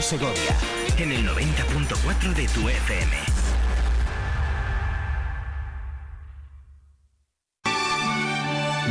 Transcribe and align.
Segovia 0.00 0.56
en 0.96 1.12
el 1.12 1.28
90.4 1.28 2.34
de 2.34 2.48
tu 2.48 2.68
FM. 2.68 3.16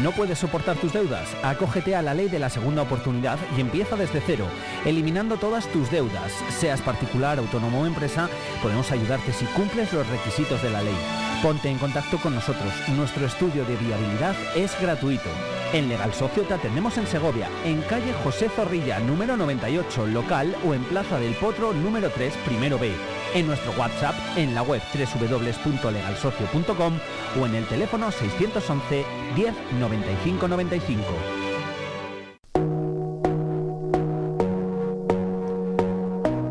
¿No 0.03 0.11
puedes 0.11 0.39
soportar 0.39 0.77
tus 0.77 0.93
deudas? 0.93 1.27
Acógete 1.43 1.95
a 1.95 2.01
la 2.01 2.13
ley 2.13 2.27
de 2.27 2.39
la 2.39 2.49
segunda 2.49 2.81
oportunidad 2.81 3.37
y 3.56 3.62
empieza 3.62 3.96
desde 3.96 4.22
cero, 4.26 4.46
eliminando 4.83 5.37
todas 5.37 5.67
tus 5.67 5.92
deudas. 5.92 6.31
Seas 6.60 6.81
particular, 6.81 7.38
autónomo 7.38 7.81
o 7.81 7.86
empresa, 7.86 8.28
podemos 8.62 8.92
ayudarte 8.92 9.31
si 9.31 9.46
cumples 9.46 9.94
los 9.94 10.08
requisitos 10.08 10.62
de 10.63 10.72
la 10.72 10.81
ley. 10.81 10.97
Ponte 11.44 11.70
en 11.70 11.78
contacto 11.78 12.18
con 12.18 12.36
nosotros. 12.36 12.74
Nuestro 12.96 13.26
estudio 13.26 13.63
de 13.65 13.76
viabilidad 13.76 14.36
es 14.56 14.79
gratuito. 14.81 15.29
En 15.74 15.88
Legal 15.88 16.13
Socio 16.13 16.44
te 16.44 16.53
atendemos 16.53 16.98
en 16.98 17.08
Segovia, 17.08 17.48
en 17.63 17.80
calle 17.84 18.12
José 18.26 18.49
Zorrilla, 18.49 18.99
número 18.99 19.38
98, 19.38 20.05
local 20.08 20.54
o 20.66 20.73
en 20.73 20.84
Plaza 20.84 21.18
del 21.18 21.34
Potro, 21.36 21.72
número 21.72 22.09
3, 22.09 22.34
primero 22.45 22.78
B. 22.78 22.91
En 23.34 23.48
nuestro 23.48 23.72
WhatsApp, 23.80 24.14
en 24.36 24.54
la 24.54 24.64
web 24.64 24.81
www.legalsocio.com 24.94 26.94
o 27.40 27.45
en 27.45 27.55
el 27.55 27.66
teléfono 27.68 28.12
611 28.12 29.05
10 29.34 29.54
95 29.80 30.48
95. 30.50 31.04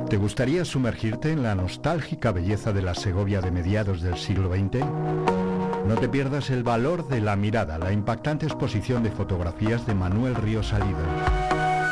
¿Te 0.08 0.16
gustaría 0.16 0.64
sumergirte 0.64 1.30
en 1.30 1.42
la 1.42 1.54
nostálgica 1.54 2.32
belleza 2.32 2.72
de 2.72 2.80
la 2.80 2.94
Segovia 2.94 3.42
de 3.42 3.50
mediados 3.50 4.00
del 4.00 4.16
siglo 4.16 4.50
XX? 4.50 5.39
No 5.86 5.96
te 5.96 6.08
pierdas 6.08 6.50
el 6.50 6.62
valor 6.62 7.08
de 7.08 7.20
la 7.20 7.36
mirada, 7.36 7.78
la 7.78 7.92
impactante 7.92 8.46
exposición 8.46 9.02
de 9.02 9.10
fotografías 9.10 9.86
de 9.86 9.94
Manuel 9.94 10.34
Río 10.34 10.62
Salido. 10.62 10.98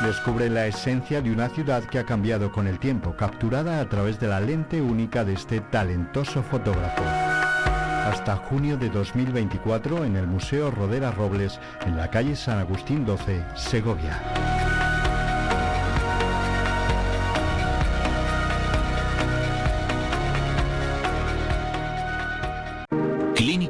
Descubre 0.05 0.49
la 0.49 0.67
esencia 0.67 1.21
de 1.21 1.33
una 1.33 1.49
ciudad 1.49 1.83
que 1.85 1.99
ha 1.99 2.05
cambiado 2.05 2.53
con 2.53 2.69
el 2.69 2.79
tiempo, 2.79 3.17
capturada 3.17 3.81
a 3.81 3.89
través 3.89 4.21
de 4.21 4.29
la 4.29 4.41
lente 4.41 4.81
única 4.81 5.25
de 5.25 5.33
este 5.33 5.61
talentoso 5.61 6.43
fotógrafo. 6.43 7.03
Hasta 7.03 8.37
junio 8.37 8.77
de 8.77 8.89
2024 8.91 10.05
en 10.05 10.17
el 10.17 10.27
Museo 10.27 10.71
Rodera 10.71 11.11
Robles, 11.11 11.59
en 11.85 11.97
la 11.97 12.11
calle 12.11 12.37
San 12.37 12.59
Agustín 12.59 13.05
12, 13.05 13.45
Segovia. 13.57 14.58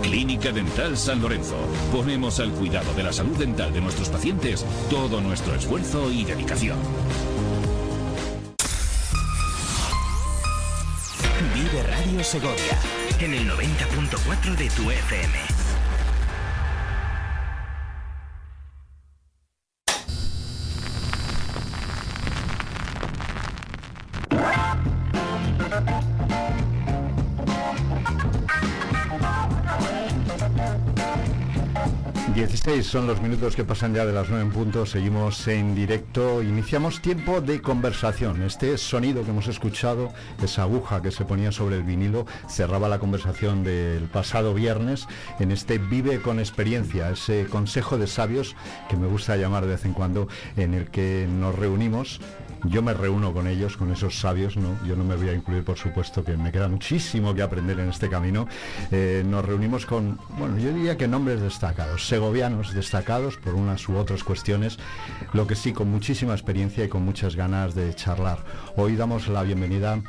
Clínica 0.00 0.52
Dental 0.52 0.96
San 0.96 1.20
Lorenzo. 1.20 1.56
Ponemos 1.92 2.40
al 2.40 2.50
cuidado 2.52 2.92
de 2.94 3.02
la 3.02 3.12
salud 3.12 3.36
dental 3.36 3.72
de 3.72 3.80
nuestros 3.80 4.08
pacientes 4.08 4.64
todo 4.88 5.20
nuestro 5.20 5.54
esfuerzo 5.54 6.10
y 6.10 6.24
dedicación. 6.24 6.78
Vive 11.54 11.82
Radio 11.82 12.24
Segovia 12.24 12.78
en 13.20 13.34
el 13.34 13.48
90.4 13.48 14.56
de 14.56 14.70
tu 14.70 14.90
FM. 14.90 15.59
Son 32.70 33.06
los 33.06 33.20
minutos 33.20 33.56
que 33.56 33.64
pasan 33.64 33.94
ya 33.94 34.06
de 34.06 34.12
las 34.12 34.30
9 34.30 34.44
en 34.44 34.52
punto, 34.52 34.86
seguimos 34.86 35.46
en 35.48 35.74
directo, 35.74 36.40
iniciamos 36.40 37.02
tiempo 37.02 37.40
de 37.40 37.60
conversación. 37.60 38.42
Este 38.42 38.78
sonido 38.78 39.22
que 39.22 39.30
hemos 39.30 39.48
escuchado, 39.48 40.12
esa 40.42 40.62
aguja 40.62 41.02
que 41.02 41.10
se 41.10 41.24
ponía 41.24 41.52
sobre 41.52 41.76
el 41.76 41.82
vinilo, 41.82 42.26
cerraba 42.48 42.88
la 42.88 43.00
conversación 43.00 43.64
del 43.64 44.04
pasado 44.04 44.54
viernes 44.54 45.08
en 45.40 45.50
este 45.50 45.78
Vive 45.78 46.22
con 46.22 46.38
experiencia, 46.38 47.10
ese 47.10 47.46
consejo 47.46 47.98
de 47.98 48.06
sabios 48.06 48.54
que 48.88 48.96
me 48.96 49.08
gusta 49.08 49.36
llamar 49.36 49.64
de 49.64 49.72
vez 49.72 49.84
en 49.84 49.92
cuando, 49.92 50.28
en 50.56 50.72
el 50.74 50.90
que 50.90 51.28
nos 51.28 51.56
reunimos 51.56 52.20
yo 52.64 52.82
me 52.82 52.94
reúno 52.94 53.32
con 53.32 53.46
ellos, 53.46 53.76
con 53.76 53.92
esos 53.92 54.18
sabios, 54.18 54.56
¿no? 54.56 54.76
Yo 54.86 54.96
no 54.96 55.04
me 55.04 55.16
voy 55.16 55.28
a 55.28 55.32
incluir, 55.32 55.64
por 55.64 55.76
supuesto, 55.76 56.24
que 56.24 56.36
me 56.36 56.52
queda 56.52 56.68
muchísimo 56.68 57.34
que 57.34 57.42
aprender 57.42 57.78
en 57.80 57.88
este 57.88 58.08
camino. 58.08 58.46
Eh, 58.90 59.22
nos 59.26 59.44
reunimos 59.44 59.86
con, 59.86 60.18
bueno, 60.38 60.58
yo 60.58 60.72
diría 60.72 60.96
que 60.96 61.08
nombres 61.08 61.40
destacados, 61.40 62.06
segovianos 62.06 62.74
destacados 62.74 63.36
por 63.36 63.54
unas 63.54 63.88
u 63.88 63.96
otras 63.96 64.24
cuestiones, 64.24 64.78
lo 65.32 65.46
que 65.46 65.54
sí, 65.54 65.72
con 65.72 65.90
muchísima 65.90 66.32
experiencia 66.32 66.84
y 66.84 66.88
con 66.88 67.04
muchas 67.04 67.36
ganas 67.36 67.74
de 67.74 67.94
charlar. 67.94 68.44
Hoy 68.76 68.96
damos 68.96 69.28
la 69.28 69.42
bienvenida 69.42 70.00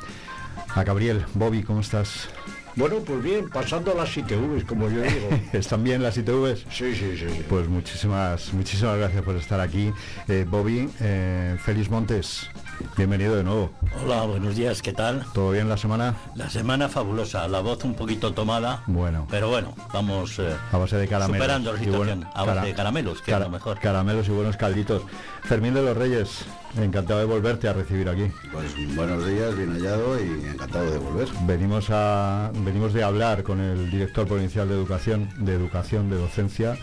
a 0.74 0.84
Gabriel. 0.84 1.24
Bobby, 1.34 1.62
¿cómo 1.62 1.80
estás? 1.80 2.28
Bueno, 2.74 3.00
pues 3.00 3.22
bien, 3.22 3.50
pasando 3.50 3.92
las 3.94 4.16
ITVs, 4.16 4.64
como 4.64 4.88
yo 4.88 5.02
digo. 5.02 5.28
¿Están 5.52 5.84
bien 5.84 6.02
las 6.02 6.16
ITVs? 6.16 6.60
Sí, 6.70 6.94
sí, 6.94 7.16
sí. 7.18 7.26
sí. 7.28 7.44
Pues 7.48 7.68
muchísimas, 7.68 8.52
muchísimas 8.54 8.96
gracias 8.96 9.22
por 9.22 9.36
estar 9.36 9.60
aquí. 9.60 9.92
Eh, 10.28 10.46
Bobby, 10.48 10.88
eh, 11.00 11.56
Félix 11.62 11.90
Montes, 11.90 12.50
bienvenido 12.96 13.36
de 13.36 13.44
nuevo. 13.44 13.70
Hola, 14.04 14.22
buenos 14.22 14.56
días, 14.56 14.82
¿qué 14.82 14.92
tal? 14.92 15.24
¿Todo 15.34 15.50
bien 15.52 15.68
la 15.68 15.76
semana? 15.76 16.14
La 16.34 16.48
semana 16.50 16.88
fabulosa, 16.88 17.46
la 17.48 17.60
voz 17.60 17.84
un 17.84 17.94
poquito 17.94 18.32
tomada. 18.32 18.82
Bueno. 18.86 19.26
Pero 19.30 19.48
bueno, 19.48 19.74
vamos 19.92 20.38
eh, 20.38 20.54
a 20.70 20.76
base 20.78 20.96
de 20.96 21.08
caramelos. 21.08 21.36
superando 21.38 21.72
la 21.72 21.80
y 21.80 21.84
situación. 21.84 22.20
bueno, 22.20 22.32
a 22.34 22.44
base 22.44 22.66
de 22.66 22.74
caramelos, 22.74 23.22
que 23.22 23.32
cara- 23.32 23.44
es 23.46 23.50
lo 23.50 23.56
mejor. 23.56 23.78
Caramelos 23.80 24.28
y 24.28 24.30
buenos 24.30 24.56
calditos. 24.56 25.02
Fermín 25.44 25.74
de 25.74 25.82
los 25.82 25.96
Reyes, 25.96 26.44
encantado 26.76 27.20
de 27.20 27.26
volverte 27.26 27.68
a 27.68 27.72
recibir 27.72 28.08
aquí. 28.08 28.26
Pues 28.52 28.94
buenos 28.94 29.26
días, 29.26 29.56
bien 29.56 29.72
hallado 29.72 30.18
y 30.22 30.46
encantado 30.46 30.90
de 30.90 30.98
volver. 30.98 31.28
Venimos 31.46 31.88
a 31.90 32.50
venimos 32.54 32.92
de 32.92 33.02
hablar 33.02 33.42
con 33.42 33.60
el 33.60 33.90
director 33.90 34.26
provincial 34.26 34.68
de 34.68 34.74
educación, 34.74 35.28
de 35.38 35.54
educación, 35.54 36.10
de 36.10 36.16
docencia. 36.16 36.76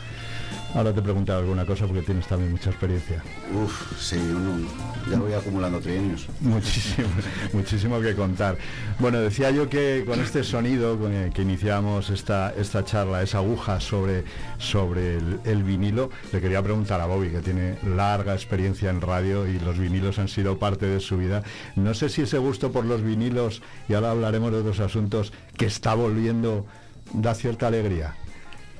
Ahora 0.76 0.94
te 0.94 1.02
preguntaré 1.02 1.40
alguna 1.40 1.66
cosa 1.66 1.88
porque 1.88 2.04
tienes 2.04 2.28
también 2.28 2.52
mucha 2.52 2.70
experiencia. 2.70 3.24
Uf, 3.54 4.00
sí, 4.00 4.18
uno, 4.18 4.68
ya 5.10 5.18
voy 5.18 5.34
acumulando 5.34 5.80
trienios. 5.80 6.28
Muchísimo, 6.42 7.08
muchísimo 7.54 8.00
que 8.00 8.14
contar. 8.14 8.56
Bueno, 9.00 9.20
decía 9.20 9.50
yo 9.50 9.68
que 9.68 10.04
con 10.06 10.20
este 10.20 10.44
sonido 10.44 11.00
con 11.00 11.12
el 11.12 11.34
que 11.34 11.42
iniciamos 11.42 12.12
esta, 12.12 12.54
esta 12.56 12.86
charla, 12.86 13.24
esa 13.24 13.40
aguja 13.40 13.80
sobre, 13.80 14.24
sobre 14.60 15.18
el, 15.18 15.40
el 15.44 15.64
vinilo, 15.64 16.12
le 16.32 16.40
quería 16.40 16.62
preguntar 16.62 17.02
a 17.02 17.08
Bobby, 17.08 17.30
que 17.30 17.40
tiene 17.40 17.78
larga 17.84 18.36
experiencia 18.36 18.92
en 18.92 19.02
radio 19.02 19.48
y 19.48 19.60
los 19.60 19.80
vinilos 19.80 20.20
han 20.20 20.28
sido 20.28 20.60
parte 20.60 20.86
de 20.86 21.00
su 21.00 21.18
vida. 21.18 21.42
No 21.76 21.96
sé 21.96 22.10
si 22.10 22.22
ese 22.22 22.38
gusto 22.38 22.72
por 22.72 22.86
los 22.86 23.02
vinilos, 23.02 23.64
y 23.88 23.96
ahora 23.96 24.12
hablaremos 24.12 24.52
de 24.52 24.60
otros 24.60 24.80
asuntos, 24.80 25.34
que 25.58 25.66
está 25.66 25.96
volviendo, 25.96 26.68
da 27.14 27.34
cierta 27.34 27.68
alegría. 27.68 28.16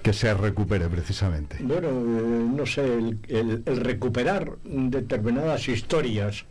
Que 0.04 0.14
se 0.14 0.34
recupere 0.34 0.88
precisamente. 0.88 1.58
Bueno, 1.60 1.90
eh, 1.90 2.48
no 2.56 2.66
sé, 2.66 2.86
el, 3.28 3.64
recuperar 3.66 4.52
determinadas 4.64 5.68
historias 5.68 6.46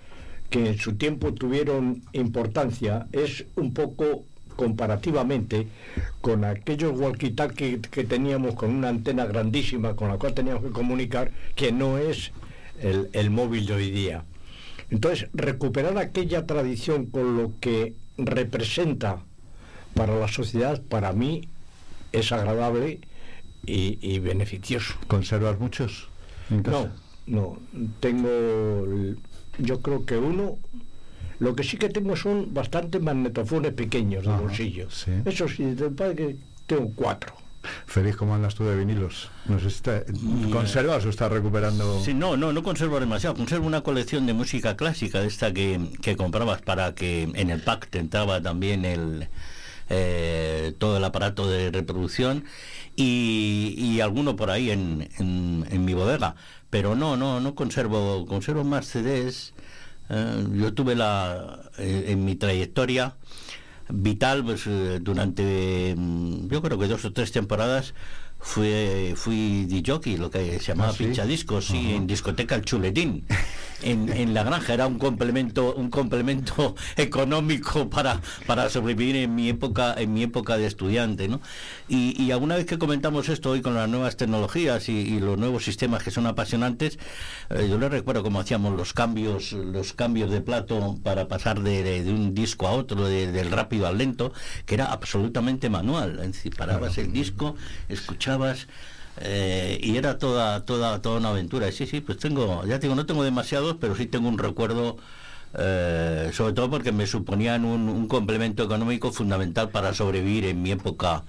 que 0.50 0.68
en 0.68 0.78
su 0.78 0.96
tiempo 0.96 1.32
tuvieron 1.32 2.02
importancia 2.12 3.06
es 3.12 3.44
un 3.56 3.72
poco 3.72 4.24
comparativamente 4.56 5.68
con 6.20 6.44
aquellos 6.44 6.92
walkie-talkie 6.92 7.80
que 7.80 8.04
teníamos 8.04 8.54
con 8.54 8.70
una 8.70 8.88
antena 8.88 9.24
grandísima 9.24 9.94
con 9.94 10.08
la 10.08 10.18
cual 10.18 10.34
teníamos 10.34 10.64
que 10.64 10.70
comunicar, 10.70 11.30
que 11.54 11.70
no 11.70 11.96
es 11.96 12.32
el, 12.80 13.08
el 13.12 13.30
móvil 13.30 13.66
de 13.66 13.74
hoy 13.74 13.90
día. 13.90 14.24
Entonces, 14.90 15.28
recuperar 15.32 15.96
aquella 15.98 16.46
tradición 16.46 17.06
con 17.06 17.36
lo 17.36 17.52
que 17.60 17.94
representa 18.16 19.20
para 19.94 20.18
la 20.18 20.28
sociedad, 20.28 20.80
para 20.82 21.12
mí, 21.12 21.48
es 22.12 22.32
agradable 22.32 23.00
y, 23.68 23.98
y 24.00 24.18
beneficioso. 24.18 24.94
¿Conservas 25.06 25.58
muchos? 25.60 26.08
en 26.50 26.62
casa? 26.62 26.90
No, 27.26 27.58
no, 27.60 27.88
tengo, 28.00 29.14
yo 29.58 29.80
creo 29.80 30.04
que 30.06 30.16
uno, 30.16 30.56
lo 31.38 31.54
que 31.54 31.62
sí 31.64 31.76
que 31.76 31.88
tengo 31.88 32.16
son 32.16 32.52
bastantes 32.54 33.00
magnetofones 33.02 33.72
pequeños 33.74 34.24
de 34.24 34.30
Ajá, 34.30 34.40
bolsillo. 34.40 34.90
sí. 34.90 35.12
Eso 35.24 35.48
sí, 35.48 35.62
me 35.62 35.90
parece 35.90 36.16
que 36.16 36.36
tengo 36.66 36.90
cuatro. 36.94 37.34
Feliz, 37.86 38.16
¿cómo 38.16 38.34
andas 38.34 38.54
tú 38.54 38.64
de 38.64 38.76
vinilos? 38.76 39.28
No 39.46 39.58
sé 39.58 39.68
si 39.68 39.76
está- 39.76 40.04
¿Conservas 40.50 41.04
o 41.04 41.10
estás 41.10 41.30
recuperando? 41.30 42.00
Sí, 42.02 42.14
no, 42.14 42.36
no, 42.36 42.52
no 42.52 42.62
conservo 42.62 42.98
demasiado. 43.00 43.34
Conservo 43.36 43.66
una 43.66 43.82
colección 43.82 44.24
de 44.26 44.32
música 44.32 44.76
clásica 44.76 45.20
de 45.20 45.26
esta 45.26 45.52
que, 45.52 45.78
que 46.00 46.16
comprabas 46.16 46.62
para 46.62 46.94
que 46.94 47.24
en 47.24 47.50
el 47.50 47.60
pack 47.60 47.88
te 47.90 47.98
entraba 47.98 48.40
también 48.40 48.84
el 48.84 49.28
eh, 49.88 50.74
todo 50.78 50.96
el 50.98 51.04
aparato 51.04 51.48
de 51.48 51.70
reproducción 51.70 52.44
y, 52.96 53.74
y 53.76 54.00
alguno 54.00 54.36
por 54.36 54.50
ahí 54.50 54.70
en, 54.70 55.08
en, 55.18 55.66
en 55.70 55.84
mi 55.84 55.94
bodega. 55.94 56.34
Pero 56.70 56.94
no, 56.94 57.16
no, 57.16 57.40
no 57.40 57.54
conservo, 57.54 58.26
conservo 58.26 58.64
más 58.64 58.86
CDs. 58.86 59.54
Eh, 60.10 60.46
yo 60.54 60.74
tuve 60.74 60.94
la 60.94 61.70
eh, 61.78 62.06
en 62.08 62.24
mi 62.24 62.34
trayectoria 62.36 63.16
vital 63.90 64.44
pues 64.44 64.66
eh, 64.66 64.98
durante 65.00 65.94
mm, 65.96 66.48
yo 66.48 66.62
creo 66.62 66.78
que 66.78 66.88
dos 66.88 67.04
o 67.04 67.12
tres 67.12 67.32
temporadas 67.32 67.94
fui 68.40 69.14
fui 69.16 69.82
jockey 69.84 70.16
lo 70.16 70.30
que 70.30 70.58
se 70.60 70.66
llamaba 70.72 70.90
¿Ah, 70.90 70.94
sí? 70.96 71.04
pinchadiscos 71.04 71.66
sí, 71.66 71.92
en 71.94 72.06
discoteca 72.06 72.54
el 72.54 72.62
chuletín 72.62 73.24
en, 73.82 74.08
en 74.08 74.32
la 74.34 74.42
granja 74.44 74.74
era 74.74 74.86
un 74.86 74.98
complemento 74.98 75.74
un 75.74 75.90
complemento 75.90 76.74
económico 76.96 77.90
para 77.90 78.20
para 78.46 78.68
sobrevivir 78.70 79.16
en 79.16 79.34
mi 79.34 79.48
época 79.48 79.94
en 79.98 80.14
mi 80.14 80.22
época 80.22 80.56
de 80.56 80.66
estudiante 80.66 81.26
¿no? 81.28 81.40
y, 81.88 82.20
y 82.22 82.30
alguna 82.30 82.54
vez 82.56 82.66
que 82.66 82.78
comentamos 82.78 83.28
esto 83.28 83.50
hoy 83.50 83.60
con 83.60 83.74
las 83.74 83.88
nuevas 83.88 84.16
tecnologías 84.16 84.88
y, 84.88 84.92
y 84.92 85.20
los 85.20 85.36
nuevos 85.36 85.64
sistemas 85.64 86.02
que 86.04 86.10
son 86.12 86.26
apasionantes 86.26 86.98
eh, 87.50 87.66
yo 87.68 87.76
les 87.78 87.90
recuerdo 87.90 88.22
cómo 88.22 88.38
hacíamos 88.40 88.76
los 88.76 88.92
cambios 88.94 89.52
los 89.52 89.94
cambios 89.94 90.30
de 90.30 90.40
plato 90.42 90.96
para 91.02 91.26
pasar 91.26 91.60
de, 91.60 91.82
de- 91.82 92.04
de 92.04 92.12
un 92.12 92.34
disco 92.34 92.68
a 92.68 92.72
otro 92.72 93.04
de- 93.08 93.30
del 93.32 93.50
rápido 93.50 93.86
al 93.88 93.98
lento 93.98 94.32
que 94.64 94.74
era 94.74 94.86
absolutamente 94.86 95.68
manual 95.70 96.20
es 96.20 96.32
decir 96.32 96.54
parabas 96.56 96.98
el 96.98 97.12
disco 97.12 97.56
escuchabas 97.88 98.27
eh, 99.20 99.78
y 99.82 99.96
era 99.96 100.18
toda 100.18 100.64
toda 100.64 101.00
toda 101.02 101.18
una 101.18 101.30
aventura. 101.30 101.70
Sí 101.72 101.86
sí 101.86 102.00
pues 102.00 102.18
tengo 102.18 102.64
ya 102.66 102.78
digo 102.78 102.94
no 102.94 103.06
tengo 103.06 103.24
demasiados 103.24 103.76
pero 103.80 103.94
sí 103.96 104.06
tengo 104.06 104.28
un 104.28 104.38
recuerdo 104.38 104.96
eh, 105.58 106.30
sobre 106.34 106.52
todo 106.54 106.70
porque 106.70 106.92
me 106.92 107.06
suponían 107.06 107.64
un, 107.64 107.88
un 107.88 108.08
complemento 108.08 108.62
económico 108.64 109.12
fundamental 109.12 109.70
para 109.70 109.94
sobrevivir 109.94 110.44
en 110.46 110.62
mi 110.62 110.72
época 110.72 111.24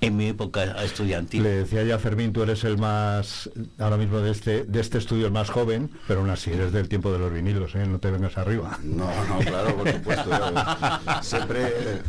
en 0.00 0.16
mi 0.16 0.26
época 0.28 0.64
estudiantil 0.84 1.42
Le 1.42 1.48
decía 1.50 1.82
ya 1.82 1.94
a 1.94 1.98
Fermín, 1.98 2.32
tú 2.32 2.42
eres 2.42 2.62
el 2.64 2.76
más, 2.78 3.48
ahora 3.78 3.96
mismo 3.96 4.20
de 4.20 4.30
este, 4.32 4.64
de 4.64 4.80
este 4.80 4.98
estudio 4.98 5.26
el 5.26 5.32
más 5.32 5.48
joven, 5.50 5.90
pero 6.06 6.20
aún 6.20 6.30
así 6.30 6.50
eres 6.52 6.72
del 6.72 6.88
tiempo 6.88 7.12
de 7.12 7.18
los 7.18 7.32
vinilos, 7.32 7.74
¿eh? 7.74 7.86
no 7.86 7.98
te 8.00 8.10
vengas 8.10 8.36
arriba. 8.36 8.78
No, 8.82 9.06
no, 9.28 9.38
claro, 9.38 9.76
por 9.76 9.90
supuesto. 9.90 10.30
yo 10.30 11.22
siempre, 11.22 11.62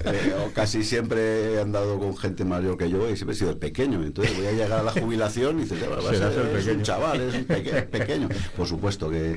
eh, 0.05 0.35
o 0.45 0.51
casi 0.51 0.83
siempre 0.83 1.53
he 1.53 1.61
andado 1.61 1.97
con 1.99 2.17
gente 2.17 2.43
mayor 2.43 2.77
que 2.77 2.89
yo 2.89 3.09
y 3.09 3.15
siempre 3.15 3.35
he 3.35 3.39
sido 3.39 3.51
el 3.51 3.57
pequeño. 3.57 4.03
Entonces 4.03 4.35
voy 4.37 4.47
a 4.47 4.51
llegar 4.51 4.73
a 4.79 4.83
la 4.83 4.91
jubilación 4.91 5.59
y 5.59 5.61
dices, 5.63 5.79
"Ya, 5.79 5.89
va 5.89 5.97
a 5.97 6.01
ser- 6.01 6.15
el 6.15 6.47
es 6.47 6.63
pequeño". 6.63 6.77
un 6.77 6.83
chaval, 6.83 7.21
es 7.21 7.35
un 7.35 7.45
peque- 7.45 7.81
pequeño. 7.83 8.29
Por 8.57 8.67
supuesto 8.67 9.09
que, 9.09 9.35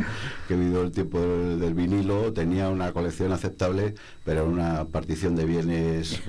que 0.49 0.55
he 0.55 0.57
vivido 0.57 0.83
el 0.83 0.91
tiempo 0.91 1.21
del, 1.21 1.61
del 1.61 1.75
vinilo, 1.75 2.33
tenía 2.33 2.69
una 2.69 2.93
colección 2.93 3.33
aceptable, 3.33 3.95
pero 4.25 4.47
una 4.47 4.85
partición 4.87 5.37
de 5.37 5.45
bienes 5.45 6.21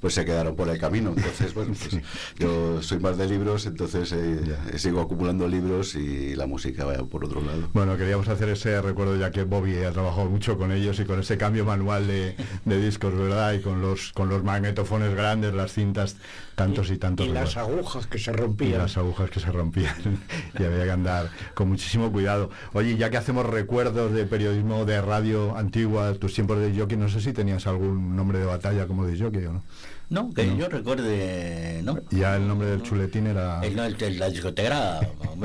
pues 0.00 0.14
se 0.14 0.24
quedaron 0.24 0.54
por 0.56 0.68
el 0.68 0.78
camino. 0.78 1.14
Entonces, 1.16 1.54
bueno, 1.54 1.67
pues, 1.90 2.02
yo 2.38 2.82
soy 2.82 2.98
más 3.00 3.16
de 3.18 3.26
libros, 3.26 3.66
entonces 3.66 4.12
eh, 4.12 4.56
sigo 4.76 5.00
acumulando 5.00 5.46
libros 5.48 5.94
y 5.94 6.34
la 6.34 6.46
música 6.46 6.84
vaya 6.84 7.04
por 7.04 7.24
otro 7.24 7.40
lado. 7.40 7.68
Bueno, 7.72 7.96
queríamos 7.96 8.28
hacer 8.28 8.48
ese 8.50 8.80
recuerdo 8.80 9.16
ya 9.16 9.30
que 9.30 9.44
Bobby 9.44 9.76
ha 9.84 9.92
trabajado 9.92 10.28
mucho 10.28 10.58
con 10.58 10.72
ellos 10.72 10.98
y 11.00 11.04
con 11.04 11.20
ese 11.20 11.36
cambio 11.38 11.64
manual 11.64 12.06
de, 12.06 12.34
de 12.64 12.80
discos, 12.80 13.14
¿verdad? 13.14 13.52
Y 13.54 13.60
con 13.60 13.80
los 13.80 14.12
con 14.12 14.28
los 14.28 14.42
magnetofones 14.44 15.14
grandes, 15.14 15.54
las 15.54 15.72
cintas, 15.72 16.16
tantos 16.54 16.90
y 16.90 16.98
tantos. 16.98 17.26
y 17.26 17.30
las 17.30 17.54
¿verdad? 17.54 17.72
agujas 17.72 18.06
que 18.06 18.18
se 18.18 18.30
y 18.30 18.34
rompían. 18.34 18.78
las 18.78 18.96
agujas 18.96 19.30
que 19.30 19.40
se 19.40 19.50
rompían 19.50 19.94
y 20.58 20.64
había 20.64 20.84
que 20.84 20.90
andar 20.90 21.30
con 21.54 21.68
muchísimo 21.68 22.10
cuidado. 22.12 22.50
Oye, 22.72 22.96
ya 22.96 23.10
que 23.10 23.16
hacemos 23.16 23.46
recuerdos 23.46 24.12
de 24.12 24.24
periodismo 24.24 24.84
de 24.84 25.00
radio 25.00 25.56
antigua, 25.56 26.14
tus 26.14 26.34
tiempos 26.34 26.58
de 26.58 26.76
jockey, 26.78 26.96
no 26.96 27.08
sé 27.08 27.20
si 27.20 27.32
tenías 27.32 27.66
algún 27.66 28.16
nombre 28.16 28.38
de 28.38 28.46
batalla 28.46 28.86
como 28.86 29.06
de 29.06 29.18
jockey 29.18 29.44
o 29.46 29.52
no. 29.54 29.62
No 30.10 30.32
que 30.32 30.46
No. 30.46 30.56
yo 30.56 30.68
recuerde 30.68 31.80
no 31.84 31.98
Ya 32.10 32.36
el 32.36 32.48
nombre 32.48 32.68
del 32.68 32.82
chuletín 32.82 33.26
era... 33.26 33.60
El- 33.62 33.78
el- 33.78 34.18
la 34.18 34.30
discoteca, 34.30 35.00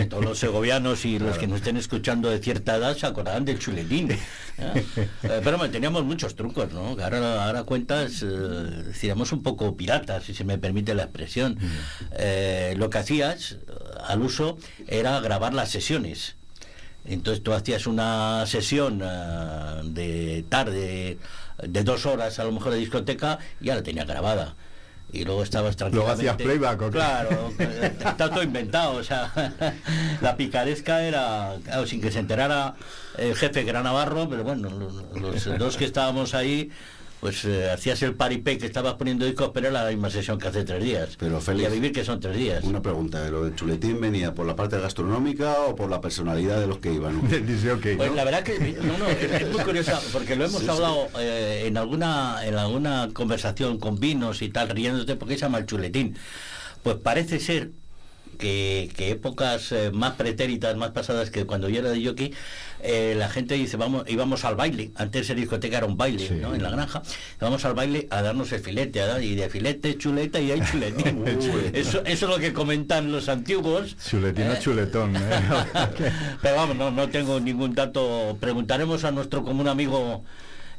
todos 0.10 0.24
los 0.24 0.40
segovianos 0.40 1.04
y 1.06 1.20
los 1.20 1.38
que 1.38 1.48
nos 1.48 1.58
estén 1.58 1.78
escuchando 1.78 2.30
de 2.30 2.40
cierta 2.40 2.76
edad 2.78 2.96
se 2.96 3.06
acordarán 3.06 3.44
del 3.46 3.60
chuletín. 3.60 4.12
¿eh? 4.12 4.20
Eh, 4.58 5.42
pero 5.44 5.56
hombre, 5.56 5.70
teníamos 5.70 6.04
muchos 6.06 6.36
trucos, 6.36 6.72
¿no? 6.72 6.90
Ahora, 7.02 7.46
ahora 7.46 7.64
cuentas, 7.64 8.22
eh, 8.24 8.26
decíamos 8.26 9.32
un 9.32 9.44
poco 9.44 9.76
piratas, 9.76 10.24
si 10.24 10.34
se 10.34 10.44
me 10.44 10.58
permite 10.58 10.94
la 10.96 11.04
expresión. 11.04 11.58
Eh, 12.14 12.74
lo 12.78 12.90
que 12.90 13.00
hacías 13.00 13.54
eh, 13.54 13.58
al 14.08 14.22
uso 14.22 14.58
era 14.88 15.20
grabar 15.20 15.54
las 15.54 15.70
sesiones. 15.70 16.36
Entonces 17.06 17.44
tú 17.44 17.52
hacías 17.52 17.86
una 17.86 18.46
sesión 18.48 19.02
eh, 19.04 19.82
de 19.86 20.46
tarde, 20.48 21.18
de 21.62 21.84
dos 21.84 22.06
horas 22.06 22.40
a 22.40 22.44
lo 22.44 22.52
mejor 22.52 22.74
de 22.74 22.80
discoteca, 22.80 23.40
ya 23.60 23.76
la 23.76 23.84
tenía 23.84 24.06
grabada. 24.06 24.56
Y 25.12 25.26
luego 25.26 25.44
estabas 25.44 25.80
Luego 25.80 26.08
tranquilamente... 26.08 26.30
hacías 26.30 26.36
playback, 26.38 26.82
¿o 26.82 26.86
qué? 26.86 26.92
Claro, 26.92 27.54
está 27.60 28.30
todo 28.30 28.42
inventado, 28.42 28.94
o 28.94 29.04
sea, 29.04 29.32
la 30.22 30.36
picaresca 30.36 31.04
era, 31.04 31.54
claro, 31.64 31.86
sin 31.86 32.02
que 32.02 32.12
se 32.12 32.20
enterara 32.20 32.74
el 33.18 33.36
jefe 33.36 33.64
que 33.64 33.70
era 33.70 33.84
Navarro, 33.84 34.28
pero 34.28 34.44
bueno, 34.44 34.70
los, 34.72 35.46
los 35.46 35.60
dos 35.60 35.78
que 35.78 35.86
estábamos 35.86 36.34
ahí, 36.34 36.72
pues 37.24 37.46
eh, 37.46 37.72
hacías 37.72 38.02
el 38.02 38.16
paripé 38.16 38.58
que 38.58 38.66
estabas 38.66 38.96
poniendo 38.96 39.26
discos, 39.26 39.52
pero 39.54 39.70
era 39.70 39.86
la 39.86 39.90
misma 39.92 40.10
sesión 40.10 40.38
que 40.38 40.50
hace 40.50 40.66
tres 40.66 40.84
días. 40.84 41.16
Pero, 41.18 41.40
Félix, 41.40 41.64
y 41.64 41.66
a 41.68 41.70
vivir 41.70 41.94
que 41.94 42.04
son 42.04 42.20
tres 42.20 42.36
días. 42.36 42.66
Una 42.66 42.82
pregunta, 42.82 43.30
¿lo 43.30 43.46
del 43.46 43.56
chuletín 43.56 44.02
venía 44.02 44.36
por 44.36 44.46
la 44.46 44.58
parte 44.58 44.78
gastronómica 44.78 45.62
o 45.62 45.74
por 45.74 45.90
la 45.90 46.02
personalidad 46.02 46.60
de 46.60 46.68
los 46.68 46.80
que 46.80 46.92
iban? 46.92 47.22
Pues 47.24 48.10
¿no? 48.10 48.16
la 48.16 48.24
verdad 48.26 48.44
que 48.44 48.78
no, 48.82 48.98
no, 48.98 49.08
es, 49.08 49.24
es 49.24 49.50
muy 49.50 49.62
curiosa, 49.62 50.02
porque 50.12 50.36
lo 50.36 50.46
hemos 50.46 50.68
hablado 50.68 51.08
eh, 51.18 51.64
en 51.66 51.78
alguna 51.78 52.46
en 52.46 52.56
alguna 52.56 53.10
conversación 53.14 53.80
con 53.80 54.00
vinos 54.00 54.42
y 54.42 54.50
tal, 54.50 54.70
riéndote 54.70 55.16
porque 55.16 55.36
se 55.36 55.42
llama 55.42 55.60
el 55.60 55.66
chuletín. 55.66 56.18
Pues 56.84 56.98
parece 56.98 57.40
ser 57.40 57.72
que, 58.38 58.90
que 58.96 59.12
épocas 59.12 59.72
eh, 59.72 59.92
más 59.94 60.14
pretéritas, 60.14 60.76
más 60.76 60.92
pasadas 60.92 61.30
que 61.32 61.46
cuando 61.46 61.70
yo 61.70 61.80
era 61.80 61.90
de 61.90 62.06
jockey, 62.06 62.34
eh, 62.82 63.16
la 63.18 63.30
gente 63.30 63.56
dice, 63.56 63.78
vamos, 63.78 64.04
íbamos 64.08 64.44
al 64.46 64.56
baile, 64.56 64.92
antes 64.96 65.30
el 65.30 65.38
discoteca 65.38 65.78
era 65.78 65.86
un 65.86 65.96
baile, 65.98 66.28
Sí. 66.28 66.34
¿no? 66.36 66.54
En 66.54 66.62
la 66.64 66.70
granja, 66.70 67.02
vamos 67.40 67.64
al 67.66 67.74
baile 67.74 68.08
a 68.10 68.22
darnos 68.22 68.52
el 68.52 68.60
filete, 68.62 69.02
a 69.02 69.08
dar- 69.08 69.24
y 69.24 69.36
de 69.36 69.50
filete, 69.50 69.98
chuleta 69.98 70.40
y 70.40 70.52
hay 70.52 70.62
chuletín. 70.72 71.24
eso, 71.74 72.04
eso 72.04 72.06
es 72.06 72.22
lo 72.22 72.38
que 72.40 72.52
comentan 72.54 73.12
los 73.12 73.30
antiguos. 73.30 73.96
Chuletín 74.10 74.48
o 74.50 74.54
¿eh? 74.54 74.60
chuletón. 74.60 75.16
¿eh? 75.16 75.20
Pero 76.42 76.56
vamos, 76.56 76.76
no, 76.76 76.92
no 76.92 77.10
tengo 77.10 77.40
ningún 77.40 77.74
dato. 77.74 78.38
Preguntaremos 78.40 79.04
a 79.04 79.12
nuestro 79.12 79.44
común 79.44 79.68
amigo, 79.68 80.24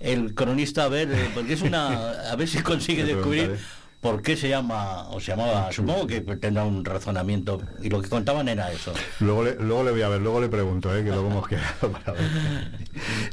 el 0.01 0.35
cronista, 0.35 0.85
a 0.85 0.89
ver, 0.89 1.09
porque 1.35 1.55
es 1.55 1.63
una. 1.63 2.11
A 2.31 2.37
ver 2.37 2.49
si 2.49 2.59
consigue 2.59 3.05
descubrir. 3.05 3.57
Por 4.05 4.21
qué 4.21 4.37
se 4.37 4.51
llama, 4.51 5.09
o 5.09 5.19
se 5.19 5.33
llamaba, 5.33 5.73
supongo 5.73 6.07
que 6.07 6.21
tendrá 6.21 6.63
un 6.65 6.85
razonamiento. 6.85 7.63
Y 7.81 7.89
lo 7.89 8.03
que 8.03 8.11
contaban 8.11 8.47
era 8.51 8.71
eso. 8.71 8.93
Luego 9.21 9.45
le, 9.45 9.55
luego 9.55 9.83
le 9.83 9.93
voy 9.93 10.03
a 10.03 10.11
ver, 10.11 10.21
luego 10.21 10.43
le 10.43 10.51
pregunto, 10.51 10.95
¿eh? 10.95 11.03
que 11.03 11.09
luego 11.09 11.31
hemos 11.31 11.49
quedado 11.49 11.91
para 11.93 12.13
ver. 12.13 12.71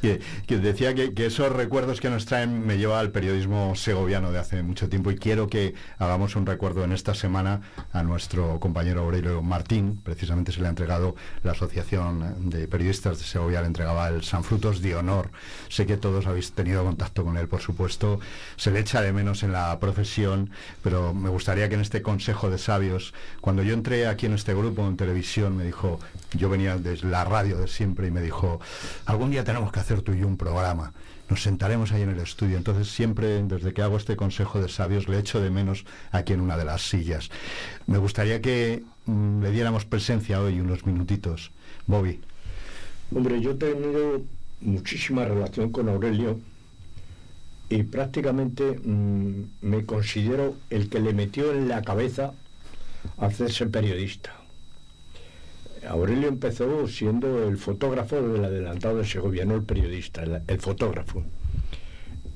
Que, 0.02 0.22
que 0.48 0.58
decía 0.60 0.96
que, 0.96 1.14
que 1.14 1.26
esos 1.26 1.52
recuerdos 1.52 2.00
que 2.00 2.10
nos 2.10 2.26
traen 2.26 2.66
me 2.66 2.78
lleva 2.78 3.02
al 3.02 3.12
periodismo 3.12 3.76
segoviano 3.76 4.32
de 4.32 4.40
hace 4.40 4.64
mucho 4.64 4.88
tiempo 4.88 5.12
y 5.12 5.18
quiero 5.18 5.48
que 5.48 5.74
hagamos 5.98 6.38
un 6.38 6.46
recuerdo 6.46 6.86
en 6.86 6.94
esta 6.94 7.16
semana 7.16 7.60
a 7.92 8.04
nuestro 8.04 8.62
compañero 8.62 9.02
Aurelio 9.02 9.42
Martín. 9.42 10.00
Precisamente 10.02 10.54
se 10.54 10.62
le 10.62 10.68
ha 10.68 10.70
entregado 10.70 11.16
la 11.44 11.52
Asociación 11.52 12.50
de 12.50 12.70
Periodistas 12.70 13.20
de 13.20 13.26
Segovia, 13.26 13.60
le 13.60 13.68
entregaba 13.68 14.08
el 14.08 14.24
San 14.24 14.46
Frutos 14.46 14.82
de 14.82 14.96
Honor. 14.96 15.32
Sé 15.68 15.86
que 15.86 15.98
todos 15.98 16.28
habéis 16.28 16.54
tenido 16.54 16.86
contacto 16.86 17.26
con 17.26 17.36
él, 17.36 17.50
por 17.50 17.60
supuesto. 17.60 18.22
Se 18.56 18.72
le 18.72 18.80
echa 18.80 19.02
de 19.02 19.12
menos 19.12 19.44
en 19.44 19.52
la 19.52 19.78
profesión, 19.78 20.50
pero 20.82 21.14
me 21.14 21.30
gustaría 21.30 21.70
que 21.70 21.76
en 21.76 21.82
este 21.82 22.02
Consejo 22.02 22.50
de 22.50 22.58
Sabios, 22.58 23.14
cuando 23.40 23.64
yo 23.64 23.74
entré 23.74 24.08
aquí 24.08 24.26
en 24.26 24.34
este 24.34 24.54
grupo 24.54 24.88
en 24.88 24.98
televisión, 24.98 25.56
me 25.58 25.64
dijo, 25.64 26.00
yo 26.34 26.50
venía 26.50 26.78
desde 26.78 27.08
la 27.08 27.24
radio 27.24 27.58
de 27.58 27.68
siempre 27.68 28.08
y 28.08 28.12
me 28.12 28.22
dijo, 28.22 28.60
algún 29.06 29.32
día 29.32 29.44
tenemos 29.44 29.72
que 29.72 29.80
hacer 29.80 30.02
tú 30.02 30.14
y 30.14 30.20
yo 30.20 30.28
un 30.28 30.38
programa. 30.38 30.94
Nos 31.30 31.44
sentaremos 31.44 31.94
ahí 31.94 32.02
en 32.02 32.10
el 32.10 32.20
estudio. 32.20 32.58
Entonces 32.58 32.90
siempre, 32.90 33.42
desde 33.44 33.74
que 33.74 33.82
hago 33.82 33.96
este 33.96 34.18
Consejo 34.18 34.62
de 34.62 34.68
Sabios, 34.68 35.08
le 35.08 35.18
echo 35.18 35.40
de 35.40 35.50
menos 35.50 35.86
aquí 36.12 36.34
en 36.34 36.42
una 36.42 36.58
de 36.58 36.66
las 36.66 36.90
sillas. 36.90 37.30
Me 37.88 37.98
gustaría 37.98 38.42
que 38.42 38.84
mm, 39.06 39.42
le 39.42 39.52
diéramos 39.52 39.86
presencia 39.86 40.42
hoy 40.42 40.60
unos 40.60 40.86
minutitos. 40.86 41.52
Bobby. 41.88 42.20
Hombre, 43.16 43.40
yo 43.40 43.52
he 43.52 43.56
tenido 43.56 44.22
muchísima 44.60 45.26
relación 45.26 45.72
con 45.72 45.90
Aurelio 45.90 46.40
y 47.72 47.84
prácticamente 47.84 48.80
mm, 48.84 49.44
me 49.62 49.86
considero 49.86 50.56
el 50.70 50.90
que 50.90 51.00
le 51.00 51.14
metió 51.14 51.54
en 51.54 51.70
la 51.70 51.82
cabeza 51.82 52.34
hacerse 53.18 53.66
periodista. 53.68 54.36
Aurelio 55.88 56.28
empezó 56.28 56.86
siendo 56.90 57.48
el 57.48 57.58
fotógrafo 57.58 58.22
del 58.22 58.44
adelantado 58.44 58.98
de 58.98 59.06
Segovia, 59.06 59.46
no 59.46 59.56
el 59.56 59.64
periodista, 59.64 60.22
el, 60.22 60.42
el 60.46 60.60
fotógrafo. 60.60 61.24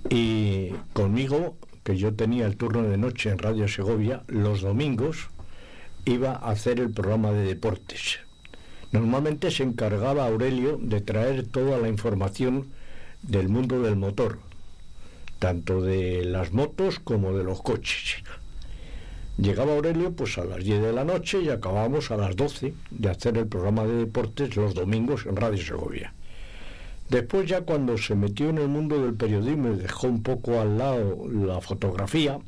Y 0.09 0.69
conmigo, 0.93 1.57
que 1.83 1.97
yo 1.97 2.13
tenía 2.13 2.45
el 2.45 2.55
turno 2.55 2.83
de 2.83 2.97
noche 2.97 3.29
en 3.29 3.37
Radio 3.37 3.67
Segovia, 3.67 4.23
los 4.27 4.61
domingos 4.61 5.27
iba 6.05 6.31
a 6.31 6.51
hacer 6.51 6.79
el 6.79 6.91
programa 6.91 7.33
de 7.33 7.45
deportes. 7.45 8.19
Normalmente 8.93 9.51
se 9.51 9.63
encargaba 9.63 10.25
Aurelio 10.25 10.79
de 10.81 11.01
traer 11.01 11.45
toda 11.45 11.77
la 11.77 11.89
información 11.89 12.67
del 13.21 13.49
mundo 13.49 13.81
del 13.81 13.97
motor, 13.97 14.39
tanto 15.39 15.81
de 15.81 16.25
las 16.25 16.53
motos 16.53 16.99
como 16.99 17.33
de 17.37 17.43
los 17.43 17.61
coches. 17.61 18.23
Llegaba 19.37 19.73
Aurelio 19.73 20.13
pues 20.13 20.37
a 20.37 20.45
las 20.45 20.63
10 20.63 20.81
de 20.81 20.93
la 20.93 21.03
noche 21.03 21.41
y 21.41 21.49
acabábamos 21.49 22.09
a 22.11 22.17
las 22.17 22.35
12 22.35 22.73
de 22.89 23.09
hacer 23.09 23.37
el 23.37 23.47
programa 23.47 23.83
de 23.83 23.97
deportes 23.97 24.55
los 24.55 24.73
domingos 24.73 25.25
en 25.25 25.35
Radio 25.35 25.63
Segovia. 25.63 26.13
Después 27.09 27.47
ya 27.47 27.61
cuando 27.61 27.97
se 27.97 28.15
metió 28.15 28.49
en 28.49 28.57
el 28.59 28.69
mundo 28.69 29.03
del 29.03 29.13
periodismo 29.13 29.73
y 29.73 29.77
dejó 29.77 30.07
un 30.07 30.23
poco 30.23 30.59
al 30.59 30.77
lado 30.77 31.27
la 31.29 31.59
fotografía, 31.59 32.39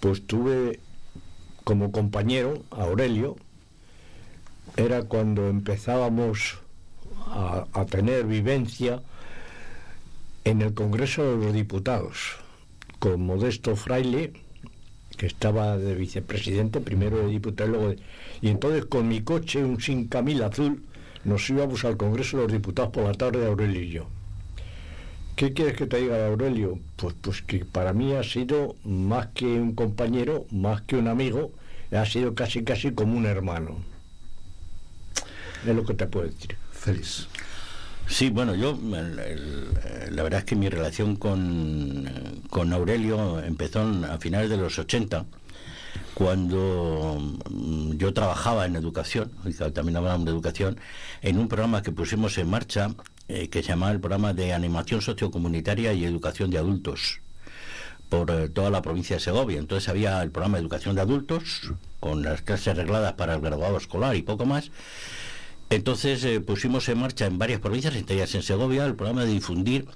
pues 0.00 0.26
tuve 0.26 0.80
como 1.62 1.92
compañero 1.92 2.62
a 2.70 2.82
Aurelio, 2.82 3.36
era 4.76 5.04
cuando 5.04 5.48
empezábamos 5.48 6.58
a, 7.26 7.66
a 7.72 7.86
tener 7.86 8.26
vivencia 8.26 9.00
en 10.44 10.62
el 10.62 10.74
Congreso 10.74 11.22
de 11.24 11.44
los 11.44 11.54
Diputados, 11.54 12.36
con 12.98 13.24
Modesto 13.24 13.76
Fraile, 13.76 14.32
que 15.16 15.26
estaba 15.26 15.78
de 15.78 15.94
vicepresidente, 15.94 16.80
primero 16.80 17.18
de 17.18 17.28
diputado, 17.28 17.70
luego 17.70 17.88
de... 17.90 17.98
Y 18.42 18.48
entonces 18.48 18.84
con 18.84 19.08
mi 19.08 19.22
coche, 19.22 19.64
un 19.64 19.80
sin 19.80 20.08
camil 20.08 20.42
azul, 20.42 20.82
nos 21.24 21.48
íbamos 21.48 21.84
al 21.84 21.96
Congreso 21.96 22.36
de 22.36 22.42
los 22.44 22.52
Diputados 22.52 22.92
por 22.92 23.04
la 23.04 23.14
tarde, 23.14 23.46
Aurelio 23.46 23.80
y 23.80 23.88
yo. 23.88 24.06
¿Qué 25.36 25.52
quieres 25.52 25.76
que 25.76 25.86
te 25.86 25.96
diga, 25.96 26.26
Aurelio? 26.26 26.78
Pues, 26.96 27.14
pues 27.20 27.42
que 27.42 27.64
para 27.64 27.92
mí 27.92 28.12
ha 28.12 28.22
sido 28.22 28.76
más 28.84 29.28
que 29.28 29.46
un 29.46 29.74
compañero, 29.74 30.44
más 30.50 30.82
que 30.82 30.96
un 30.96 31.08
amigo, 31.08 31.52
ha 31.90 32.04
sido 32.06 32.34
casi 32.34 32.62
casi 32.64 32.92
como 32.92 33.16
un 33.16 33.26
hermano. 33.26 33.76
Es 35.66 35.74
lo 35.74 35.84
que 35.84 35.94
te 35.94 36.06
puedo 36.06 36.26
decir. 36.26 36.56
Feliz. 36.72 37.26
Sí, 38.06 38.30
bueno, 38.30 38.54
yo 38.54 38.78
el, 38.94 40.14
la 40.14 40.22
verdad 40.22 40.40
es 40.40 40.44
que 40.44 40.56
mi 40.56 40.68
relación 40.68 41.16
con, 41.16 42.42
con 42.50 42.72
Aurelio 42.72 43.40
empezó 43.42 43.80
a 43.80 44.18
finales 44.18 44.50
de 44.50 44.56
los 44.56 44.78
80, 44.78 45.24
cuando 46.14 47.18
mm, 47.50 47.96
yo 47.96 48.14
trabajaba 48.14 48.66
en 48.66 48.76
educación, 48.76 49.32
también 49.72 49.96
hablábamos 49.96 50.26
de 50.26 50.32
educación, 50.32 50.78
en 51.22 51.38
un 51.38 51.48
programa 51.48 51.82
que 51.82 51.92
pusimos 51.92 52.38
en 52.38 52.48
marcha 52.48 52.90
eh, 53.28 53.48
que 53.48 53.62
se 53.62 53.70
llamaba 53.70 53.92
el 53.92 54.00
programa 54.00 54.32
de 54.32 54.52
animación 54.52 55.00
sociocomunitaria 55.00 55.92
y 55.92 56.04
educación 56.04 56.50
de 56.50 56.58
adultos 56.58 57.20
por 58.08 58.30
eh, 58.30 58.48
toda 58.48 58.70
la 58.70 58.82
provincia 58.82 59.16
de 59.16 59.20
Segovia. 59.20 59.58
Entonces 59.58 59.88
había 59.88 60.22
el 60.22 60.30
programa 60.30 60.58
de 60.58 60.62
educación 60.62 60.94
de 60.94 61.00
adultos, 61.00 61.72
con 62.00 62.22
las 62.22 62.42
clases 62.42 62.68
arregladas 62.68 63.14
para 63.14 63.34
el 63.34 63.40
graduado 63.40 63.76
escolar 63.76 64.14
y 64.14 64.22
poco 64.22 64.46
más. 64.46 64.70
Entonces 65.74 66.24
eh, 66.24 66.40
pusimos 66.40 66.88
en 66.88 66.98
marcha 66.98 67.26
en 67.26 67.38
varias 67.38 67.60
provincias, 67.60 67.94
entre 67.96 68.16
ellas 68.16 68.34
en 68.34 68.42
Segovia, 68.42 68.84
el 68.84 68.94
programa 68.94 69.24
de 69.24 69.32
difundir 69.32 69.86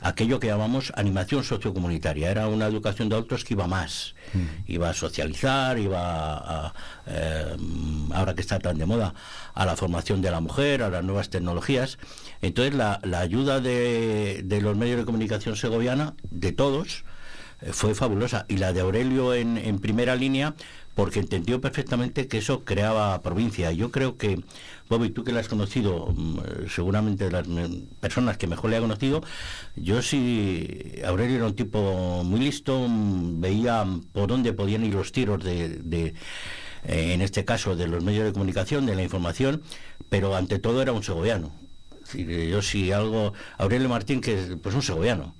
aquello 0.00 0.38
que 0.38 0.46
llamamos 0.46 0.92
animación 0.94 1.42
sociocomunitaria. 1.42 2.30
Era 2.30 2.48
una 2.48 2.66
educación 2.66 3.08
de 3.08 3.16
adultos 3.16 3.44
que 3.44 3.54
iba 3.54 3.66
más, 3.66 4.14
mm. 4.34 4.70
iba 4.70 4.90
a 4.90 4.94
socializar, 4.94 5.78
iba 5.78 5.98
a, 6.36 6.74
eh, 7.06 7.56
ahora 8.12 8.34
que 8.34 8.40
está 8.40 8.58
tan 8.58 8.78
de 8.78 8.86
moda, 8.86 9.14
a 9.54 9.66
la 9.66 9.76
formación 9.76 10.22
de 10.22 10.30
la 10.30 10.40
mujer, 10.40 10.82
a 10.82 10.90
las 10.90 11.04
nuevas 11.04 11.30
tecnologías. 11.30 11.98
Entonces 12.42 12.74
la, 12.74 13.00
la 13.02 13.20
ayuda 13.20 13.60
de, 13.60 14.42
de, 14.44 14.60
los 14.60 14.76
medios 14.76 14.98
de 14.98 15.06
comunicación 15.06 15.56
segoviana, 15.56 16.14
de 16.30 16.52
todos, 16.52 17.04
eh, 17.62 17.72
fue 17.72 17.94
fabulosa. 17.94 18.44
Y 18.48 18.58
la 18.58 18.72
de 18.72 18.80
Aurelio 18.80 19.34
en, 19.34 19.56
en 19.58 19.78
primera 19.78 20.14
línea, 20.14 20.54
porque 20.96 21.20
entendió 21.20 21.60
perfectamente 21.60 22.26
que 22.26 22.38
eso 22.38 22.64
creaba 22.64 23.20
provincia. 23.20 23.70
Yo 23.70 23.90
creo 23.92 24.16
que, 24.16 24.42
Bobby, 24.88 25.10
tú 25.10 25.24
que 25.24 25.32
la 25.32 25.40
has 25.40 25.48
conocido, 25.48 26.06
mm, 26.06 26.68
seguramente 26.74 27.28
de 27.28 27.30
las 27.32 27.46
personas 28.00 28.38
que 28.38 28.46
mejor 28.46 28.70
le 28.70 28.78
ha 28.78 28.80
conocido, 28.80 29.22
yo 29.76 30.00
sí, 30.00 30.94
Aurelio 31.04 31.36
era 31.36 31.46
un 31.46 31.54
tipo 31.54 32.24
muy 32.24 32.40
listo, 32.40 32.86
mm, 32.88 33.42
veía 33.42 33.84
por 34.12 34.28
dónde 34.28 34.54
podían 34.54 34.86
ir 34.86 34.94
los 34.94 35.12
tiros 35.12 35.44
de, 35.44 36.14
eh, 36.84 37.12
en 37.12 37.20
este 37.20 37.44
caso, 37.44 37.76
de 37.76 37.88
los 37.88 38.02
medios 38.02 38.24
de 38.24 38.32
comunicación, 38.32 38.86
de 38.86 38.94
la 38.94 39.02
información, 39.02 39.60
pero 40.08 40.34
ante 40.34 40.58
todo 40.58 40.80
era 40.80 40.92
un 40.92 41.02
segoviano. 41.02 41.52
Yo 42.14 42.62
sí 42.62 42.90
algo, 42.90 43.34
Aurelio 43.58 43.90
Martín, 43.90 44.22
que 44.22 44.40
es 44.40 44.56
pues 44.62 44.74
un 44.74 44.82
segoviano, 44.82 45.34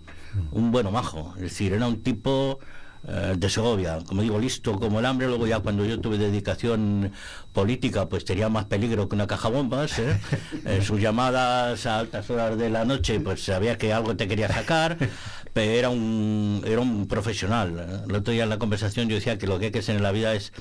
un 0.50 0.70
bueno 0.70 0.90
majo, 0.90 1.32
es 1.36 1.42
decir, 1.44 1.72
era 1.72 1.86
un 1.86 2.02
tipo 2.02 2.58
eh, 2.60 2.75
de 3.06 3.48
Segovia, 3.48 3.98
como 4.04 4.22
digo, 4.22 4.38
listo 4.38 4.78
como 4.80 4.98
el 4.98 5.06
hambre, 5.06 5.28
luego 5.28 5.46
ya 5.46 5.60
cuando 5.60 5.84
yo 5.84 6.00
tuve 6.00 6.18
dedicación 6.18 7.12
política, 7.52 8.06
pues 8.06 8.24
tenía 8.24 8.48
más 8.48 8.66
peligro 8.66 9.08
que 9.08 9.14
una 9.14 9.26
caja 9.26 9.48
bombas, 9.48 9.98
¿eh? 9.98 10.20
eh, 10.66 10.82
sus 10.82 11.00
llamadas 11.00 11.86
a 11.86 11.98
altas 12.00 12.28
horas 12.28 12.58
de 12.58 12.68
la 12.68 12.84
noche, 12.84 13.18
pues 13.20 13.44
sabía 13.44 13.78
que 13.78 13.92
algo 13.92 14.14
te 14.16 14.28
quería 14.28 14.48
sacar, 14.48 14.98
pero 15.54 15.72
era 15.72 15.88
un, 15.88 16.62
era 16.66 16.80
un 16.80 17.06
profesional. 17.06 18.04
El 18.08 18.14
otro 18.14 18.32
día 18.32 18.42
en 18.42 18.50
la 18.50 18.58
conversación 18.58 19.08
yo 19.08 19.14
decía 19.14 19.38
que 19.38 19.46
lo 19.46 19.58
que 19.58 19.66
hay 19.66 19.70
que 19.70 19.82
ser 19.82 19.96
en 19.96 20.02
la 20.02 20.12
vida 20.12 20.34
es, 20.34 20.52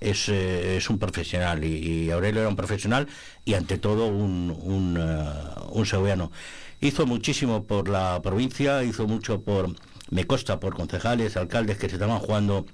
es, 0.00 0.28
eh, 0.28 0.76
es 0.76 0.90
un 0.90 0.98
profesional, 0.98 1.64
y, 1.64 1.76
y, 1.76 2.10
Aurelio 2.10 2.40
era 2.40 2.50
un 2.50 2.56
profesional 2.56 3.08
y 3.44 3.54
ante 3.54 3.78
todo 3.78 4.08
un, 4.08 4.54
un, 4.62 4.98
uh, 4.98 5.70
un 5.70 5.86
segoviano. 5.86 6.32
Hizo 6.82 7.06
muchísimo 7.06 7.64
por 7.64 7.88
la 7.88 8.20
provincia, 8.22 8.82
hizo 8.84 9.06
mucho 9.06 9.40
por 9.40 9.74
me 10.12 10.26
consta 10.26 10.60
por 10.60 10.74
concejales, 10.74 11.36
alcaldes 11.36 11.78
que 11.78 11.88
se 11.88 11.96
estaban 11.96 12.18
jugando 12.18 12.66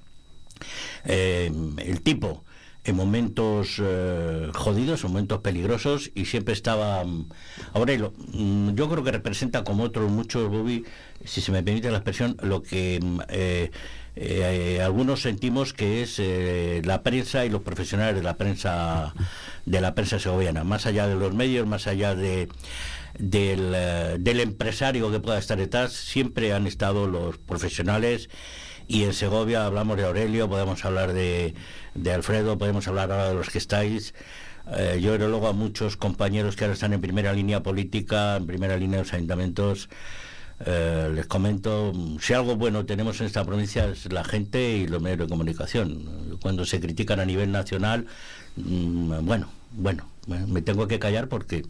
eh, 1.04 1.50
el 1.78 2.00
tipo 2.02 2.42
en 2.84 2.96
momentos 2.96 3.80
eh, 3.80 4.50
jodidos, 4.54 5.04
en 5.04 5.10
momentos 5.10 5.40
peligrosos 5.40 6.10
y 6.14 6.24
siempre 6.24 6.54
estaba 6.54 7.02
um, 7.02 7.28
Aurelio. 7.74 8.12
Um, 8.32 8.74
yo 8.74 8.88
creo 8.88 9.04
que 9.04 9.12
representa 9.12 9.62
como 9.62 9.84
otros 9.84 10.10
muchos, 10.10 10.48
Bobby, 10.50 10.84
si 11.24 11.40
se 11.40 11.52
me 11.52 11.62
permite 11.62 11.90
la 11.90 11.98
expresión, 11.98 12.36
lo 12.42 12.62
que 12.62 12.98
eh, 13.28 13.70
eh, 14.16 14.80
algunos 14.82 15.22
sentimos 15.22 15.72
que 15.72 16.02
es 16.02 16.20
la 16.84 17.02
prensa 17.02 17.44
y 17.44 17.50
los 17.50 17.62
profesionales 17.62 18.16
de 18.16 18.22
la 18.22 18.36
prensa 18.36 19.14
de 19.64 19.80
la 19.80 19.94
prensa 19.94 20.18
segoviana, 20.18 20.64
más 20.64 20.86
allá 20.86 21.06
de 21.06 21.14
los 21.14 21.34
medios, 21.34 21.68
más 21.68 21.86
allá 21.86 22.16
de 22.16 22.48
del, 23.18 23.60
uh, 23.60 24.18
del, 24.18 24.40
empresario 24.40 25.10
que 25.10 25.20
pueda 25.20 25.38
estar 25.38 25.58
detrás, 25.58 25.92
siempre 25.92 26.52
han 26.52 26.66
estado 26.66 27.06
los 27.06 27.38
profesionales 27.38 28.28
y 28.86 29.04
en 29.04 29.12
Segovia 29.12 29.66
hablamos 29.66 29.96
de 29.96 30.06
Aurelio, 30.06 30.48
podemos 30.48 30.84
hablar 30.84 31.12
de, 31.12 31.54
de 31.94 32.12
Alfredo, 32.12 32.56
podemos 32.56 32.88
hablar 32.88 33.12
ahora 33.12 33.28
de 33.28 33.34
los 33.34 33.50
que 33.50 33.58
estáis. 33.58 34.14
Eh, 34.76 34.98
yo 35.02 35.14
creo 35.14 35.28
luego 35.28 35.48
a 35.48 35.52
muchos 35.52 35.96
compañeros 35.96 36.56
que 36.56 36.64
ahora 36.64 36.74
están 36.74 36.92
en 36.92 37.00
primera 37.00 37.32
línea 37.32 37.62
política, 37.62 38.36
en 38.36 38.46
primera 38.46 38.76
línea 38.76 38.98
de 38.98 39.04
los 39.04 39.12
ayuntamientos, 39.12 39.88
eh, 40.64 41.10
les 41.14 41.26
comento, 41.26 41.92
si 42.20 42.32
algo 42.32 42.56
bueno 42.56 42.84
tenemos 42.84 43.20
en 43.20 43.26
esta 43.26 43.44
provincia 43.44 43.86
es 43.86 44.12
la 44.12 44.24
gente 44.24 44.72
y 44.76 44.86
los 44.86 45.00
medios 45.00 45.20
de 45.20 45.28
comunicación. 45.28 46.38
Cuando 46.42 46.64
se 46.64 46.80
critican 46.80 47.20
a 47.20 47.24
nivel 47.24 47.52
nacional, 47.52 48.06
mmm, 48.56 49.24
bueno, 49.24 49.50
bueno, 49.72 50.08
me 50.26 50.62
tengo 50.62 50.88
que 50.88 50.98
callar 50.98 51.28
porque 51.28 51.64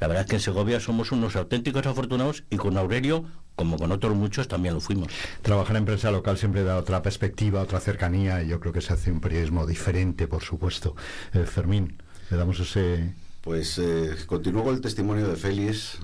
la 0.00 0.06
verdad 0.06 0.24
es 0.24 0.30
que 0.30 0.36
en 0.36 0.42
Segovia 0.42 0.80
somos 0.80 1.12
unos 1.12 1.36
auténticos 1.36 1.86
afortunados 1.86 2.44
y 2.50 2.56
con 2.56 2.76
Aurelio, 2.76 3.24
como 3.56 3.76
con 3.76 3.90
otros 3.90 4.14
muchos, 4.14 4.48
también 4.48 4.74
lo 4.74 4.80
fuimos. 4.80 5.12
Trabajar 5.42 5.76
en 5.76 5.84
prensa 5.84 6.10
local 6.10 6.38
siempre 6.38 6.62
da 6.62 6.76
otra 6.76 7.02
perspectiva, 7.02 7.62
otra 7.62 7.80
cercanía 7.80 8.42
y 8.42 8.48
yo 8.48 8.60
creo 8.60 8.72
que 8.72 8.80
se 8.80 8.92
hace 8.92 9.10
un 9.10 9.20
periodismo 9.20 9.66
diferente, 9.66 10.28
por 10.28 10.42
supuesto. 10.42 10.94
Eh, 11.34 11.44
Fermín, 11.44 11.96
le 12.30 12.36
damos 12.36 12.60
ese... 12.60 13.12
Pues 13.42 13.78
eh, 13.78 14.14
continúo 14.26 14.64
con 14.64 14.74
el 14.74 14.80
testimonio 14.80 15.28
de 15.28 15.36
Félix, 15.36 15.98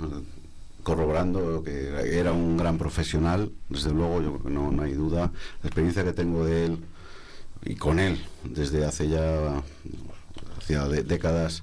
corroborando 0.82 1.62
que 1.62 2.18
era 2.18 2.32
un 2.32 2.56
gran 2.56 2.78
profesional, 2.78 3.50
desde 3.68 3.92
luego, 3.92 4.22
yo 4.22 4.50
no, 4.50 4.70
no 4.70 4.82
hay 4.82 4.92
duda. 4.92 5.32
La 5.62 5.68
experiencia 5.68 6.04
que 6.04 6.12
tengo 6.12 6.44
de 6.44 6.66
él 6.66 6.78
y 7.64 7.76
con 7.76 7.98
él 7.98 8.22
desde 8.44 8.84
hace 8.84 9.08
ya 9.08 9.62
hacia 10.58 10.86
de, 10.86 11.02
décadas 11.02 11.62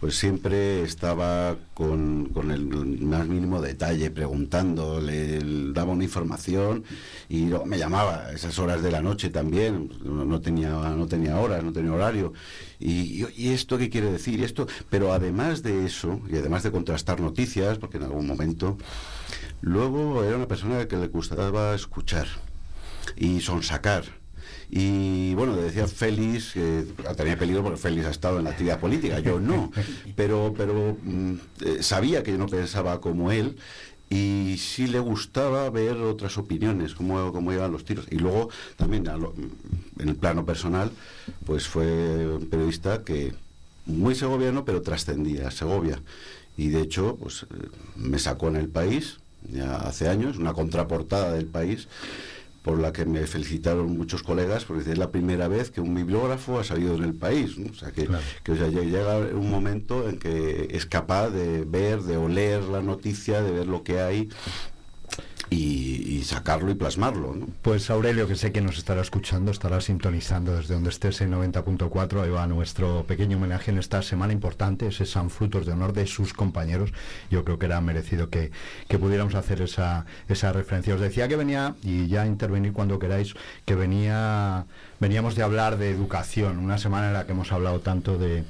pues 0.00 0.16
siempre 0.16 0.82
estaba 0.82 1.56
con, 1.74 2.26
con, 2.26 2.50
el 2.52 2.66
más 3.00 3.26
mínimo 3.26 3.60
detalle, 3.60 4.10
preguntando, 4.10 5.00
le 5.00 5.72
daba 5.72 5.92
una 5.92 6.04
información 6.04 6.84
y 7.28 7.46
luego 7.46 7.66
me 7.66 7.78
llamaba 7.78 8.26
a 8.26 8.32
esas 8.32 8.58
horas 8.58 8.82
de 8.82 8.92
la 8.92 9.02
noche 9.02 9.30
también, 9.30 9.90
no, 10.04 10.24
no 10.24 10.40
tenía, 10.40 10.70
no 10.70 11.06
tenía 11.08 11.38
horas, 11.38 11.64
no 11.64 11.72
tenía 11.72 11.92
horario. 11.92 12.32
Y, 12.78 13.24
y, 13.36 13.48
esto 13.48 13.76
qué 13.76 13.90
quiere 13.90 14.12
decir? 14.12 14.42
esto 14.44 14.68
Pero 14.88 15.12
además 15.12 15.64
de 15.64 15.84
eso, 15.84 16.20
y 16.30 16.36
además 16.36 16.62
de 16.62 16.70
contrastar 16.70 17.20
noticias, 17.20 17.78
porque 17.78 17.96
en 17.96 18.04
algún 18.04 18.26
momento, 18.26 18.78
luego 19.62 20.22
era 20.22 20.36
una 20.36 20.46
persona 20.46 20.86
que 20.86 20.96
le 20.96 21.08
gustaba 21.08 21.74
escuchar 21.74 22.28
y 23.16 23.40
sonsacar 23.40 24.17
y 24.70 25.34
bueno, 25.34 25.56
decía 25.56 25.86
Félix, 25.86 26.52
que 26.52 26.84
tenía 27.16 27.38
peligro 27.38 27.62
porque 27.62 27.78
Félix 27.78 28.06
ha 28.06 28.10
estado 28.10 28.38
en 28.38 28.44
la 28.44 28.50
actividad 28.50 28.78
política, 28.78 29.18
yo 29.20 29.40
no, 29.40 29.72
pero, 30.14 30.52
pero 30.56 30.96
mm, 31.02 31.34
eh, 31.64 31.82
sabía 31.82 32.22
que 32.22 32.32
yo 32.32 32.38
no 32.38 32.46
pensaba 32.46 33.00
como 33.00 33.32
él 33.32 33.56
y 34.10 34.56
sí 34.58 34.86
le 34.86 35.00
gustaba 35.00 35.68
ver 35.70 35.96
otras 35.96 36.36
opiniones, 36.38 36.94
cómo, 36.94 37.32
cómo 37.32 37.52
iban 37.52 37.72
los 37.72 37.84
tiros. 37.84 38.06
Y 38.10 38.16
luego 38.16 38.48
también 38.76 39.04
lo, 39.04 39.34
en 39.98 40.08
el 40.08 40.16
plano 40.16 40.44
personal, 40.44 40.90
pues 41.44 41.66
fue 41.66 42.26
un 42.26 42.46
periodista 42.48 43.04
que 43.04 43.34
muy 43.86 44.14
segoviano, 44.14 44.64
pero 44.64 44.82
trascendía 44.82 45.50
Segovia. 45.50 46.00
Y 46.56 46.68
de 46.68 46.82
hecho, 46.82 47.16
pues 47.16 47.46
me 47.96 48.18
sacó 48.18 48.48
en 48.48 48.56
el 48.56 48.68
país, 48.68 49.18
ya 49.50 49.76
hace 49.76 50.08
años, 50.08 50.38
una 50.38 50.52
contraportada 50.52 51.32
del 51.32 51.46
país 51.46 51.88
por 52.68 52.78
la 52.78 52.92
que 52.92 53.06
me 53.06 53.26
felicitaron 53.26 53.96
muchos 53.96 54.22
colegas, 54.22 54.66
porque 54.66 54.92
es 54.92 54.98
la 54.98 55.10
primera 55.10 55.48
vez 55.48 55.70
que 55.70 55.80
un 55.80 55.94
bibliógrafo 55.94 56.58
ha 56.58 56.64
salido 56.64 56.96
en 56.96 57.02
el 57.02 57.14
país. 57.14 57.56
O 57.56 57.72
sea, 57.72 57.92
que, 57.92 58.06
llega 58.46 59.16
un 59.16 59.50
momento 59.50 60.06
en 60.06 60.18
que 60.18 60.68
es 60.72 60.84
capaz 60.84 61.30
de 61.30 61.64
ver, 61.64 62.02
de 62.02 62.18
oler 62.18 62.62
la 62.64 62.82
noticia, 62.82 63.40
de 63.40 63.52
ver 63.52 63.66
lo 63.66 63.82
que 63.84 64.00
hay 64.00 64.28
y, 65.50 66.22
sacarlo 66.24 66.70
y 66.70 66.74
plasmarlo. 66.74 67.36
Pues 67.62 67.88
Aurelio, 67.90 68.28
que 68.28 68.34
sé 68.34 68.52
que 68.52 68.60
nos 68.60 68.76
estará 68.76 69.00
escuchando, 69.00 69.50
estará 69.50 69.80
sintonizando 69.80 70.56
desde 70.56 70.74
donde 70.74 70.90
estés 70.90 71.20
en 71.20 71.32
90.4. 71.32 72.22
Ahí 72.22 72.30
va 72.30 72.46
nuestro 72.46 73.04
pequeño 73.04 73.38
homenaje 73.38 73.70
en 73.70 73.78
esta 73.78 74.02
semana 74.02 74.32
importante, 74.32 74.88
ese 74.88 75.06
San 75.06 75.30
Frutos 75.30 75.64
de 75.64 75.72
Honor 75.72 75.92
de 75.92 76.06
sus 76.06 76.34
compañeros. 76.34 76.92
Yo 77.30 77.44
creo 77.44 77.58
que 77.58 77.66
era 77.66 77.80
merecido 77.80 78.28
que, 78.28 78.50
que 78.88 78.98
pudiéramos 78.98 79.34
hacer 79.36 79.62
esa, 79.62 80.04
esa 80.28 80.52
referencia. 80.52 80.94
Os 80.94 81.00
decía 81.00 81.28
que 81.28 81.36
venía, 81.36 81.76
y 81.82 82.08
ya 82.08 82.26
intervenir 82.26 82.72
cuando 82.72 82.98
queráis, 82.98 83.34
que 83.64 83.74
venía 83.74 84.66
veníamos 85.00 85.34
de 85.34 85.42
hablar 85.42 85.78
de 85.78 85.90
educación, 85.90 86.58
una 86.58 86.78
semana 86.78 87.08
en 87.08 87.12
la 87.12 87.26
que 87.26 87.32
hemos 87.32 87.52
hablado 87.52 87.80
tanto 87.80 88.18
de 88.18 88.44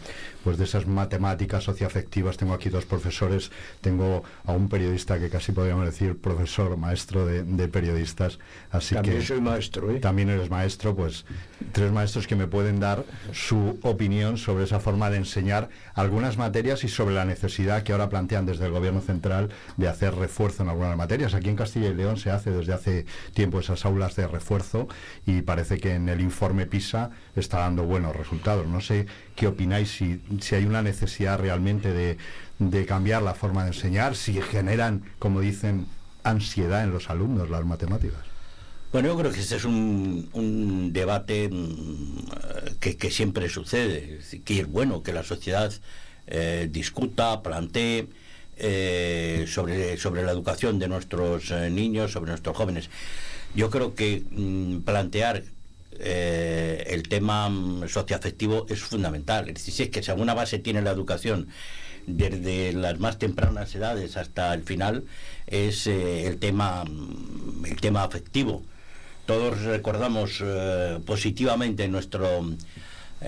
pues 0.44 0.56
de 0.56 0.64
esas 0.64 0.86
matemáticas 0.86 1.64
socioafectivas. 1.64 2.38
Tengo 2.38 2.54
aquí 2.54 2.70
dos 2.70 2.86
profesores, 2.86 3.50
tengo 3.82 4.22
a 4.46 4.52
un 4.52 4.68
periodista 4.68 5.18
que 5.18 5.28
casi 5.28 5.52
podríamos 5.52 5.84
decir 5.84 6.18
profesor, 6.18 6.76
maestro 6.76 7.26
de, 7.26 7.68
periodistas. 7.68 8.38
Así 8.70 8.94
también 8.94 9.22
soy 9.22 9.40
maestro, 9.42 9.90
¿eh? 9.90 10.00
También 10.00 10.30
eres 10.30 10.48
maestro, 10.48 10.96
pues 10.96 11.26
tres 11.72 11.92
maestros 11.92 12.26
que 12.26 12.34
me 12.34 12.46
pueden 12.46 12.80
dar 12.80 13.04
su 13.32 13.78
opinión 13.82 14.38
sobre 14.38 14.64
esa 14.64 14.80
forma 14.80 15.10
de 15.10 15.18
enseñar 15.18 15.68
algunas 15.92 16.38
materias 16.38 16.82
y 16.82 16.88
sobre 16.88 17.14
la 17.14 17.26
necesidad 17.26 17.82
que 17.82 17.92
ahora 17.92 18.08
plantean 18.08 18.46
desde 18.46 18.64
el 18.66 18.72
gobierno 18.72 19.02
central 19.02 19.50
de 19.76 19.88
hacer 19.88 20.14
refuerzo 20.14 20.62
en 20.62 20.70
algunas 20.70 20.96
materias. 20.96 21.34
Aquí 21.34 21.50
en 21.50 21.56
Castilla 21.56 21.88
y 21.88 21.94
León 21.94 22.16
se 22.16 22.30
hace 22.30 22.52
desde 22.52 22.72
hace 22.72 23.06
tiempo 23.34 23.60
esas 23.60 23.84
aulas 23.84 24.16
de 24.16 24.26
refuerzo 24.26 24.88
y 25.26 25.42
parece 25.42 25.78
que 25.78 25.94
en 25.94 26.08
el 26.08 26.20
informe 26.20 26.37
PISA 26.70 27.10
está 27.36 27.58
dando 27.58 27.84
buenos 27.84 28.14
resultados. 28.14 28.66
No 28.66 28.80
sé 28.80 29.06
qué 29.36 29.46
opináis, 29.46 29.90
si, 29.90 30.20
si 30.40 30.54
hay 30.54 30.64
una 30.64 30.82
necesidad 30.82 31.38
realmente 31.38 31.92
de, 31.92 32.18
de 32.58 32.86
cambiar 32.86 33.22
la 33.22 33.34
forma 33.34 33.62
de 33.64 33.68
enseñar, 33.68 34.16
si 34.16 34.40
generan, 34.40 35.02
como 35.18 35.40
dicen, 35.40 35.86
ansiedad 36.22 36.84
en 36.84 36.90
los 36.90 37.10
alumnos 37.10 37.50
las 37.50 37.64
matemáticas. 37.64 38.20
Bueno, 38.92 39.08
yo 39.08 39.18
creo 39.18 39.32
que 39.32 39.40
este 39.40 39.56
es 39.56 39.64
un, 39.64 40.30
un 40.32 40.92
debate 40.92 41.50
mm, 41.50 42.78
que, 42.80 42.96
que, 42.96 43.10
siempre 43.10 43.48
sucede, 43.50 44.20
que 44.44 44.60
es 44.60 44.66
bueno 44.66 45.02
que 45.02 45.12
la 45.12 45.22
sociedad 45.22 45.72
eh, 46.26 46.68
discuta, 46.70 47.42
plantee 47.42 48.08
eh, 48.56 49.44
sobre, 49.46 49.96
sobre 49.98 50.22
la 50.24 50.32
educación 50.32 50.78
de 50.78 50.88
nuestros 50.88 51.50
eh, 51.50 51.70
niños, 51.70 52.12
sobre 52.12 52.30
nuestros 52.30 52.56
jóvenes. 52.56 52.90
Yo 53.54 53.70
creo 53.70 53.94
que 53.94 54.24
mm, 54.30 54.80
plantear 54.80 55.44
eh, 56.00 56.84
el 56.88 57.08
tema 57.08 57.48
mm, 57.48 57.88
socioafectivo 57.88 58.66
es 58.68 58.80
fundamental. 58.80 59.48
Es 59.48 59.54
decir, 59.54 59.74
si 59.74 59.82
es 59.84 59.90
que 59.90 60.02
si 60.02 60.10
alguna 60.10 60.34
base 60.34 60.58
tiene 60.58 60.82
la 60.82 60.90
educación 60.90 61.48
desde 62.06 62.72
las 62.72 62.98
más 62.98 63.18
tempranas 63.18 63.74
edades 63.74 64.16
hasta 64.16 64.54
el 64.54 64.62
final, 64.62 65.04
es 65.46 65.86
eh, 65.86 66.26
el, 66.26 66.38
tema, 66.38 66.84
mm, 66.84 67.66
el 67.66 67.80
tema 67.80 68.04
afectivo. 68.04 68.62
Todos 69.26 69.62
recordamos 69.62 70.42
eh, 70.42 71.00
positivamente 71.04 71.86
nuestro, 71.88 72.46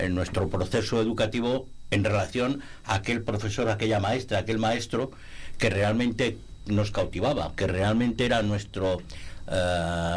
nuestro 0.09 0.49
proceso 0.49 0.99
educativo 0.99 1.67
en 1.91 2.03
relación 2.03 2.61
a 2.85 2.95
aquel 2.95 3.21
profesor, 3.21 3.69
aquella 3.69 3.99
maestra, 3.99 4.39
aquel 4.39 4.57
maestro 4.57 5.11
que 5.59 5.69
realmente 5.69 6.37
nos 6.65 6.91
cautivaba, 6.91 7.53
que 7.55 7.67
realmente 7.67 8.25
era 8.25 8.41
nuestro 8.41 9.01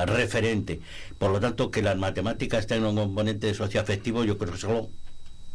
referente. 0.06 0.80
Por 1.18 1.30
lo 1.30 1.40
tanto, 1.40 1.70
que 1.70 1.82
las 1.82 1.96
matemáticas 1.96 2.66
tengan 2.66 2.90
un 2.90 2.96
componente 2.96 3.54
socioafectivo, 3.54 4.24
yo 4.24 4.38
creo 4.38 4.52
que 4.52 4.58
es 4.58 4.64
algo 4.64 4.90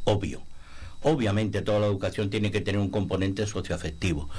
obvio. 0.03 0.41
Obviamente 1.01 1.61
toda 1.61 1.79
la 1.79 1.87
educación 1.87 2.29
tiene 2.29 2.51
que 2.51 2.61
tener 2.61 2.81
un 2.81 2.89
componente 2.89 3.45
socioafectivo. 3.45 4.29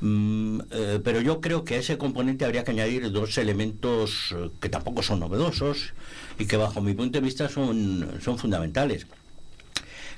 Mm, 0.00 0.60
eh, 0.70 1.00
pero 1.02 1.20
yo 1.20 1.40
creo 1.40 1.64
que 1.64 1.74
a 1.74 1.78
ese 1.78 1.98
componente 1.98 2.44
habría 2.44 2.62
que 2.62 2.70
añadir 2.70 3.10
dos 3.10 3.36
elementos 3.36 4.32
eh, 4.36 4.50
que 4.60 4.68
tampoco 4.68 5.02
son 5.02 5.18
novedosos 5.20 5.92
y 6.38 6.46
que 6.46 6.56
bajo 6.56 6.80
mi 6.80 6.94
punto 6.94 7.18
de 7.18 7.24
vista 7.24 7.48
son, 7.48 8.08
son 8.22 8.38
fundamentales, 8.38 9.06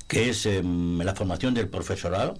que 0.06 0.28
es 0.30 0.44
em, 0.44 0.98
la 0.98 1.14
formación 1.14 1.54
del 1.54 1.68
profesorado, 1.68 2.34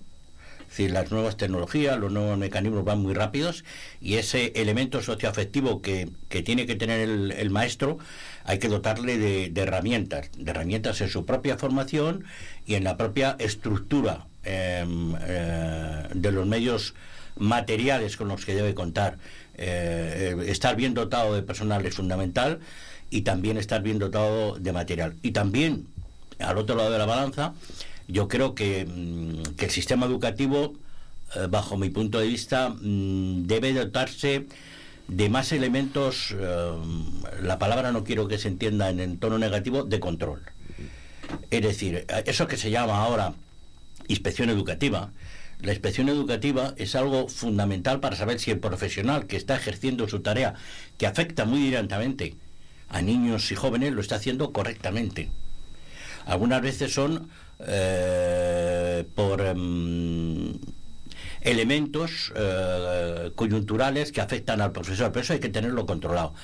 si 0.70 0.88
las 0.88 1.10
nuevas 1.10 1.36
tecnologías, 1.36 1.98
los 1.98 2.12
nuevos 2.12 2.38
mecanismos 2.38 2.84
van 2.84 3.00
muy 3.00 3.12
rápidos 3.12 3.64
y 4.00 4.14
ese 4.14 4.52
elemento 4.54 5.02
socioafectivo 5.02 5.82
que, 5.82 6.08
que 6.28 6.42
tiene 6.42 6.66
que 6.66 6.76
tener 6.76 7.00
el, 7.00 7.50
maestro 7.50 7.98
hay 8.44 8.58
que 8.58 8.68
dotarle 8.68 9.18
de, 9.18 9.60
herramientas, 9.60 10.30
de 10.36 10.50
herramientas 10.50 11.00
en 11.00 11.08
su 11.08 11.26
propia 11.26 11.58
formación 11.58 12.24
y 12.66 12.74
en 12.74 12.84
la 12.84 12.96
propia 12.96 13.36
estructura 13.38 14.26
em, 14.44 15.14
eh, 15.20 16.08
de 16.14 16.32
los 16.32 16.46
medios 16.46 16.94
materiales 17.36 18.16
con 18.16 18.28
los 18.28 18.44
que 18.44 18.54
debe 18.54 18.74
contar. 18.74 19.18
Eh, 19.54 20.36
eh, 20.38 20.50
estar 20.50 20.76
bien 20.76 20.94
dotado 20.94 21.34
de 21.34 21.42
personal 21.42 21.84
es 21.84 21.94
fundamental 21.94 22.60
y 23.10 23.22
también 23.22 23.58
estar 23.58 23.82
bien 23.82 23.98
dotado 23.98 24.56
de 24.58 24.72
material. 24.72 25.16
Y 25.22 25.32
también, 25.32 25.86
al 26.38 26.58
otro 26.58 26.76
lado 26.76 26.90
de 26.90 26.98
la 26.98 27.06
balanza, 27.06 27.54
yo 28.10 28.28
creo 28.28 28.54
que, 28.54 28.84
mm, 28.84 29.54
que 29.56 29.66
el 29.66 29.70
sistema 29.70 30.06
educativo, 30.06 30.74
eh, 31.36 31.46
bajo 31.48 31.76
mi 31.76 31.90
punto 31.90 32.18
de 32.18 32.26
vista, 32.26 32.70
mm, 32.70 33.46
debe 33.46 33.72
dotarse 33.72 34.46
de 35.08 35.28
más 35.28 35.52
elementos, 35.52 36.34
eh, 36.38 36.72
la 37.42 37.58
palabra 37.58 37.92
no 37.92 38.04
quiero 38.04 38.28
que 38.28 38.38
se 38.38 38.48
entienda 38.48 38.90
en, 38.90 39.18
tono 39.18 39.38
negativo, 39.38 39.84
de 39.84 40.00
control. 40.00 40.42
Es 41.50 41.62
decir, 41.62 42.06
eso 42.26 42.46
que 42.46 42.56
se 42.56 42.70
llama 42.70 43.02
ahora 43.02 43.34
inspección 44.08 44.50
educativa, 44.50 45.12
la 45.62 45.72
inspección 45.72 46.08
educativa 46.08 46.74
es 46.76 46.94
algo 46.94 47.28
fundamental 47.28 48.00
para 48.00 48.16
saber 48.16 48.40
si 48.40 48.50
el 48.50 48.60
profesional 48.60 49.26
que 49.26 49.36
está 49.36 49.56
ejerciendo 49.56 50.08
su 50.08 50.20
tarea, 50.20 50.54
que 50.96 51.06
afecta 51.06 51.44
muy 51.44 51.60
directamente 51.60 52.34
a 52.88 53.02
niños 53.02 53.52
y 53.52 53.56
jóvenes, 53.56 53.92
lo 53.92 54.00
está 54.00 54.16
haciendo 54.16 54.52
correctamente. 54.52 55.28
Algunas 56.24 56.62
veces 56.62 56.94
son 56.94 57.28
eh, 57.66 59.04
por 59.14 59.40
em, 59.40 60.52
elementos 61.40 62.32
eh, 62.36 63.30
coyunturales 63.34 64.12
que 64.12 64.20
afectan 64.20 64.60
al 64.60 64.72
profesor, 64.72 65.10
pero 65.12 65.22
eso 65.22 65.32
hay 65.32 65.40
que 65.40 65.48
tenerlo 65.48 65.86
controlado. 65.86 66.34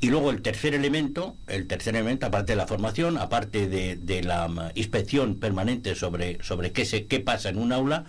Y 0.00 0.10
luego 0.10 0.30
el 0.30 0.42
tercer 0.42 0.74
elemento, 0.74 1.36
el 1.46 1.66
tercer 1.66 1.96
elemento, 1.96 2.26
aparte 2.26 2.52
de 2.52 2.56
la 2.56 2.66
formación, 2.66 3.16
aparte 3.16 3.66
de, 3.66 4.22
la 4.22 4.72
inspección 4.74 5.36
permanente 5.36 5.94
sobre, 5.94 6.42
sobre 6.42 6.72
qué, 6.72 6.84
se, 6.84 7.06
qué 7.06 7.20
pasa 7.20 7.48
en 7.48 7.56
un 7.56 7.72
aula, 7.72 8.04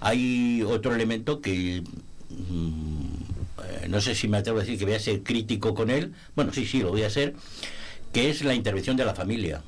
hay 0.00 0.62
otro 0.62 0.94
elemento 0.94 1.42
que 1.42 1.82
mm, 2.30 3.06
eh, 3.64 3.88
no 3.88 4.00
sé 4.00 4.14
si 4.14 4.28
me 4.28 4.38
atrevo 4.38 4.58
a 4.58 4.62
decir 4.62 4.78
que 4.78 4.86
voy 4.86 4.94
a 4.94 5.00
ser 5.00 5.22
crítico 5.22 5.74
con 5.74 5.90
él, 5.90 6.14
bueno, 6.34 6.52
sí, 6.54 6.64
sí, 6.64 6.80
lo 6.80 6.90
voy 6.90 7.02
a 7.02 7.10
ser, 7.10 7.34
que 8.12 8.30
es 8.30 8.42
la 8.42 8.54
intervención 8.54 8.96
de 8.96 9.04
la 9.04 9.14
familia. 9.14 9.62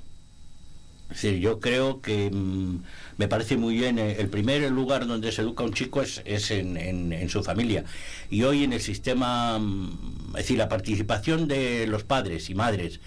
Es 1.10 1.22
decir, 1.22 1.40
yo 1.40 1.58
creo 1.58 2.02
que 2.02 2.30
mm, 2.30 2.82
me 3.16 3.28
parece 3.28 3.56
muy 3.56 3.74
bien, 3.74 3.98
eh, 3.98 4.16
el 4.18 4.28
primer 4.28 4.70
lugar 4.70 5.06
donde 5.06 5.32
se 5.32 5.40
educa 5.42 5.64
un 5.64 5.72
chico 5.72 6.02
es, 6.02 6.20
en, 6.50 7.28
su 7.30 7.42
familia. 7.42 7.84
Y 8.30 8.42
hoy 8.42 8.64
en 8.64 8.74
el 8.74 8.80
sistema, 8.80 9.58
mm, 9.58 10.28
es 10.30 10.42
decir, 10.42 10.58
la 10.58 10.68
participación 10.68 11.48
de 11.48 11.86
los 11.86 12.04
padres 12.04 12.50
y 12.50 12.54
madres 12.54 13.00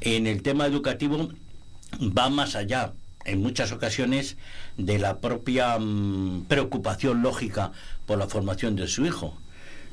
en 0.00 0.26
el 0.26 0.42
tema 0.42 0.66
educativo 0.66 1.30
va 2.00 2.30
más 2.30 2.56
allá, 2.56 2.92
en 3.24 3.40
muchas 3.40 3.70
ocasiones, 3.70 4.36
de 4.76 4.98
la 4.98 5.20
propia 5.20 5.78
mm, 5.78 6.46
preocupación 6.48 7.22
lógica 7.22 7.70
por 8.06 8.18
la 8.18 8.26
formación 8.26 8.74
de 8.74 8.88
su 8.88 9.06
hijo. 9.06 9.38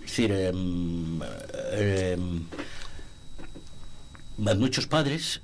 Es 0.04 0.10
decir, 0.10 0.32
em, 0.32 1.22
em, 1.72 2.46
muchos 4.58 4.88
padres 4.88 5.42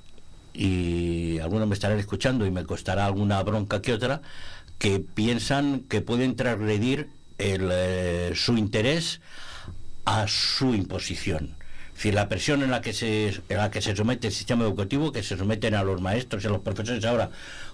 y 0.52 1.38
algunos 1.38 1.68
me 1.68 1.74
estarán 1.74 1.98
escuchando 1.98 2.46
y 2.46 2.50
me 2.50 2.64
costará 2.64 3.06
alguna 3.06 3.42
bronca 3.42 3.82
que 3.82 3.92
otra, 3.92 4.22
que 4.78 5.00
piensan 5.00 5.80
que 5.80 6.00
pueden 6.00 6.36
transgredir 6.36 7.08
eh, 7.38 8.32
su 8.34 8.56
interés 8.56 9.20
a 10.04 10.26
su 10.28 10.74
imposición. 10.74 11.54
Si 11.94 12.12
la 12.12 12.28
presión 12.28 12.62
en 12.62 12.70
la 12.70 12.80
que 12.80 12.94
se 12.94 13.28
en 13.28 13.56
la 13.58 13.70
que 13.70 13.82
se 13.82 13.94
somete 13.94 14.28
el 14.28 14.32
sistema 14.32 14.64
educativo, 14.64 15.12
que 15.12 15.22
se 15.22 15.36
someten 15.36 15.74
a 15.74 15.84
los 15.84 16.00
maestros 16.00 16.42
y 16.42 16.46
a 16.46 16.50
los 16.50 16.62
profesores 16.62 17.04
ahora 17.04 17.30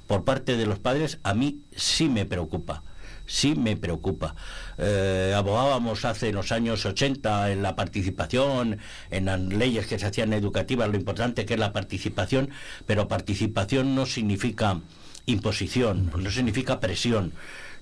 por 0.06 0.24
parte 0.24 0.56
de 0.56 0.66
los 0.66 0.78
padres, 0.80 1.18
a 1.22 1.32
mí 1.34 1.60
sí 1.76 2.08
me 2.08 2.26
preocupa 2.26 2.82
sí 3.26 3.54
me 3.54 3.76
preocupa. 3.76 4.34
Eh, 4.78 5.34
abogábamos 5.36 6.04
hace 6.04 6.32
los 6.32 6.52
años 6.52 6.86
80 6.86 7.52
en 7.52 7.62
la 7.62 7.76
participación, 7.76 8.78
en 9.10 9.24
las 9.26 9.40
leyes 9.40 9.86
que 9.86 9.98
se 9.98 10.06
hacían 10.06 10.32
educativas, 10.32 10.88
lo 10.88 10.96
importante 10.96 11.44
que 11.44 11.54
es 11.54 11.60
la 11.60 11.72
participación, 11.72 12.50
pero 12.86 13.08
participación 13.08 13.94
no 13.94 14.06
significa 14.06 14.80
imposición, 15.26 16.10
no 16.16 16.30
significa 16.30 16.80
presión. 16.80 17.32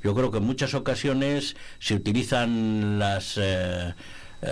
Yo 0.02 0.14
creo 0.14 0.30
que 0.30 0.38
en 0.38 0.44
muchas 0.44 0.74
ocasiones 0.74 1.56
se 1.78 1.94
utilizan 1.94 2.98
las... 2.98 3.34
Eh, 3.36 3.94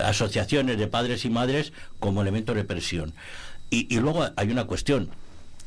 asociaciones 0.01 0.77
de 0.77 0.87
padres 0.87 1.25
y 1.25 1.29
madres 1.29 1.73
como 1.99 2.21
elemento 2.21 2.53
de 2.53 2.63
presión. 2.63 3.13
Y, 3.69 3.99
luego 3.99 4.27
hay 4.35 4.51
una 4.51 4.65
cuestión, 4.65 5.09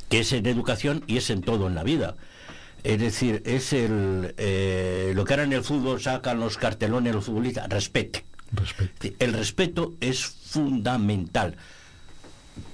que 0.08 0.20
es 0.20 0.32
en 0.32 0.46
educación 0.46 1.02
y 1.08 1.16
es 1.16 1.28
en 1.30 1.42
todo 1.42 1.66
en 1.66 1.74
la 1.74 1.82
vida. 1.82 2.14
Es 2.86 3.00
decir, 3.00 3.42
es 3.44 3.72
el 3.72 4.32
eh, 4.36 5.10
lo 5.12 5.24
que 5.24 5.32
ahora 5.32 5.42
en 5.42 5.52
el 5.52 5.64
fútbol 5.64 6.00
sacan 6.00 6.38
los 6.38 6.56
cartelones 6.56 7.12
los 7.12 7.24
futbolistas, 7.24 7.68
respete. 7.68 8.24
El 9.18 9.32
respeto 9.32 9.94
es 10.00 10.24
fundamental. 10.24 11.56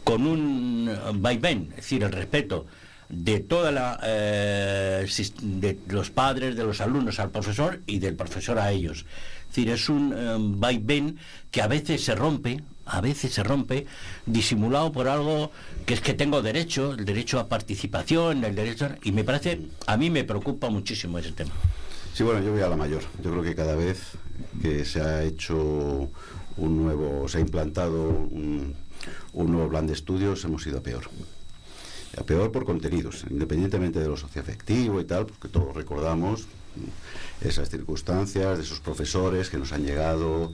Con 0.05 0.27
un 0.27 0.91
vaivén, 1.15 1.69
es 1.71 1.77
decir, 1.77 2.03
el 2.03 2.13
respeto 2.13 2.67
de 3.09 3.41
toda 3.41 3.73
la 3.73 3.99
eh, 4.05 5.07
de 5.41 5.79
los 5.89 6.11
padres, 6.11 6.57
de 6.57 6.65
los 6.65 6.83
alumnos 6.83 7.19
al 7.19 7.31
profesor 7.31 7.81
y 7.87 7.99
del 7.99 8.15
profesor 8.15 8.59
a 8.59 8.71
ellos. 8.71 9.07
Es 9.49 9.57
decir, 9.57 9.71
es 9.71 9.89
un 9.89 10.13
eh, 10.15 10.37
vaivén 10.39 11.17
que 11.51 11.63
a 11.63 11.69
veces 11.69 12.05
se 12.05 12.15
rompe, 12.15 12.61
a 12.87 13.01
veces 13.01 13.33
se 13.33 13.43
rompe, 13.43 13.87
disimulado 14.27 14.93
por 14.93 15.09
algo 15.09 15.51
que 15.87 15.95
es 15.95 16.01
que 16.01 16.15
tengo 16.15 16.43
derecho, 16.43 16.93
el 16.93 17.05
derecho 17.05 17.39
a 17.39 17.49
participación, 17.49 18.45
el 18.45 18.55
derecho 18.55 18.89
y 19.03 19.13
me 19.13 19.25
parece, 19.25 19.69
a 19.87 19.97
mí 19.97 20.11
me 20.11 20.25
preocupa 20.25 20.71
muchísimo 20.71 21.19
ese 21.19 21.33
tema. 21.33 21.53
Sí, 22.15 22.23
bueno, 22.23 22.43
yo 22.43 22.53
voy 22.53 22.63
a 22.63 22.69
la 22.69 22.77
mayor. 22.77 23.03
Yo 23.23 23.31
creo 23.31 23.43
que 23.43 23.55
cada 23.55 23.75
vez 23.75 24.13
que 24.61 24.85
se 24.85 25.01
ha 25.01 25.23
hecho 25.23 26.11
un 26.57 26.83
nuevo, 26.83 27.29
se 27.29 27.39
ha 27.39 27.41
implantado 27.41 28.09
un 28.09 28.77
nuevo 29.33 29.69
plan 29.69 29.87
de 29.87 29.95
estudios, 29.95 30.45
hemos 30.45 30.67
ido 30.67 30.79
a 30.79 30.83
peor 30.83 31.09
a 32.17 32.25
peor 32.25 32.53
por 32.53 32.65
contenidos, 32.65 33.25
independientemente 33.31 33.99
de 33.99 34.09
lo 34.09 34.17
socioafectivo 34.17 35.01
y 35.01 35.05
tal, 35.05 35.27
porque 35.27 35.49
todos 35.49 35.75
recordamos 35.75 36.47
esas 37.41 37.69
circunstancias, 37.69 38.59
de 38.59 38.65
esos 38.65 38.81
profesores 38.81 39.51
que 39.51 39.59
nos 39.59 39.73
han 39.73 39.85
llegado, 39.85 40.53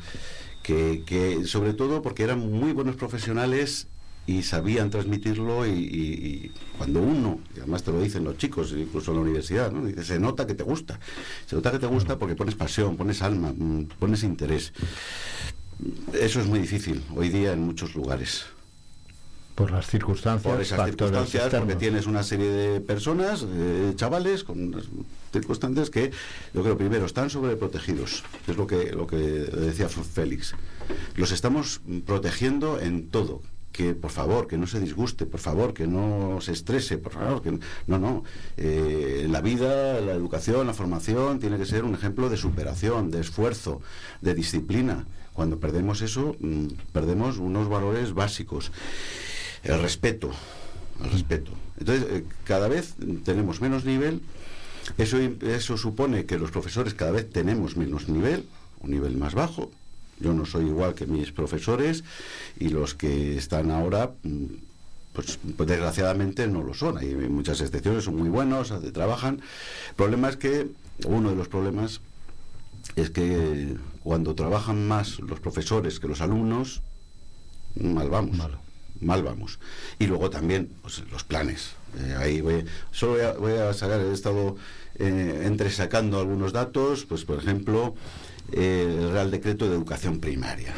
que, 0.69 1.43
sobre 1.47 1.73
todo 1.73 2.03
porque 2.03 2.23
eran 2.23 2.41
muy 2.51 2.73
buenos 2.73 2.97
profesionales 2.97 3.87
y 4.27 4.43
sabían 4.43 4.91
transmitirlo 4.91 5.67
y, 5.67 6.53
cuando 6.77 7.01
uno, 7.01 7.41
y 7.57 7.61
además 7.61 7.83
te 7.83 7.93
lo 7.93 8.01
dicen 8.03 8.25
los 8.25 8.37
chicos, 8.37 8.75
incluso 8.77 9.13
en 9.13 9.17
la 9.17 9.23
universidad, 9.23 9.73
¿no? 9.73 9.87
Dice, 9.87 10.05
se 10.05 10.21
nota 10.21 10.47
que 10.47 10.55
te 10.55 10.65
gusta, 10.65 11.01
se 11.47 11.57
nota 11.57 11.71
que 11.71 11.79
te 11.79 11.87
gusta 11.87 12.19
porque 12.19 12.35
pones 12.35 12.55
pasión, 12.55 12.97
pones 12.97 13.23
alma, 13.23 13.55
mm, 13.57 13.85
pones 13.99 14.23
interés. 14.23 14.73
Eso 16.13 16.41
es 16.41 16.47
muy 16.47 16.59
difícil 16.59 17.03
hoy 17.17 17.31
día 17.31 17.53
en 17.53 17.63
muchos 17.63 17.95
lugares. 17.95 18.47
Por 19.59 19.73
las 19.73 19.89
circunstancias. 19.89 20.53
Por 20.53 20.63
esas 20.63 20.87
circunstancias, 20.87 21.53
porque 21.53 21.75
tienes 21.75 22.07
una 22.07 22.23
serie 22.23 22.49
de 22.49 22.81
personas, 22.81 23.45
eh, 23.45 23.93
chavales, 23.97 24.45
con 24.45 24.73
circunstancias 25.33 25.91
que 25.91 26.13
yo 26.55 26.63
creo 26.63 26.79
primero 26.79 27.07
están 27.07 27.29
sobreprotegidos. 27.29 28.23
Es 28.47 28.57
lo 28.57 28.69
que, 28.69 28.93
lo 28.93 29.09
que 29.09 29.17
decía 29.17 29.89
Félix. 29.89 30.55
Los 31.17 31.33
estamos 31.33 31.81
protegiendo 32.07 32.79
en 32.79 33.09
todo 33.09 33.43
que 33.73 33.95
por 33.95 34.13
favor, 34.13 34.47
que 34.47 34.59
no 34.59 34.69
se 34.69 34.79
disguste, 34.79 35.27
por 35.27 35.41
favor, 35.41 35.75
que 35.75 35.89
no 35.89 36.39
se 36.41 36.53
estrese, 36.53 36.97
por 36.99 37.13
favor, 37.13 37.43
que 37.43 37.59
no, 37.87 37.99
no. 37.99 38.23
Eh, 38.57 39.27
la 39.29 39.41
vida, 39.41 40.01
la 40.01 40.13
educación, 40.13 40.69
la 40.69 40.75
formación 40.75 41.41
tiene 41.41 41.59
que 41.59 41.67
ser 41.67 41.83
un 41.83 41.95
ejemplo 41.95 42.29
de 42.29 42.37
superación, 42.37 43.11
de 43.11 43.21
esfuerzo, 43.21 43.81
de 44.21 44.35
disciplina. 44.35 45.05
Cuando 45.33 45.59
perdemos 45.59 46.01
eso, 46.03 46.37
mm, 46.41 46.67
perdemos 46.93 47.39
unos 47.39 47.69
valores 47.69 48.15
básicos 48.15 48.73
el 49.63 49.81
respeto, 49.81 50.31
el 51.03 51.11
respeto. 51.11 51.53
Entonces, 51.79 52.07
eh, 52.11 52.25
cada 52.45 52.69
vez 52.69 52.95
tenemos 53.25 53.61
menos 53.61 53.85
nivel, 53.85 54.21
eso, 54.97 55.19
eso 55.19 55.77
supone 55.77 56.25
que 56.25 56.39
los 56.39 56.51
profesores 56.51 56.95
cada 56.95 57.13
vez 57.13 57.31
tenemos 57.31 57.77
menos 57.77 58.09
nivel, 58.09 58.47
un 58.81 58.91
nivel 58.91 59.17
más 59.17 59.35
bajo. 59.35 59.71
Yo 60.21 60.33
no 60.33 60.47
soy 60.47 60.67
igual 60.67 60.95
que 60.95 61.07
mis 61.07 61.31
profesores 61.31 62.03
y 62.59 62.71
los 62.71 62.95
que 62.95 63.37
están 63.37 63.71
ahora, 63.71 64.11
mm, 64.23 64.45
pues, 65.13 65.39
desgraciadamente 65.43 66.49
no 66.49 66.63
lo 66.63 66.75
son. 66.75 66.99
Hay 66.99 67.15
muchas 67.15 67.61
excepciones, 67.61 68.05
son 68.05 68.17
muy 68.17 68.29
buenos, 68.29 68.73
trabajan. 68.93 69.41
El 69.91 69.95
problema 69.95 70.29
es 70.29 70.37
que, 70.37 70.69
uno 71.07 71.31
de 71.31 71.37
los 71.37 71.49
problemas 71.49 72.01
es 72.97 73.11
que 73.11 73.77
cuando 74.03 74.35
trabajan 74.35 74.89
más 74.89 75.21
los 75.21 75.39
profesores 75.39 76.01
que 76.01 76.09
los 76.09 76.21
alumnos, 76.21 76.83
mal 77.77 78.11
vamos 78.11 78.37
mal 79.01 79.23
vamos. 79.23 79.59
Y 79.99 80.07
luego 80.07 80.31
también 80.31 80.71
pues, 80.83 81.03
los 81.11 81.25
planes. 81.25 81.73
Eh, 81.99 82.15
ahí 82.19 82.41
voy, 82.41 82.65
solo 82.91 83.39
voy 83.39 83.53
a, 83.53 83.73
sacar, 83.73 84.01
he 84.01 84.13
estado 84.13 84.57
eh, 84.99 85.43
entresacando 85.45 86.19
algunos 86.19 86.53
datos, 86.53 87.05
pues 87.07 87.25
por 87.25 87.39
ejemplo, 87.39 87.95
el 88.53 89.11
Real 89.11 89.31
Decreto 89.31 89.69
de 89.69 89.77
Educación 89.77 90.21
Primaria. 90.21 90.75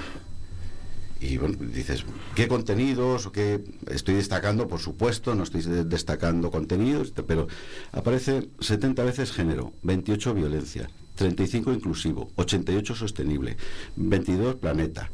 Y 1.21 1.37
bueno, 1.37 1.59
dices, 1.61 2.05
¿qué 2.35 2.49
contenidos? 2.49 3.27
O 3.27 3.33
qué? 3.33 3.63
Estoy 3.89 4.15
destacando, 4.15 4.69
por 4.69 4.81
supuesto, 4.81 5.35
no 5.35 5.43
estoy 5.43 5.61
destacando 5.85 6.51
contenidos, 6.51 7.13
pero 7.27 7.47
aparece 7.93 8.49
70 8.61 9.05
veces 9.05 9.31
género, 9.31 9.75
28 9.83 10.33
violencia, 10.33 10.89
35 11.17 11.75
inclusivo, 11.75 12.31
88 12.37 12.95
sostenible, 12.95 13.59
22 13.97 14.55
planeta, 14.55 15.11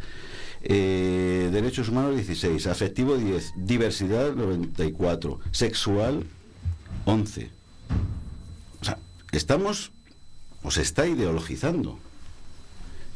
eh, 0.69 1.49
derechos 1.53 1.89
humanos 1.89 2.17
16, 2.17 2.67
afectivo 2.67 3.17
10, 3.17 3.53
diversidad 3.57 4.35
94, 4.35 5.39
sexual 5.53 6.25
11. 7.05 7.51
O 8.81 8.85
sea, 8.85 8.99
estamos, 9.31 9.93
o 10.63 10.71
se 10.71 10.83
está 10.83 11.07
ideologizando. 11.07 11.99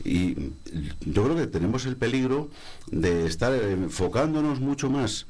Y 0.04 0.52
yo 1.00 1.24
creo 1.24 1.36
que 1.36 1.46
tenemos 1.46 1.86
el 1.86 1.96
peligro 1.96 2.48
de 2.90 3.26
estar 3.26 3.52
enfocándonos 3.52 4.60
mucho 4.60 4.88
más 4.88 5.26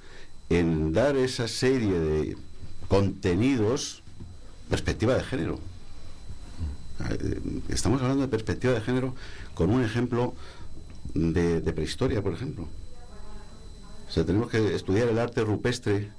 en 0.50 0.92
dar 0.92 1.16
esa 1.16 1.48
serie 1.48 1.98
de 1.98 2.36
contenidos 2.88 4.02
perspectiva 4.68 5.14
de 5.14 5.24
género. 5.24 5.58
Eh, 7.08 7.40
estamos 7.70 8.02
hablando 8.02 8.22
de 8.22 8.28
perspectiva 8.28 8.74
de 8.74 8.80
género 8.80 9.14
con 9.54 9.70
un 9.70 9.82
ejemplo 9.82 10.34
de, 11.14 11.72
prehistoria, 11.72 12.22
por 12.22 12.32
ejemplo. 12.32 12.68
O 14.08 14.12
sea, 14.12 14.24
tenemos 14.24 14.50
que 14.50 14.74
estudiar 14.74 15.08
el 15.08 15.18
arte 15.18 15.42
rupestre 15.42 16.10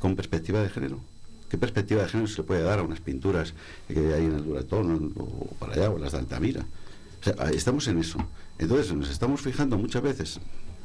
con 0.00 0.16
perspectiva 0.16 0.60
de 0.60 0.68
género. 0.68 1.00
¿Qué 1.48 1.56
perspectiva 1.56 2.02
de 2.02 2.08
género 2.08 2.28
se 2.28 2.38
le 2.38 2.42
puede 2.42 2.62
dar 2.62 2.78
a 2.78 2.82
unas 2.82 3.00
pinturas 3.00 3.54
que 3.86 4.14
hay 4.14 4.24
en 4.24 4.34
el 4.34 4.44
Duratón 4.44 5.14
o 5.16 5.46
para 5.58 5.74
allá, 5.74 5.90
o 5.90 5.98
las 5.98 6.12
de 6.12 6.18
Altamira? 6.18 6.66
O 7.20 7.24
sea, 7.24 7.50
estamos 7.50 7.86
en 7.88 7.98
eso. 7.98 8.18
Entonces 8.58 8.92
nos 8.92 9.10
estamos 9.10 9.40
fijando 9.40 9.78
muchas 9.78 10.02
veces 10.02 10.40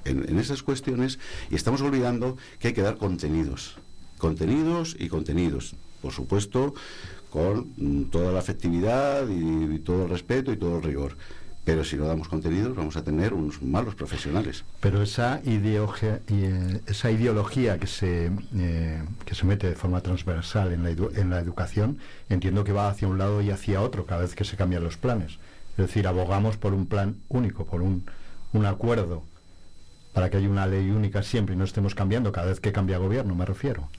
en, 0.06 0.40
esas 0.40 0.64
cuestiones 0.64 1.20
y 1.50 1.56
estamos 1.56 1.82
olvidando 1.82 2.38
que 2.60 2.70
hay 2.70 2.74
que 2.74 2.82
dar 2.82 2.98
contenidos. 2.98 3.76
Contenidos 4.18 4.96
y 5.00 5.10
contenidos. 5.10 5.76
Por 6.02 6.14
supuesto, 6.14 6.74
con 7.30 8.10
toda 8.12 8.32
la 8.32 8.40
afectividad 8.40 9.28
y 9.28 9.80
todo 9.80 10.04
el 10.04 10.10
respeto 10.10 10.52
y 10.54 10.58
todo 10.58 10.78
el 10.78 10.84
rigor 10.84 11.18
pero 11.64 11.84
si 11.84 11.96
no 11.96 12.06
damos 12.06 12.28
contenidos 12.28 12.76
vamos 12.76 12.98
a 12.98 13.04
tener 13.04 13.34
unos 13.34 13.62
malos 13.62 13.96
profesionales. 13.96 14.66
Pero 14.80 15.02
esa 15.02 15.42
eh, 15.46 15.52
ideología 17.12 17.80
que 17.80 17.88
se, 17.88 18.32
eh, 18.56 19.04
que 19.26 19.36
se 19.36 19.46
mete 19.46 19.70
de 19.70 19.76
forma 19.76 20.02
transversal 20.02 20.74
en 20.74 20.84
la, 20.84 20.90
en 20.90 21.30
la 21.30 21.40
educación, 21.40 22.00
entiendo 22.30 22.64
que 22.64 22.74
va 22.74 22.90
hacia 22.90 23.08
un 23.08 23.18
lado 23.18 23.42
y 23.42 23.52
hacia 23.52 23.82
otro 23.82 24.06
cada 24.06 24.22
vez 24.22 24.36
que 24.36 24.44
se 24.44 24.58
cambian 24.58 24.84
los 24.84 24.98
planes. 24.98 25.40
Es 25.72 25.78
decir, 25.78 26.08
abogamos 26.08 26.58
por 26.58 26.74
un 26.74 26.86
plan 26.86 27.16
único, 27.30 27.66
por 27.66 27.82
un, 27.82 28.06
un 28.52 28.66
acuerdo, 28.66 29.24
para 30.14 30.30
que 30.30 30.38
haya 30.38 30.50
una 30.50 30.68
ley 30.68 30.92
única 30.92 31.24
siempre 31.24 31.56
y 31.56 31.58
no 31.58 31.64
estemos 31.64 31.96
cambiando 31.96 32.32
cada 32.32 32.48
vez 32.48 32.60
que 32.60 32.72
cambia 32.72 32.98
gobierno, 32.98 33.36
me 33.36 33.46
refiero. 33.46 33.90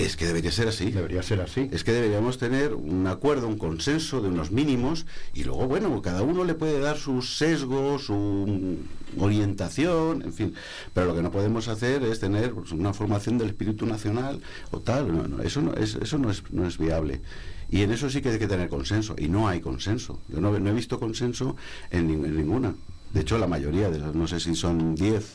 Es 0.00 0.16
que 0.16 0.24
debería 0.24 0.50
ser 0.50 0.66
así. 0.66 0.90
Debería 0.90 1.22
ser 1.22 1.42
así. 1.42 1.68
Es 1.72 1.84
que 1.84 1.92
deberíamos 1.92 2.38
tener 2.38 2.72
un 2.72 3.06
acuerdo, 3.06 3.46
un 3.46 3.58
consenso 3.58 4.22
de 4.22 4.28
unos 4.28 4.50
mínimos 4.50 5.04
y 5.34 5.44
luego, 5.44 5.68
bueno, 5.68 6.00
cada 6.00 6.22
uno 6.22 6.44
le 6.44 6.54
puede 6.54 6.80
dar 6.80 6.96
sus 6.96 7.36
sesgos, 7.36 8.06
su 8.06 8.78
orientación, 9.18 10.22
en 10.22 10.32
fin. 10.32 10.54
Pero 10.94 11.08
lo 11.08 11.14
que 11.14 11.22
no 11.22 11.30
podemos 11.30 11.68
hacer 11.68 12.02
es 12.04 12.18
tener 12.18 12.54
pues, 12.54 12.72
una 12.72 12.94
formación 12.94 13.36
del 13.36 13.48
espíritu 13.48 13.84
nacional 13.84 14.40
o 14.70 14.80
tal. 14.80 15.30
No, 15.30 15.42
eso 15.42 15.60
no 15.60 15.74
es, 15.74 15.96
eso 15.96 16.16
no 16.16 16.30
es, 16.30 16.44
no 16.50 16.66
es 16.66 16.78
viable. 16.78 17.20
Y 17.68 17.82
en 17.82 17.92
eso 17.92 18.08
sí 18.08 18.22
que 18.22 18.30
hay 18.30 18.38
que 18.38 18.48
tener 18.48 18.70
consenso. 18.70 19.14
Y 19.18 19.28
no 19.28 19.48
hay 19.48 19.60
consenso. 19.60 20.18
Yo 20.28 20.40
no, 20.40 20.56
he 20.56 20.72
visto 20.72 20.98
consenso 20.98 21.56
en 21.90 22.06
ninguna. 22.06 22.74
De 23.12 23.20
hecho, 23.20 23.38
la 23.38 23.48
mayoría 23.48 23.90
de 23.90 23.98
los, 23.98 24.14
no 24.14 24.28
sé 24.28 24.38
si 24.38 24.54
son 24.54 24.94
10 24.94 25.32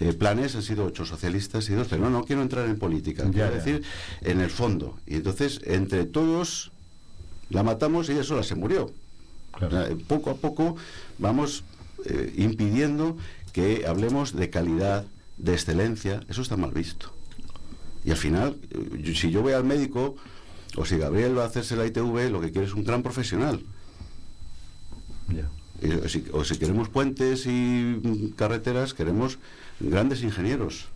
eh, 0.00 0.12
planes, 0.14 0.56
han 0.56 0.62
sido 0.62 0.86
ocho 0.86 1.04
socialistas 1.04 1.68
y 1.68 1.74
dos, 1.74 1.86
pero 1.88 2.02
no, 2.02 2.10
no 2.10 2.24
quiero 2.24 2.40
entrar 2.40 2.66
en 2.66 2.78
política, 2.78 3.28
quiero 3.30 3.50
decir 3.50 3.82
en 4.22 4.40
el 4.40 4.50
fondo. 4.50 4.96
Y 5.06 5.16
entonces, 5.16 5.60
entre 5.64 6.06
todos, 6.06 6.72
la 7.50 7.62
matamos 7.62 8.08
y 8.08 8.12
ella 8.12 8.24
sola 8.24 8.42
se 8.42 8.54
murió. 8.54 8.90
poco 10.08 10.30
a 10.30 10.34
poco 10.36 10.76
vamos 11.18 11.64
eh, 12.06 12.32
impidiendo 12.36 13.16
que 13.52 13.86
hablemos 13.86 14.34
de 14.34 14.50
calidad, 14.50 15.04
de 15.36 15.52
excelencia, 15.52 16.20
eso 16.28 16.42
está 16.42 16.56
mal 16.56 16.72
visto. 16.72 17.12
Y 18.04 18.10
al 18.10 18.16
final, 18.16 18.56
eh, 18.70 19.14
si 19.14 19.30
yo 19.30 19.42
voy 19.42 19.52
al 19.52 19.64
médico, 19.64 20.16
o 20.76 20.84
si 20.84 20.96
Gabriel 20.96 21.38
va 21.38 21.44
a 21.44 21.46
hacerse 21.46 21.76
la 21.76 21.86
ITV, 21.86 22.30
lo 22.30 22.40
que 22.40 22.50
quiere 22.50 22.66
es 22.66 22.74
un 22.74 22.84
gran 22.84 23.02
profesional. 23.02 23.62
O 25.90 26.08
si, 26.08 26.24
o 26.32 26.44
si 26.44 26.56
queremos 26.58 26.88
puentes 26.88 27.46
y 27.46 27.50
mm, 27.50 28.34
carreteras, 28.36 28.94
queremos 28.94 29.38
grandes 29.80 30.22
ingenieros, 30.22 30.86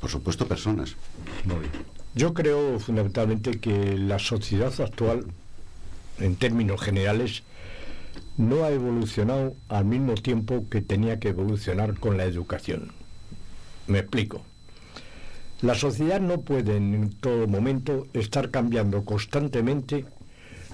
por 0.00 0.10
supuesto 0.10 0.46
personas. 0.46 0.96
Yo 2.14 2.34
creo 2.34 2.78
fundamentalmente 2.78 3.58
que 3.58 3.98
la 3.98 4.18
sociedad 4.18 4.72
actual, 4.80 5.26
en 6.18 6.36
términos 6.36 6.80
generales, 6.80 7.42
no 8.36 8.64
ha 8.64 8.70
evolucionado 8.70 9.54
al 9.68 9.84
mismo 9.84 10.14
tiempo 10.14 10.66
que 10.70 10.82
tenía 10.82 11.18
que 11.18 11.28
evolucionar 11.28 11.98
con 11.98 12.16
la 12.16 12.24
educación. 12.24 12.92
Me 13.86 13.98
explico. 13.98 14.42
La 15.62 15.74
sociedad 15.74 16.20
no 16.20 16.40
puede 16.42 16.76
en 16.76 17.10
todo 17.10 17.46
momento 17.46 18.06
estar 18.12 18.50
cambiando 18.50 19.04
constantemente 19.04 20.04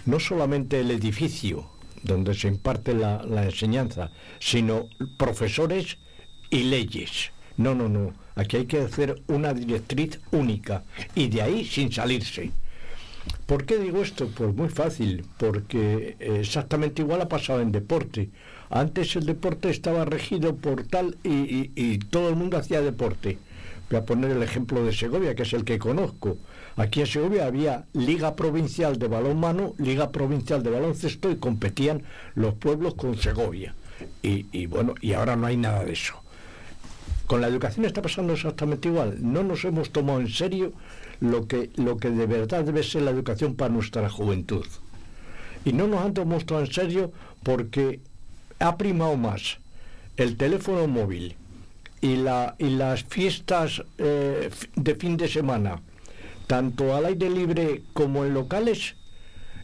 no 0.06 0.18
solamente 0.18 0.80
el 0.80 0.90
edificio 0.90 1.68
donde 2.02 2.34
se 2.34 2.48
imparte 2.48 2.94
la, 2.94 3.22
la 3.24 3.44
enseñanza, 3.44 4.10
sino 4.38 4.88
profesores 5.18 5.98
y 6.50 6.64
leyes. 6.64 7.30
No, 7.56 7.74
no, 7.74 7.88
no. 7.88 8.12
Aquí 8.34 8.56
hay 8.56 8.66
que 8.66 8.80
hacer 8.80 9.22
una 9.28 9.52
directriz 9.52 10.20
única 10.30 10.84
y 11.14 11.28
de 11.28 11.42
ahí 11.42 11.64
sin 11.64 11.92
salirse. 11.92 12.50
¿Por 13.46 13.66
qué 13.66 13.78
digo 13.78 14.02
esto? 14.02 14.28
Pues 14.28 14.54
muy 14.54 14.68
fácil, 14.68 15.24
porque 15.38 16.16
exactamente 16.18 17.02
igual 17.02 17.20
ha 17.20 17.28
pasado 17.28 17.60
en 17.60 17.72
deporte. 17.72 18.30
Antes 18.70 19.14
el 19.16 19.26
deporte 19.26 19.70
estaba 19.70 20.04
regido 20.04 20.56
por 20.56 20.84
tal 20.84 21.16
y, 21.22 21.98
todo 21.98 22.30
el 22.30 22.36
mundo 22.36 22.56
hacía 22.56 22.80
deporte. 22.80 23.38
Voy 23.92 24.00
a 24.00 24.06
poner 24.06 24.30
el 24.30 24.42
ejemplo 24.42 24.82
de 24.82 24.90
Segovia, 24.90 25.34
que 25.34 25.42
es 25.42 25.52
el 25.52 25.66
que 25.66 25.78
conozco. 25.78 26.38
Aquí 26.76 27.00
en 27.00 27.06
Segovia 27.06 27.44
había 27.44 27.84
Liga 27.92 28.34
Provincial 28.34 28.98
de 28.98 29.06
Balonmano, 29.06 29.74
Liga 29.76 30.10
Provincial 30.10 30.62
de 30.62 30.70
Baloncesto 30.70 31.30
y 31.30 31.36
competían 31.36 32.02
los 32.34 32.54
pueblos 32.54 32.94
con 32.94 33.18
Segovia. 33.18 33.74
Y, 34.22 34.64
bueno, 34.64 34.94
y 35.02 35.12
ahora 35.12 35.36
no 35.36 35.46
hay 35.46 35.58
nada 35.58 35.84
de 35.84 35.92
eso. 35.92 36.14
Con 37.26 37.42
la 37.42 37.48
educación 37.48 37.84
está 37.84 38.00
pasando 38.00 38.32
exactamente 38.32 38.88
igual. 38.88 39.18
No 39.20 39.42
nos 39.42 39.62
hemos 39.66 39.90
tomado 39.90 40.20
en 40.20 40.28
serio 40.28 40.72
lo 41.20 41.46
que, 41.46 41.68
lo 41.76 41.98
que 41.98 42.08
de 42.08 42.24
verdad 42.24 42.64
debe 42.64 42.82
ser 42.82 43.02
la 43.02 43.10
educación 43.10 43.56
para 43.56 43.74
nuestra 43.74 44.08
juventud. 44.08 44.64
Y 45.66 45.74
no 45.74 45.86
nos 45.86 46.00
han 46.00 46.14
tomado 46.14 46.60
en 46.60 46.72
serio 46.72 47.12
porque 47.42 48.00
ha 48.58 48.78
primado 48.78 49.18
más 49.18 49.58
el 50.16 50.38
teléfono 50.38 50.88
móvil 50.88 51.36
y, 52.02 52.16
la, 52.16 52.56
y 52.58 52.68
las 52.70 53.04
fiestas 53.04 53.82
eh, 53.96 54.50
de 54.74 54.94
fin 54.96 55.16
de 55.16 55.28
semana, 55.28 55.80
tanto 56.46 56.94
al 56.94 57.06
aire 57.06 57.30
libre 57.30 57.82
como 57.94 58.24
en 58.24 58.34
locales, 58.34 58.96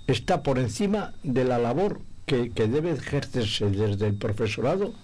está 0.07 0.43
por 0.43 0.59
encima 0.59 1.13
de 1.23 1.45
la 1.45 1.59
labor 1.59 2.01
que, 2.25 2.51
que 2.51 2.69
debe 2.69 2.93
ejercerse 2.93 3.69
desde 3.69 4.07
el 4.07 4.15
profesorado 4.15 4.95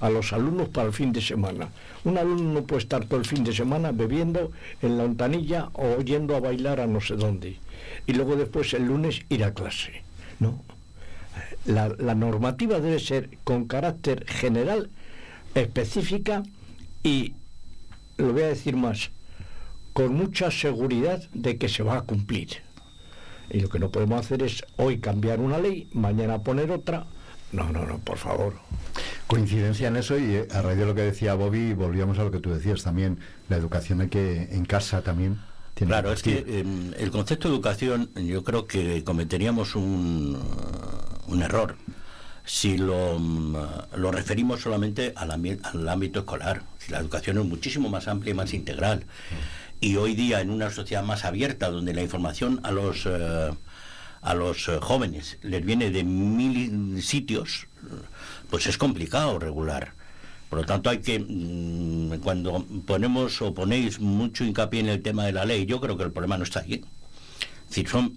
a 0.00 0.08
los 0.08 0.32
alumnos 0.32 0.68
para 0.68 0.86
el 0.86 0.92
fin 0.92 1.12
de 1.12 1.20
semana. 1.20 1.68
Un 2.04 2.16
alumno 2.16 2.52
no 2.52 2.64
puede 2.64 2.82
estar 2.82 3.04
todo 3.06 3.18
el 3.18 3.26
fin 3.26 3.42
de 3.42 3.52
semana 3.52 3.90
bebiendo 3.90 4.52
en 4.80 4.96
la 4.96 5.04
ontanilla 5.04 5.70
o 5.72 6.00
yendo 6.00 6.36
a 6.36 6.40
bailar 6.40 6.80
a 6.80 6.86
no 6.86 7.00
sé 7.00 7.16
dónde. 7.16 7.58
Y 8.06 8.12
luego 8.12 8.36
después 8.36 8.72
el 8.74 8.86
lunes 8.86 9.22
ir 9.28 9.42
a 9.44 9.52
clase. 9.52 10.02
No. 10.38 10.62
La, 11.64 11.88
la 11.88 12.14
normativa 12.14 12.78
debe 12.78 13.00
ser 13.00 13.30
con 13.42 13.64
carácter 13.64 14.26
general, 14.26 14.90
específica 15.54 16.44
y, 17.04 17.34
lo 18.16 18.32
voy 18.32 18.42
a 18.42 18.48
decir 18.48 18.76
más, 18.76 19.10
con 19.92 20.14
mucha 20.14 20.50
seguridad 20.50 21.22
de 21.32 21.58
que 21.58 21.68
se 21.68 21.84
va 21.84 21.98
a 21.98 22.02
cumplir. 22.02 22.48
Y 23.50 23.60
lo 23.60 23.68
que 23.68 23.78
no 23.78 23.90
podemos 23.90 24.18
hacer 24.18 24.42
es 24.42 24.64
hoy 24.76 24.98
cambiar 24.98 25.38
una 25.38 25.58
ley, 25.58 25.88
mañana 25.92 26.42
poner 26.42 26.72
otra. 26.72 27.06
No, 27.52 27.70
no, 27.70 27.86
no, 27.86 27.98
por 27.98 28.16
favor. 28.16 28.54
Coincidencia 29.28 29.88
en 29.88 29.96
eso 29.96 30.18
y 30.18 30.34
eh, 30.34 30.48
a 30.52 30.62
raíz 30.62 30.78
de 30.78 30.86
lo 30.86 30.94
que 30.94 31.02
decía 31.02 31.34
Bobby, 31.34 31.74
volvíamos 31.74 32.18
a 32.18 32.24
lo 32.24 32.30
que 32.30 32.40
tú 32.40 32.50
decías 32.50 32.82
también, 32.82 33.18
la 33.48 33.56
educación 33.56 34.00
hay 34.00 34.08
que 34.08 34.48
en 34.50 34.64
casa 34.64 35.02
también. 35.02 35.38
Tiene 35.74 35.90
claro, 35.90 36.12
es 36.12 36.22
que 36.22 36.44
em, 36.46 36.92
el 36.98 37.10
concepto 37.10 37.48
de 37.48 37.54
educación 37.54 38.10
yo 38.14 38.44
creo 38.44 38.66
que 38.66 39.04
cometeríamos 39.04 39.76
un, 39.76 40.40
un 41.26 41.42
error 41.42 41.76
si 42.44 42.76
lo, 42.76 43.18
mm, 43.18 43.56
lo 43.96 44.10
referimos 44.10 44.60
solamente 44.60 45.12
al, 45.16 45.30
ámbito 45.88 46.20
escolar. 46.20 46.62
La 46.88 46.98
educación 46.98 47.38
es 47.38 47.44
muchísimo 47.44 47.88
más 47.88 48.08
amplia 48.08 48.32
y 48.32 48.34
más 48.34 48.52
integral. 48.52 49.04
Y 49.80 49.96
hoy 49.96 50.14
día 50.14 50.40
en 50.40 50.50
una 50.50 50.70
sociedad 50.70 51.02
más 51.02 51.24
abierta, 51.24 51.70
donde 51.70 51.94
la 51.94 52.02
información 52.02 52.60
a 52.62 52.70
los... 52.70 53.06
Eh, 53.06 53.50
a 54.24 54.32
los 54.32 54.68
eh, 54.68 54.78
jóvenes 54.80 55.36
les 55.42 55.62
viene 55.64 55.90
de 55.90 56.02
mil 56.02 57.02
sitios, 57.02 57.66
pues 58.48 58.66
es 58.66 58.78
complicado 58.78 59.38
regular. 59.38 59.92
Por 60.48 60.60
lo 60.60 60.64
tanto, 60.64 60.88
hay 60.88 60.98
que, 61.00 61.18
mm, 61.18 62.20
cuando 62.20 62.64
ponemos 62.86 63.42
o 63.42 63.52
ponéis 63.52 64.00
mucho 64.00 64.44
hincapié 64.44 64.80
en 64.80 64.88
el 64.88 65.02
tema 65.02 65.26
de 65.26 65.32
la 65.32 65.44
ley, 65.44 65.66
yo 65.66 65.80
creo 65.80 65.98
que 65.98 66.04
el 66.04 66.12
problema 66.12 66.38
no 66.38 66.44
está 66.44 66.60
ahí. 66.60 66.82
Es 67.64 67.68
decir, 67.68 67.88
son 67.88 68.16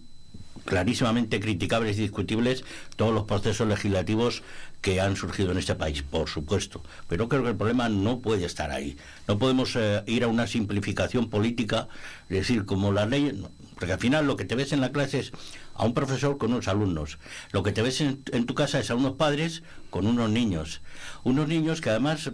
clarísimamente 0.68 1.40
criticables 1.40 1.98
y 1.98 2.02
discutibles 2.02 2.64
todos 2.98 3.14
los 3.14 3.24
procesos 3.24 3.68
legislativos 3.68 4.44
que 4.82 5.02
han 5.02 5.16
surgido 5.16 5.52
en 5.52 5.58
este 5.58 5.74
país, 5.74 6.04
por 6.04 6.30
supuesto. 6.30 6.84
Pero 7.08 7.28
creo 7.30 7.42
que 7.42 7.50
el 7.50 7.56
problema 7.56 7.90
no 7.90 8.20
puede 8.20 8.46
estar 8.46 8.70
ahí. 8.70 8.98
No 9.28 9.40
podemos 9.40 9.76
eh, 9.76 10.04
ir 10.06 10.24
a 10.24 10.28
una 10.28 10.46
simplificación 10.46 11.30
política, 11.30 11.88
es 12.30 12.38
decir, 12.38 12.66
como 12.66 12.92
la 12.92 13.06
ley, 13.06 13.44
porque 13.80 13.94
al 13.94 14.00
final 14.00 14.28
lo 14.28 14.36
que 14.36 14.46
te 14.46 14.56
ves 14.56 14.74
en 14.74 14.82
la 14.82 14.92
clase 14.92 15.20
es 15.20 15.32
a 15.74 15.86
un 15.86 15.94
profesor 15.94 16.38
con 16.38 16.52
unos 16.52 16.68
alumnos. 16.68 17.18
Lo 17.54 17.64
que 17.64 17.72
te 17.72 17.82
ves 17.82 18.02
en, 18.02 18.46
tu 18.46 18.54
casa 18.54 18.80
es 18.80 18.92
a 18.92 18.96
unos 18.96 19.14
padres 19.14 19.64
con 19.90 20.06
unos 20.06 20.30
niños. 20.30 20.82
Unos 21.24 21.48
niños 21.48 21.80
que 21.80 21.92
además 21.92 22.30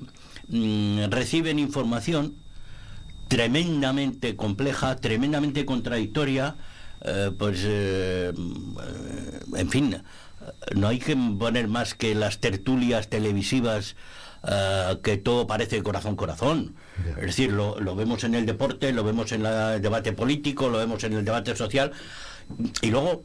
mm, 0.47 1.03
reciben 1.11 1.59
información 1.59 2.35
tremendamente 3.27 4.35
compleja, 4.35 4.95
tremendamente 4.95 5.65
contradictoria, 5.65 6.55
eh, 7.03 7.31
pues, 7.37 7.61
eh, 7.63 8.33
en 9.55 9.69
fin, 9.69 10.01
no 10.75 10.87
hay 10.87 10.99
que 10.99 11.15
poner 11.15 11.67
más 11.67 11.93
que 11.93 12.15
las 12.15 12.39
tertulias 12.39 13.09
televisivas 13.09 13.95
eh, 14.45 14.97
que 15.03 15.17
todo 15.17 15.47
parece 15.47 15.81
corazón 15.83 16.15
corazón. 16.15 16.75
Es 17.17 17.27
decir, 17.27 17.51
lo, 17.51 17.79
lo, 17.79 17.95
vemos 17.95 18.23
en 18.23 18.35
el 18.35 18.45
deporte, 18.45 18.91
lo 18.91 19.03
vemos 19.03 19.31
en 19.31 19.45
el 19.45 19.81
debate 19.81 20.11
político, 20.11 20.69
lo 20.69 20.77
vemos 20.79 21.03
en 21.03 21.13
el 21.13 21.23
debate 21.23 21.55
social. 21.55 21.93
Y 22.81 22.91
luego, 22.91 23.23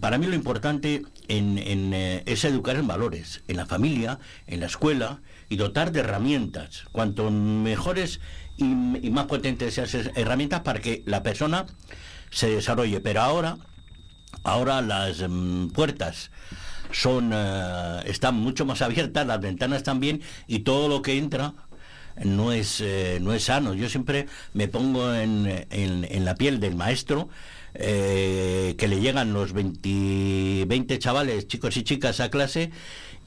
para 0.00 0.18
mí 0.18 0.26
lo 0.26 0.34
importante 0.34 1.02
en, 1.28 1.58
eh, 1.94 2.22
es 2.26 2.44
educar 2.44 2.76
en 2.76 2.86
valores, 2.86 3.42
en 3.48 3.56
la 3.56 3.66
familia, 3.66 4.18
en 4.46 4.60
la 4.60 4.66
escuela, 4.66 5.20
y 5.48 5.56
dotar 5.56 5.92
de 5.92 6.00
herramientas. 6.00 6.84
Cuanto 6.92 7.30
mejores 7.30 8.20
y, 8.56 8.64
más 8.64 9.26
potentes 9.26 9.74
sean 9.74 9.86
esas 9.86 10.10
herramientas 10.16 10.60
para 10.60 10.80
que 10.80 11.02
la 11.06 11.22
persona 11.22 11.66
se 12.30 12.48
desarrolle. 12.48 13.00
Pero 13.00 13.20
ahora, 13.20 13.58
ahora 14.42 14.82
las 14.82 15.22
mm, 15.28 15.68
puertas 15.68 16.30
son 16.90 17.32
eh, 17.34 18.00
están 18.06 18.36
mucho 18.36 18.64
más 18.64 18.82
abiertas, 18.82 19.26
las 19.26 19.40
ventanas 19.40 19.82
también, 19.82 20.22
y 20.46 20.60
todo 20.60 20.88
lo 20.88 21.02
que 21.02 21.18
entra 21.18 21.54
no 22.24 22.52
es, 22.52 22.80
eh, 22.80 23.18
no 23.20 23.32
es 23.32 23.44
sano. 23.44 23.74
Yo 23.74 23.88
siempre 23.88 24.26
me 24.52 24.68
pongo 24.68 25.14
en, 25.14 25.66
en 25.70 26.24
la 26.24 26.34
piel 26.34 26.60
del 26.60 26.74
maestro 26.74 27.28
eh, 27.80 28.74
que 28.78 28.88
le 28.88 29.00
llegan 29.00 29.32
los 29.32 29.52
20, 29.52 30.64
20 30.66 30.98
chavales, 30.98 31.46
chicos 31.46 31.76
y 31.76 31.84
chicas 31.84 32.18
a 32.18 32.30
clase 32.30 32.70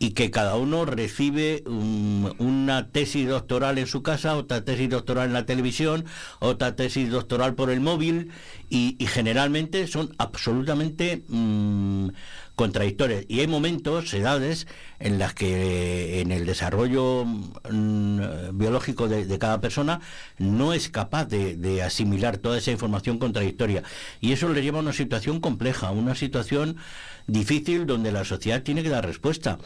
y 0.02 0.14
que 0.14 0.32
cada 0.32 0.56
uno 0.56 0.84
recibe 0.84 1.64
una 1.68 2.90
tesis 2.92 3.28
doctoral 3.28 3.78
en 3.78 3.86
su 3.86 4.02
casa, 4.02 4.36
otra 4.36 4.66
tesis 4.66 4.90
doctoral 4.90 5.28
en 5.28 5.34
la 5.34 5.46
televisión, 5.46 6.06
otra 6.40 6.76
tesis 6.76 7.12
doctoral 7.12 7.54
por 7.54 7.70
el 7.70 7.82
móvil 7.82 8.32
y, 8.68 8.98
generalmente 9.06 9.86
son 9.86 10.16
absolutamente 10.18 11.22
mm, 11.28 12.08
contradictorias. 12.56 13.26
Y 13.28 13.42
hay 13.42 13.48
momentos, 13.48 14.12
edades, 14.16 14.66
en 15.00 15.20
las 15.20 15.36
que 15.36 16.22
en 16.22 16.32
el 16.32 16.48
desarrollo 16.48 17.26
mm, 17.26 18.58
biológico 18.58 19.08
de, 19.08 19.38
cada 19.38 19.62
persona 19.62 20.00
no 20.40 20.74
es 20.74 20.90
capaz 20.90 21.26
de, 21.26 21.84
asimilar 21.84 22.38
toda 22.38 22.58
esa 22.58 22.72
información 22.72 23.20
contradictoria. 23.20 23.84
Y 24.20 24.32
eso 24.32 24.50
le 24.50 24.64
lleva 24.64 24.80
a 24.80 24.82
una 24.82 24.94
situación 24.94 25.40
compleja, 25.42 25.92
una 25.92 26.16
situación 26.16 26.78
difícil 27.28 27.86
donde 27.86 28.12
la 28.12 28.26
sociedad 28.26 28.64
tiene 28.64 28.84
que 28.84 28.90
dar 28.90 29.06
respuesta. 29.06 29.58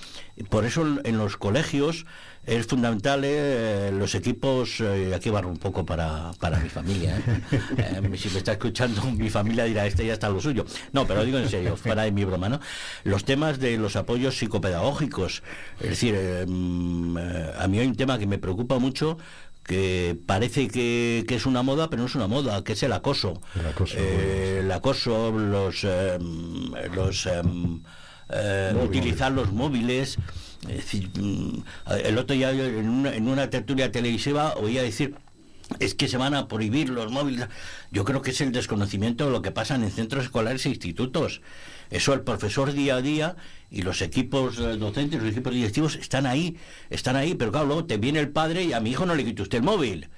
Por 0.50 0.66
eso 0.66 0.86
en 1.04 1.18
los 1.18 1.38
colegios 1.38 2.06
es 2.46 2.68
fundamental 2.68 3.22
eh, 3.24 3.92
los 3.92 4.14
equipos, 4.14 4.80
eh, 4.80 5.14
aquí 5.16 5.30
barro 5.30 5.50
un 5.50 5.58
poco 5.58 5.86
para, 5.86 6.32
para 6.40 6.60
mi 6.60 6.70
familia, 6.70 7.18
¿eh? 7.18 8.18
si 8.18 8.30
me 8.30 8.38
está 8.38 8.52
escuchando 8.52 9.02
mi 9.12 9.30
familia 9.30 9.64
dirá, 9.64 9.86
este 9.88 10.06
ya 10.06 10.14
está 10.14 10.30
lo 10.30 10.40
suyo. 10.40 10.66
No, 10.92 11.08
pero 11.08 11.26
digo 11.26 11.40
en 11.40 11.50
serio, 11.50 11.76
fuera 11.76 12.04
de 12.04 12.12
mi 12.12 12.24
broma, 12.24 12.50
¿no? 12.50 12.60
Los 13.04 13.26
temas 13.26 13.60
de 13.60 13.78
los 13.78 13.96
apoyos 13.96 14.38
psicopedagógicos, 14.38 15.42
es 15.80 15.90
decir, 15.90 16.16
mm, 16.48 17.18
a 17.60 17.68
mí 17.68 17.80
hay 17.80 17.88
un 17.88 17.96
tema 17.96 18.20
que 18.20 18.28
me 18.28 18.38
preocupa 18.38 18.78
mucho, 18.78 19.18
que 19.66 20.18
parece 20.26 20.68
que, 20.68 21.26
es 21.28 21.46
una 21.46 21.64
moda, 21.64 21.90
pero 21.90 22.02
no 22.02 22.08
es 22.08 22.16
una 22.16 22.28
moda, 22.28 22.64
que 22.64 22.74
es 22.74 22.84
el 22.84 22.94
acoso. 22.94 23.42
El 23.56 23.68
acoso, 23.68 23.98
el 23.98 24.72
acoso 24.72 25.32
los, 25.32 25.86
los 26.94 27.28
utilizar 28.84 29.32
los 29.32 29.52
móviles 29.52 30.18
Es 30.68 30.78
decir, 30.78 31.10
mm, 31.20 31.64
el 32.04 32.18
otro 32.18 32.36
día 32.36 32.52
en 32.52 32.90
una, 32.90 33.16
en 33.16 33.28
una 33.28 33.50
tertulia 33.50 33.92
televisiva 33.92 34.56
oía 34.56 34.82
decir 34.82 35.16
es 35.80 35.96
que 35.96 36.08
se 36.08 36.18
van 36.18 36.36
a 36.36 36.48
prohibir 36.48 36.90
los 36.90 37.12
móviles. 37.12 37.48
Yo 37.92 38.04
creo 38.06 38.22
que 38.22 38.32
es 38.32 38.42
el 38.42 38.52
desconocimiento 38.52 39.26
de 39.26 39.32
lo 39.32 39.42
que 39.42 39.52
pasa 39.52 39.76
en 39.76 39.90
centros 39.90 40.26
escolares 40.26 40.66
e 40.66 40.70
institutos. 40.70 41.42
Eso 41.90 42.14
el 42.14 42.22
profesor 42.22 42.74
día 42.74 42.98
a 42.98 43.02
día 43.02 43.36
y 43.70 43.82
los 43.82 44.02
equipos 44.02 44.58
eh, 44.60 44.78
docentes, 44.78 45.22
los 45.22 45.32
equipos 45.32 45.54
directivos 45.54 45.96
están 45.96 46.26
ahí, 46.26 46.58
están 46.90 47.16
ahí, 47.16 47.36
pero 47.36 47.52
claro, 47.52 47.68
luego 47.68 47.86
te 47.86 47.98
viene 47.98 48.20
el 48.20 48.30
padre 48.30 48.64
y 48.64 48.74
a 48.74 48.80
mi 48.80 48.92
hijo 48.92 49.06
no 49.06 49.16
le 49.16 49.24
quite 49.24 49.42
usted 49.42 49.60
el 49.60 49.64
móvil, 49.64 50.10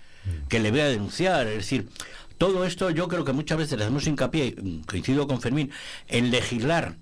que 0.49 0.59
le 0.59 0.71
voy 0.71 0.81
a 0.81 0.87
denunciar. 0.87 1.47
Es 1.47 1.57
decir, 1.57 1.89
todo 2.37 2.65
esto 2.65 2.89
yo 2.89 3.07
creo 3.07 3.25
que 3.25 3.33
muchas 3.33 3.57
veces 3.57 3.77
le 3.77 3.83
hacemos 3.83 4.07
hincapié, 4.07 4.55
coincido 4.85 5.27
con 5.27 5.41
Fermín, 5.41 5.71
en 6.07 6.31
legislar 6.31 6.95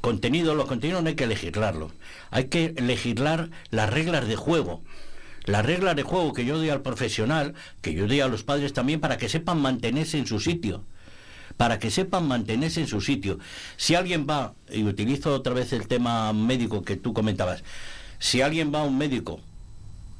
contenido, 0.00 0.54
los 0.54 0.66
contenidos 0.66 1.02
no 1.02 1.08
hay 1.08 1.14
que 1.14 1.26
legislarlos, 1.26 1.92
hay 2.30 2.44
que 2.44 2.74
legislar 2.78 3.48
las 3.70 3.88
reglas 3.88 4.28
de 4.28 4.36
juego 4.36 4.82
las 5.44 5.64
reglas 5.64 5.94
de 5.94 6.02
juego 6.02 6.32
que 6.32 6.44
yo 6.44 6.56
doy 6.56 6.70
al 6.70 6.82
profesional, 6.82 7.54
que 7.82 7.92
yo 7.92 8.06
doy 8.06 8.20
a 8.20 8.28
los 8.28 8.42
padres 8.42 8.72
también, 8.72 9.00
para 9.00 9.18
que 9.18 9.28
sepan 9.28 9.60
mantenerse 9.60 10.18
en 10.18 10.26
su 10.26 10.40
sitio. 10.40 10.84
Para 11.56 11.78
que 11.78 11.90
sepan 11.90 12.26
mantenerse 12.26 12.80
en 12.80 12.88
su 12.88 13.00
sitio. 13.00 13.38
Si 13.76 13.94
alguien 13.94 14.26
va, 14.28 14.54
y 14.70 14.82
utilizo 14.82 15.32
otra 15.34 15.54
vez 15.54 15.72
el 15.72 15.86
tema 15.86 16.32
médico 16.32 16.82
que 16.82 16.96
tú 16.96 17.12
comentabas, 17.12 17.62
si 18.18 18.42
alguien 18.42 18.72
va 18.74 18.80
a 18.80 18.84
un 18.84 18.98
médico 18.98 19.40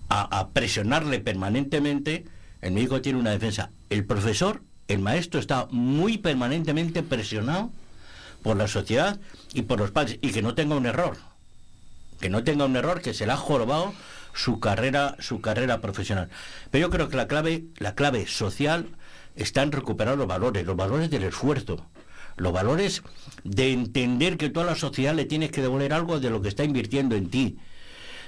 a, 0.08 0.48
presionarle 0.52 1.18
permanentemente, 1.18 2.24
el 2.60 2.72
médico 2.72 3.00
tiene 3.00 3.18
una 3.18 3.30
defensa. 3.30 3.70
El 3.90 4.04
profesor, 4.04 4.62
el 4.88 5.00
maestro, 5.00 5.40
está 5.40 5.66
muy 5.70 6.18
permanentemente 6.18 7.02
presionado 7.02 7.70
por 8.42 8.56
la 8.56 8.68
sociedad 8.68 9.18
y 9.54 9.62
por 9.62 9.80
los 9.80 9.90
padres, 9.90 10.18
y 10.20 10.30
que 10.30 10.42
no 10.42 10.54
tenga 10.54 10.76
un 10.76 10.86
error. 10.86 11.16
Que 12.20 12.28
no 12.28 12.44
tenga 12.44 12.64
un 12.64 12.76
error 12.76 13.00
que 13.00 13.14
se 13.14 13.26
le 13.26 13.32
ha 13.32 13.36
jorobado 13.36 13.92
su 14.34 14.60
carrera, 14.60 15.16
su 15.18 15.40
carrera 15.40 15.80
profesional. 15.80 16.28
Pero 16.70 16.86
yo 16.86 16.90
creo 16.90 17.08
que 17.08 17.16
la 17.16 17.26
clave, 17.26 17.64
la 17.78 17.94
clave 17.94 18.26
social 18.26 18.88
está 19.34 19.62
en 19.62 19.72
recuperar 19.72 20.16
los 20.16 20.26
valores, 20.26 20.66
los 20.66 20.76
valores 20.76 21.10
del 21.10 21.24
esfuerzo, 21.24 21.86
los 22.36 22.52
valores 22.52 23.02
de 23.44 23.72
entender 23.72 24.36
que 24.36 24.50
toda 24.50 24.66
la 24.66 24.76
sociedad 24.76 25.14
le 25.14 25.24
tienes 25.24 25.50
que 25.50 25.62
devolver 25.62 25.92
algo 25.92 26.20
de 26.20 26.30
lo 26.30 26.42
que 26.42 26.48
está 26.48 26.64
invirtiendo 26.64 27.16
en 27.16 27.30
ti. 27.30 27.58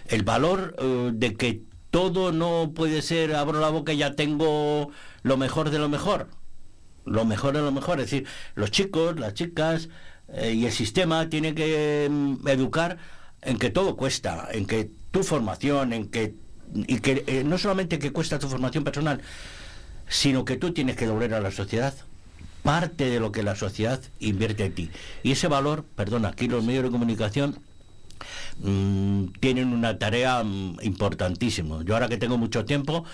El 0.07 0.23
valor 0.23 0.77
eh, 0.79 1.11
de 1.13 1.35
que 1.35 1.63
todo 1.91 2.33
no 2.33 2.73
puede 2.75 3.03
ser, 3.03 3.35
abro 3.35 3.61
la 3.61 3.71
boca 3.71 3.93
y 3.93 3.99
ya 3.99 4.15
tengo 4.15 4.91
lo 5.23 5.37
mejor 5.37 5.71
de 5.71 5.79
lo 5.79 5.89
mejor. 5.89 6.29
Lo 7.05 7.25
mejor 7.25 7.55
de 7.55 7.63
lo 7.63 7.73
mejor. 7.73 8.01
Es 8.01 8.11
decir, 8.11 8.27
los 8.55 8.71
chicos, 8.71 9.19
las 9.19 9.35
chicas 9.35 9.89
eh, 10.29 10.53
y 10.53 10.67
el 10.67 10.73
sistema 10.73 11.29
tienen 11.29 11.55
que 11.55 12.09
mm, 12.11 12.47
educar 12.49 12.99
en 13.43 13.59
que 13.59 13.71
todo 13.71 13.97
cuesta, 13.97 14.49
en 14.51 14.67
que 14.67 14.91
tu 15.11 15.23
formación, 15.23 15.93
en 15.93 16.09
que 16.09 16.35
y 16.75 16.99
que 16.99 17.25
eh, 17.27 17.45
no 17.45 17.59
solamente 17.59 17.99
que 17.99 18.13
cuesta 18.13 18.39
tu 18.39 18.49
formación 18.49 18.85
personal, 18.85 19.21
sino 20.09 20.45
que 20.45 20.57
tú 20.57 20.73
tienes 20.73 20.97
que 20.97 21.07
devolver 21.07 21.35
a 21.35 21.41
la 21.41 21.51
sociedad 21.51 21.95
parte 22.67 23.09
de 23.09 23.21
lo 23.21 23.31
que 23.31 23.45
la 23.45 23.55
sociedad 23.55 24.01
invierte 24.19 24.65
en 24.65 24.75
ti. 24.75 24.91
Y 25.23 25.31
ese 25.31 25.47
valor, 25.47 25.85
perdona, 25.95 26.31
aquí 26.31 26.49
los 26.49 26.65
medios 26.65 26.83
de 26.83 26.91
comunicación 26.91 27.61
mm, 28.59 29.27
tienen 29.39 29.73
una 29.73 30.01
tarea 30.01 30.43
mm, 30.43 30.79
importantísima. 30.83 31.85
Yo 31.85 31.95
ahora 31.95 32.09
que 32.09 32.17
tengo 32.17 32.37
mucho 32.39 32.65
tiempo, 32.65 33.05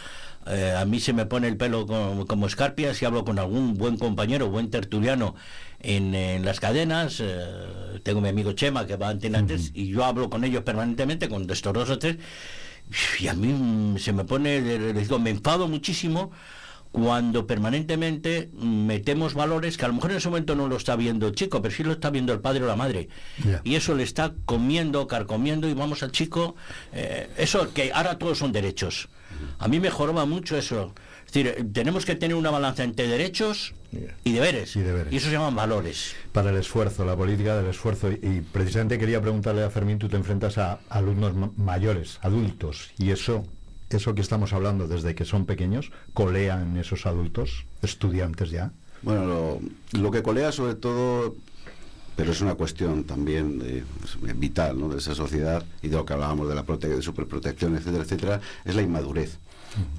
eh, 0.47 0.75
a 0.75 0.87
mí 0.87 1.01
se 1.01 1.13
me 1.13 1.27
pone 1.27 1.49
el 1.49 1.59
pelo 1.59 1.87
como, 1.87 2.27
como 2.27 2.47
escarpia 2.47 2.95
si 2.95 3.05
hablo 3.05 3.27
con 3.27 3.39
algún 3.39 3.75
buen 3.75 3.99
compañero, 3.99 4.49
buen 4.49 4.71
tertuliano 4.71 5.35
en, 5.81 6.43
las 6.47 6.59
cadenas. 6.59 7.21
Eh, 7.21 8.01
tengo 8.03 8.23
mi 8.23 8.31
amigo 8.31 8.53
Chema 8.53 8.87
que 8.87 8.97
va 8.97 9.09
a 9.09 9.11
Antena 9.11 9.45
y 9.75 9.89
yo 9.89 10.03
hablo 10.07 10.31
con 10.31 10.45
ellos 10.45 10.63
permanentemente, 10.63 11.29
con 11.29 11.49
estos 11.51 11.75
dos 11.75 11.91
o 11.91 11.99
tres. 11.99 12.17
Y 13.21 13.29
a 13.29 13.35
mí 13.35 13.99
se 13.99 14.15
me 14.15 14.25
pone, 14.25 14.61
les 14.63 15.09
digo, 15.09 15.19
me 15.19 15.29
enfado 15.29 15.69
muchísimo 15.69 16.33
cuando 16.93 17.47
permanentemente 17.47 18.51
metemos 18.53 19.33
valores 19.35 19.77
que 19.79 19.87
a 19.87 19.89
lo 19.89 19.95
mejor 19.95 20.11
en 20.11 20.19
ese 20.19 20.29
momento 20.29 20.55
no 20.55 20.69
lo 20.69 20.77
está 20.77 20.95
viendo 20.95 21.27
el 21.27 21.35
chico, 21.35 21.63
pero 21.63 21.75
sí 21.75 21.83
lo 21.83 21.93
está 21.93 22.11
viendo 22.11 22.33
el 22.35 22.41
padre 22.41 22.65
o 22.65 22.67
la 22.67 22.77
madre. 22.77 23.09
Y 23.65 23.75
eso 23.75 23.95
le 23.95 24.03
está 24.03 24.35
comiendo, 24.45 25.07
carcomiendo 25.07 25.69
y 25.69 25.75
vamos 25.75 26.03
al 26.03 26.13
chico. 26.13 26.55
Eh, 26.93 27.31
eso 27.39 27.73
que 27.73 27.93
ahora 27.93 28.19
todos 28.19 28.39
son 28.39 28.53
derechos. 28.53 29.09
A 29.59 29.69
mí 29.69 29.81
me 29.81 29.91
joroba 29.91 30.27
mucho 30.27 30.57
eso. 30.57 30.95
Es 31.27 31.33
decir, 31.33 31.73
tenemos 31.73 32.05
que 32.05 32.15
tener 32.15 32.37
una 32.37 32.51
balanza 32.51 32.85
entre 32.85 33.09
derechos 33.09 33.75
y 34.23 34.33
deberes. 34.33 34.77
Y, 34.77 34.81
eso 35.17 35.27
se 35.27 35.33
llaman 35.33 35.57
valores. 35.57 36.15
Para 36.33 36.51
el 36.51 36.57
esfuerzo, 36.57 37.07
la 37.07 37.17
política 37.17 37.57
del 37.57 37.71
esfuerzo. 37.71 38.11
Y, 38.13 38.43
precisamente 38.53 38.99
quería 38.99 39.21
preguntarle 39.23 39.63
a 39.63 39.71
Fermín, 39.71 39.99
tú 39.99 40.11
te 40.11 40.17
enfrentas 40.17 40.59
a 40.59 40.81
alumnos 40.91 41.33
mayores, 41.57 42.19
adultos, 42.21 42.91
y 42.99 43.11
eso, 43.11 43.47
eso 43.97 44.15
que 44.15 44.21
estamos 44.21 44.53
hablando 44.53 44.89
desde 44.89 45.15
que 45.15 45.25
son 45.25 45.47
pequeños, 45.47 45.91
colean 46.15 46.77
esos 46.77 47.07
adultos, 47.07 47.65
estudiantes 47.83 48.51
ya. 48.51 48.71
Bueno, 49.03 49.61
lo, 49.93 50.11
que 50.11 50.23
colea 50.23 50.53
sobre 50.53 50.75
todo 50.75 51.35
pero 52.15 52.33
es 52.33 52.41
una 52.41 52.55
cuestión 52.55 53.05
también 53.05 53.85
vital 54.37 54.79
¿no? 54.79 54.89
de 54.89 54.99
esa 54.99 55.15
sociedad 55.15 55.65
y 55.83 55.89
de 55.89 55.97
lo 55.97 56.05
que 56.05 56.13
hablábamos 56.13 56.47
de 56.49 56.55
la 56.55 56.63
de 56.63 57.03
superprotección, 57.03 57.75
etcétera, 57.75 58.05
etcétera, 58.05 58.41
es 58.65 58.75
la 58.75 58.83
inmadurez. 58.83 59.39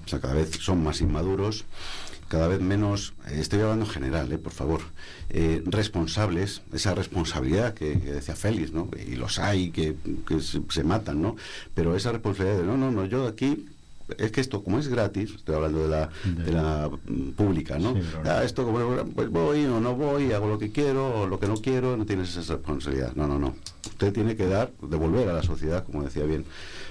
O 0.05 0.07
sea, 0.07 0.19
cada 0.19 0.35
vez 0.35 0.51
son 0.61 0.83
más 0.83 1.01
inmaduros, 1.01 1.65
cada 2.33 2.47
vez 2.47 2.61
menos, 2.61 3.13
eh, 3.27 3.37
estoy 3.39 3.61
hablando 3.61 3.85
en 3.85 3.91
general, 3.91 4.31
eh, 4.31 4.37
por 4.39 4.53
favor, 4.53 4.81
eh, 5.29 5.61
responsables, 5.65 6.61
esa 6.73 6.95
responsabilidad 6.95 7.73
que, 7.73 7.95
decía 7.95 8.35
Félix, 8.35 8.71
¿no? 8.71 8.89
Y 9.07 9.15
los 9.15 9.39
hay 9.39 9.69
que, 9.69 9.95
se, 10.39 10.83
matan, 10.83 11.21
¿no? 11.21 11.35
Pero 11.73 11.95
esa 11.95 12.11
responsabilidad 12.11 12.59
de, 12.59 12.65
no, 12.65 12.77
no, 12.77 12.91
no, 12.91 13.05
yo 13.05 13.27
aquí 13.27 13.67
es 14.17 14.31
que 14.31 14.41
esto 14.41 14.63
como 14.63 14.79
es 14.79 14.87
gratis, 14.87 15.31
estoy 15.35 15.55
hablando 15.55 15.83
de 15.83 15.89
la, 15.89 16.09
de 16.23 16.51
la 16.51 16.89
mm, 16.89 17.31
pública, 17.31 17.79
¿no? 17.79 17.95
Ah, 18.25 18.43
esto 18.43 18.65
como 18.65 19.03
pues 19.13 19.29
voy 19.29 19.65
o 19.65 19.79
no 19.79 19.95
voy, 19.95 20.31
hago 20.31 20.47
lo 20.47 20.59
que 20.59 20.71
quiero 20.71 21.21
o 21.21 21.27
lo 21.27 21.39
que 21.39 21.47
no 21.47 21.55
quiero, 21.55 21.97
no 21.97 22.05
tienes 22.05 22.35
esa 22.35 22.53
responsabilidad. 22.55 23.13
No, 23.15 23.27
no, 23.27 23.39
no. 23.39 23.55
Usted 23.87 24.13
tiene 24.13 24.35
que 24.35 24.47
dar, 24.47 24.71
devolver 24.81 25.29
a 25.29 25.33
la 25.33 25.43
sociedad, 25.43 25.85
como 25.85 26.03
decía 26.03 26.23
bien 26.23 26.45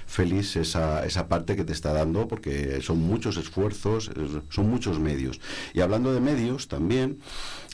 feliz 0.05 0.55
esa, 0.55 1.05
esa 1.05 1.27
parte 1.27 1.55
que 1.55 1.63
te 1.63 1.73
está 1.73 1.93
dando, 1.93 2.27
porque 2.27 2.81
son 2.81 2.99
muchos 2.99 3.37
esfuerzos, 3.37 4.11
son 4.49 4.69
muchos 4.69 4.99
medios. 4.99 5.39
Y 5.73 5.81
hablando 5.81 6.13
de 6.13 6.19
medios 6.19 6.67
también, 6.67 7.19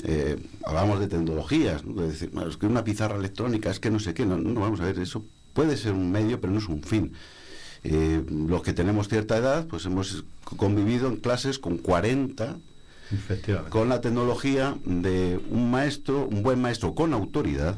eh, 0.04 0.38
hablamos 0.66 1.00
de 1.00 1.08
tecnologías, 1.08 1.84
de 1.86 2.08
decir, 2.08 2.32
es 2.48 2.58
que 2.58 2.66
una 2.66 2.84
pizarra 2.84 3.18
electrónica, 3.18 3.70
es 3.70 3.80
que 3.80 3.92
no 3.92 4.00
sé 4.00 4.14
qué, 4.14 4.26
no, 4.26 4.38
no 4.38 4.60
vamos 4.62 4.80
a 4.80 4.86
ver, 4.86 5.00
eso 5.00 5.26
puede 5.54 5.76
ser 5.78 5.94
un 5.94 6.12
medio, 6.12 6.40
pero 6.40 6.54
no 6.54 6.60
es 6.60 6.68
un 6.68 6.84
fin. 6.84 7.14
Eh, 7.84 8.24
los 8.30 8.62
que 8.62 8.74
tenemos 8.74 9.08
cierta 9.08 9.38
edad, 9.38 9.68
pues 9.68 9.86
hemos 9.86 10.24
convivido 10.58 11.08
en 11.08 11.18
clases 11.18 11.60
con 11.60 11.78
40 11.78 12.58
con 13.70 13.90
la 13.90 14.02
tecnología 14.02 14.78
de 14.86 15.40
un 15.50 15.72
maestro, 15.72 16.28
un 16.28 16.44
buen 16.44 16.62
maestro 16.62 16.94
con 16.94 17.14
autoridad, 17.14 17.76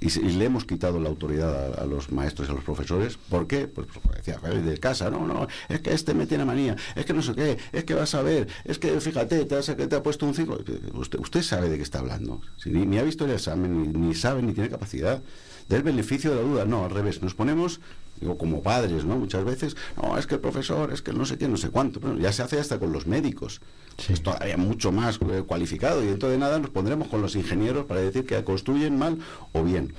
y, 0.00 0.08
le 0.08 0.46
hemos 0.46 0.64
quitado 0.64 0.98
la 0.98 1.10
autoridad 1.10 1.78
a, 1.78 1.84
los 1.84 2.10
maestros 2.10 2.48
y 2.48 2.52
a 2.52 2.54
los 2.54 2.64
profesores. 2.64 3.18
¿Por 3.28 3.46
qué? 3.46 3.66
Pues, 3.66 3.86
pues 3.86 4.16
decía, 4.16 4.38
de 4.38 4.78
casa, 4.78 5.10
no, 5.10 5.26
no, 5.26 5.46
es 5.68 5.80
que 5.80 5.92
este 5.92 6.14
me 6.14 6.26
tiene 6.26 6.46
manía, 6.46 6.74
es 6.94 7.04
que 7.04 7.12
no 7.12 7.20
sé 7.22 7.34
qué, 7.34 7.58
es 7.72 7.84
que 7.84 7.92
vas 7.92 8.14
a 8.14 8.22
ver, 8.22 8.48
es 8.64 8.78
que 8.78 8.98
fíjate, 8.98 9.44
te, 9.44 9.56
has, 9.56 9.66
te 9.66 9.94
ha 9.94 10.02
puesto 10.02 10.24
un 10.24 10.34
5. 10.34 10.58
Usted, 10.94 11.18
usted 11.18 11.42
sabe 11.42 11.68
de 11.68 11.76
qué 11.76 11.82
está 11.82 11.98
hablando. 11.98 12.40
Si 12.56 12.70
ni, 12.70 12.98
ha 12.98 13.02
visto 13.02 13.26
el 13.26 13.32
examen, 13.32 13.92
ni, 13.92 14.06
ni 14.08 14.14
sabe, 14.14 14.42
ni 14.42 14.54
tiene 14.54 14.70
capacidad. 14.70 15.22
Del 15.68 15.82
beneficio 15.82 16.30
de 16.30 16.36
la 16.36 16.42
duda, 16.42 16.64
no, 16.64 16.84
al 16.86 16.90
revés, 16.90 17.22
nos 17.22 17.34
ponemos 17.34 17.80
digo, 18.20 18.36
como 18.36 18.62
padres, 18.62 19.04
¿no? 19.04 19.16
Muchas 19.16 19.44
veces, 19.44 19.76
no, 20.00 20.18
es 20.18 20.26
que 20.26 20.34
el 20.34 20.40
profesor, 20.40 20.92
es 20.92 21.02
que 21.02 21.12
no 21.12 21.24
sé 21.24 21.38
qué, 21.38 21.48
no 21.48 21.56
sé 21.56 21.70
cuánto, 21.70 22.00
pero 22.00 22.18
ya 22.18 22.32
se 22.32 22.42
hace 22.42 22.58
hasta 22.58 22.78
con 22.78 22.92
los 22.92 23.06
médicos, 23.06 23.60
es 24.08 24.22
todavía 24.22 24.56
mucho 24.56 24.92
más 24.92 25.18
eh, 25.30 25.42
cualificado 25.46 26.02
y 26.02 26.06
dentro 26.06 26.28
de 26.28 26.38
nada 26.38 26.58
nos 26.58 26.70
pondremos 26.70 27.08
con 27.08 27.20
los 27.20 27.36
ingenieros 27.36 27.86
para 27.86 28.00
decir 28.00 28.26
que 28.26 28.42
construyen 28.44 28.98
mal 28.98 29.18
o 29.52 29.62
bien. 29.62 29.94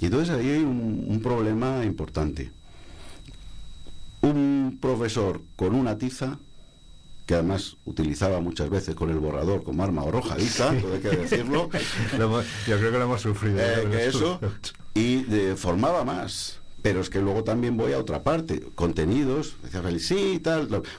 Y 0.00 0.06
entonces 0.06 0.34
ahí 0.34 0.48
hay 0.48 0.62
un, 0.62 1.20
problema 1.22 1.84
importante. 1.84 2.50
Un 4.22 4.78
profesor 4.80 5.40
con 5.56 5.74
una 5.74 5.96
tiza 5.96 6.38
que 7.26 7.34
además 7.34 7.76
utilizaba 7.84 8.40
muchas 8.40 8.68
veces 8.68 8.94
con 8.94 9.10
el 9.10 9.18
borrador 9.18 9.62
como 9.62 9.82
arma 9.82 10.02
arrojadiza, 10.02 10.70
sí. 10.72 10.84
hay 10.92 11.00
que 11.00 11.16
decirlo. 11.16 11.70
yo 12.18 12.78
creo 12.78 12.92
que 12.92 12.98
lo 12.98 13.04
hemos 13.04 13.22
sufrido. 13.22 13.60
Eh, 13.60 13.88
que 13.90 14.06
eso, 14.08 14.40
y 14.94 15.24
formaba 15.56 16.04
más 16.04 16.60
pero 16.84 17.00
es 17.00 17.08
que 17.08 17.22
luego 17.22 17.44
también 17.44 17.78
voy 17.78 17.94
a 17.94 17.98
otra 17.98 18.22
parte, 18.22 18.60
contenidos, 18.74 19.56
decía 19.62 19.80
Félix, 19.80 20.06
sí, 20.06 20.42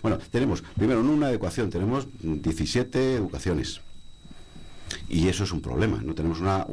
Bueno, 0.02 0.18
tenemos, 0.32 0.64
primero, 0.76 1.02
en 1.02 1.10
una 1.10 1.30
educación, 1.30 1.70
tenemos 1.70 2.08
17 2.24 3.14
educaciones. 3.14 3.82
Y 5.08 5.28
eso 5.28 5.44
es 5.44 5.52
un 5.52 5.62
problema. 5.62 6.02
No 6.04 6.14
tenemos 6.14 6.40
una 6.40 6.66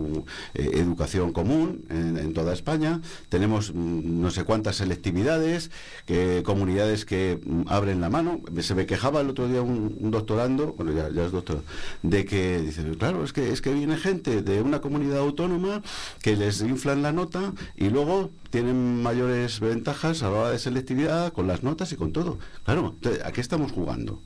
eh, 0.54 0.70
educación 0.74 1.32
común 1.32 1.84
en, 1.88 2.32
toda 2.32 2.52
España, 2.52 3.00
tenemos 3.28 3.72
mm, 3.74 4.20
no 4.20 4.30
sé 4.30 4.44
cuántas 4.44 4.76
selectividades, 4.76 5.70
que, 6.06 6.42
comunidades 6.44 7.04
que 7.04 7.40
mm, 7.44 7.62
abren 7.66 8.00
la 8.00 8.10
mano. 8.10 8.40
Se 8.60 8.74
me 8.74 8.86
quejaba 8.86 9.20
el 9.20 9.30
otro 9.30 9.48
día 9.48 9.62
un, 9.62 10.10
doctorando, 10.10 10.74
bueno, 10.74 10.92
ya, 10.92 11.10
ya, 11.10 11.26
es 11.26 11.32
doctor, 11.32 11.62
de 12.02 12.24
que 12.24 12.60
dice, 12.60 12.82
claro, 12.98 13.24
es 13.24 13.32
que, 13.32 13.52
es 13.52 13.60
que 13.60 13.72
viene 13.72 13.96
gente 13.96 14.42
de 14.42 14.62
una 14.62 14.80
comunidad 14.80 15.18
autónoma 15.18 15.82
que 16.22 16.36
les 16.36 16.60
inflan 16.62 17.02
la 17.02 17.12
nota 17.12 17.52
y 17.76 17.90
luego 17.90 18.30
tienen 18.50 19.02
mayores 19.02 19.60
ventajas 19.60 20.22
a 20.22 20.30
la 20.30 20.38
hora 20.38 20.50
de 20.50 20.58
selectividad 20.58 21.32
con 21.32 21.46
las 21.46 21.62
notas 21.62 21.92
y 21.92 21.96
con 21.96 22.12
todo. 22.12 22.38
Claro, 22.64 22.94
¿a 23.24 23.32
qué 23.32 23.40
estamos 23.40 23.72
jugando? 23.72 24.20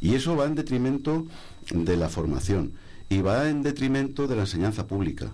Y 0.00 0.14
eso 0.14 0.36
va 0.36 0.46
en 0.46 0.54
detrimento 0.54 1.26
de 1.72 1.96
la 1.96 2.08
formación 2.08 2.72
y 3.12 3.20
va 3.20 3.50
en 3.50 3.62
detrimento 3.62 4.26
de 4.26 4.36
la 4.36 4.42
enseñanza 4.42 4.86
pública. 4.86 5.30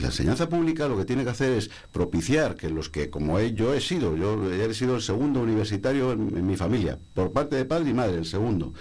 La 0.00 0.08
enseñanza 0.08 0.48
pública 0.48 0.88
lo 0.88 0.98
que 0.98 1.04
tiene 1.04 1.22
que 1.22 1.30
hacer 1.30 1.52
es 1.52 1.70
propiciar 1.92 2.56
que 2.56 2.68
los 2.68 2.88
que, 2.88 3.10
como 3.10 3.38
yo 3.40 3.72
he 3.72 3.80
sido, 3.80 4.16
yo 4.16 4.50
he 4.52 4.74
sido 4.74 4.96
el 4.96 5.02
segundo 5.02 5.40
universitario 5.40 6.12
en, 6.12 6.44
mi 6.44 6.56
familia, 6.56 6.98
por 7.14 7.32
parte 7.32 7.54
de 7.54 7.64
padre 7.64 7.90
y 7.90 7.94
madre, 7.94 8.16
el 8.18 8.26
segundo. 8.26 8.74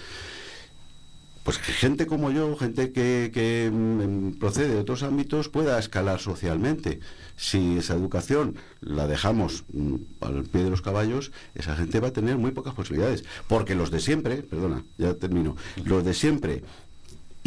Pues 1.43 1.59
que 1.59 1.71
gente 1.71 2.07
como 2.07 2.31
yo, 2.31 2.57
gente 2.57 2.91
que, 2.91 3.69
mm, 3.71 4.39
procede 4.39 4.69
de 4.69 4.79
otros 4.79 5.03
ámbitos, 5.03 5.47
pueda 5.47 5.77
escalar 5.77 6.19
socialmente. 6.19 6.99
Si 7.37 7.77
esa 7.77 7.93
educación 7.93 8.55
la 8.81 9.05
dejamos 9.05 9.65
mm, 9.71 9.95
al 10.21 10.43
pie 10.45 10.63
de 10.63 10.71
los 10.71 10.81
caballos, 10.81 11.31
esa 11.53 11.75
gente 11.75 11.99
va 11.99 12.07
a 12.07 12.13
tener 12.13 12.37
muy 12.37 12.49
pocas 12.49 12.73
posibilidades. 12.73 13.23
Porque 13.47 13.75
los 13.75 13.91
de 13.91 13.99
siempre, 13.99 14.37
perdona, 14.41 14.83
ya 14.97 15.13
termino, 15.13 15.55
los 15.85 16.03
de 16.03 16.15
siempre 16.15 16.63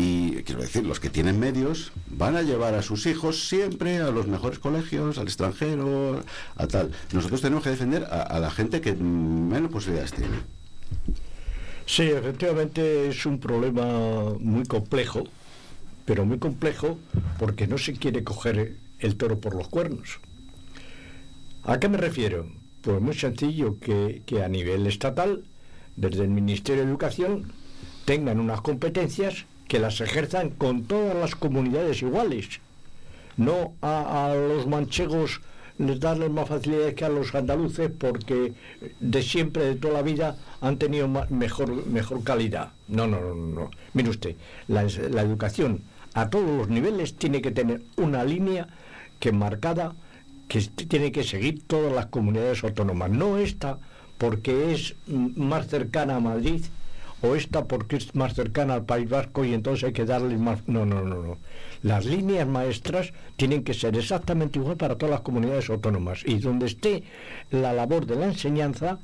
y 0.01 0.45
quiero 0.45 0.61
decir, 0.61 0.87
los 0.87 1.01
que 1.01 1.11
tienen 1.11 1.41
medios 1.41 1.91
van 2.07 2.37
a 2.37 2.43
llevar 2.43 2.75
a 2.75 2.83
sus 2.83 3.05
hijos 3.07 3.49
siempre 3.49 3.99
a 3.99 4.13
los 4.13 4.29
mejores 4.29 4.61
colegios, 4.61 5.19
al 5.19 5.27
extranjero, 5.27 6.23
a 6.55 6.69
tal. 6.69 6.93
Nosotros 7.13 7.41
tenemos 7.41 7.65
que 7.65 7.71
defender 7.71 8.05
a, 8.05 8.39
la 8.39 8.49
gente 8.53 8.81
que 8.81 8.95
menos 8.95 9.73
posibilidades 9.73 10.13
tiene. 10.13 10.37
Sí, 11.85 12.03
efectivamente 12.05 13.09
es 13.09 13.27
un 13.27 13.41
problema 13.41 14.35
muy 14.39 14.65
complejo, 14.67 15.25
pero 16.05 16.25
muy 16.25 16.39
complejo 16.39 16.97
porque 17.41 17.67
no 17.67 17.77
se 17.77 17.95
quiere 17.95 18.23
coger 18.23 18.77
el 19.01 19.17
toro 19.17 19.41
por 19.41 19.57
los 19.57 19.67
cuernos. 19.67 20.21
¿A 21.65 21.81
qué 21.81 21.89
me 21.89 21.99
refiero? 21.99 22.47
Pues 22.83 23.01
muy 23.01 23.15
sencillo 23.15 23.81
que, 23.81 24.23
que 24.27 24.45
a 24.45 24.49
nivel 24.49 24.87
estatal, 24.87 25.43
desde 25.97 26.23
el 26.23 26.31
Ministerio 26.31 26.85
de 26.85 26.89
Educación, 26.89 27.53
tengan 28.05 28.39
unas 28.39 28.61
competencias 28.61 29.45
que 29.69 29.79
las 29.79 30.01
ejerzan 30.01 30.51
con 30.51 30.85
todas 30.85 31.15
las 31.15 31.35
comunidades 31.35 32.03
iguales. 32.03 32.61
No 33.37 33.75
a, 33.83 34.35
los 34.35 34.67
manchegos 34.67 35.41
les 35.79 36.01
darles 36.01 36.31
más 36.31 36.49
facilidades 36.49 36.95
que 36.95 37.05
a 37.05 37.09
los 37.09 37.33
andaluces 37.35 37.89
porque 37.97 38.55
de 38.99 39.23
siempre, 39.23 39.65
de 39.65 39.75
toda 39.77 39.95
la 39.95 40.03
vida, 40.03 40.37
han 40.61 40.77
tenido 40.77 41.07
mejor, 41.07 41.87
mejor 41.87 42.25
calidad. 42.25 42.73
No, 42.89 43.07
no, 43.07 43.21
no, 43.21 43.35
no. 43.35 43.71
Mire 43.93 44.11
usted, 44.11 44.35
la, 44.67 44.83
la 44.83 45.23
educación 45.23 45.83
a 46.15 46.31
todos 46.31 46.51
los 46.51 46.69
niveles 46.69 47.15
tiene 47.15 47.41
que 47.41 47.53
tener 47.53 47.83
una 47.97 48.25
línea 48.25 48.67
que 49.21 49.31
marcada 49.31 49.95
que 50.49 50.63
tiene 50.63 51.13
que 51.13 51.23
seguir 51.23 51.63
todas 51.67 51.93
las 51.93 52.07
comunidades 52.07 52.65
autónomas, 52.65 53.11
no 53.11 53.39
esta 53.39 53.79
porque 54.17 54.73
es 54.73 54.95
más 55.07 55.69
cercana 55.69 56.17
a 56.17 56.21
Madrid 56.21 56.65
o 57.23 57.35
esta 57.35 57.65
porque 57.65 57.97
es 57.97 58.15
más 58.15 58.35
cercana 58.35 58.75
al 58.75 58.85
País 58.85 59.09
Vasco 59.09 59.45
y 59.45 59.55
entonces 59.55 59.85
hay 59.85 59.93
que 59.93 60.05
darle 60.05 60.37
más... 60.37 60.67
No, 60.67 60.87
no, 60.87 61.03
no, 61.03 61.23
no. 61.23 61.39
Las 61.83 62.05
líneas 62.05 62.47
maestras 62.47 63.13
tienen 63.37 63.65
que 63.65 63.75
ser 63.75 63.97
exactamente 63.97 64.59
igual 64.59 64.77
para 64.77 64.97
todas 64.97 65.13
las 65.13 65.21
comunidades 65.23 65.71
autónomas 65.71 66.23
y 66.25 66.39
donde 66.39 66.67
esté 66.67 67.05
la 67.51 67.73
labor 67.73 68.07
de 68.07 68.17
la 68.17 68.27
enseñanza 68.27 68.99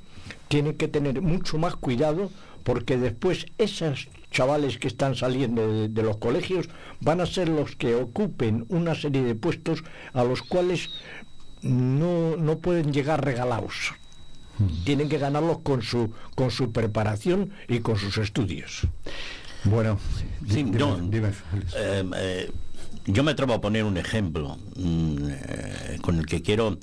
tiene 0.48 0.76
que 0.76 0.88
tener 0.88 1.20
mucho 1.20 1.58
más 1.58 1.76
cuidado 1.76 2.30
porque 2.62 2.96
después 2.96 3.46
esos 3.58 4.08
chavales 4.30 4.78
que 4.78 4.88
están 4.88 5.14
saliendo 5.14 5.88
de, 5.88 6.02
los 6.02 6.16
colegios 6.16 6.68
van 7.00 7.20
a 7.20 7.26
ser 7.26 7.48
los 7.48 7.76
que 7.76 7.94
ocupen 7.94 8.64
una 8.68 8.94
serie 8.94 9.22
de 9.22 9.34
puestos 9.34 9.84
a 10.12 10.24
los 10.24 10.42
cuales 10.42 10.88
no, 11.62 12.36
no 12.36 12.58
pueden 12.58 12.92
llegar 12.92 13.24
regalados 13.24 13.94
tienen 14.84 15.09
que 15.09 15.18
ganarlos 15.18 15.59
con 15.59 15.82
su, 15.82 16.12
con 16.34 16.50
su 16.50 16.72
preparación 16.72 17.50
y 17.68 17.80
con 17.80 17.96
sus 17.96 18.18
estudios. 18.18 18.86
Bueno, 19.64 19.98
em, 21.74 22.11
eh, 22.16 22.50
yo 23.07 23.22
me 23.22 23.30
atrevo 23.30 23.55
a 23.55 23.61
poner 23.61 23.84
un 23.84 23.96
ejemplo 23.96 24.59
mm, 24.76 25.28
eh, 25.30 25.98
con 26.02 26.18
el 26.18 26.26
que 26.26 26.42
quiero, 26.42 26.78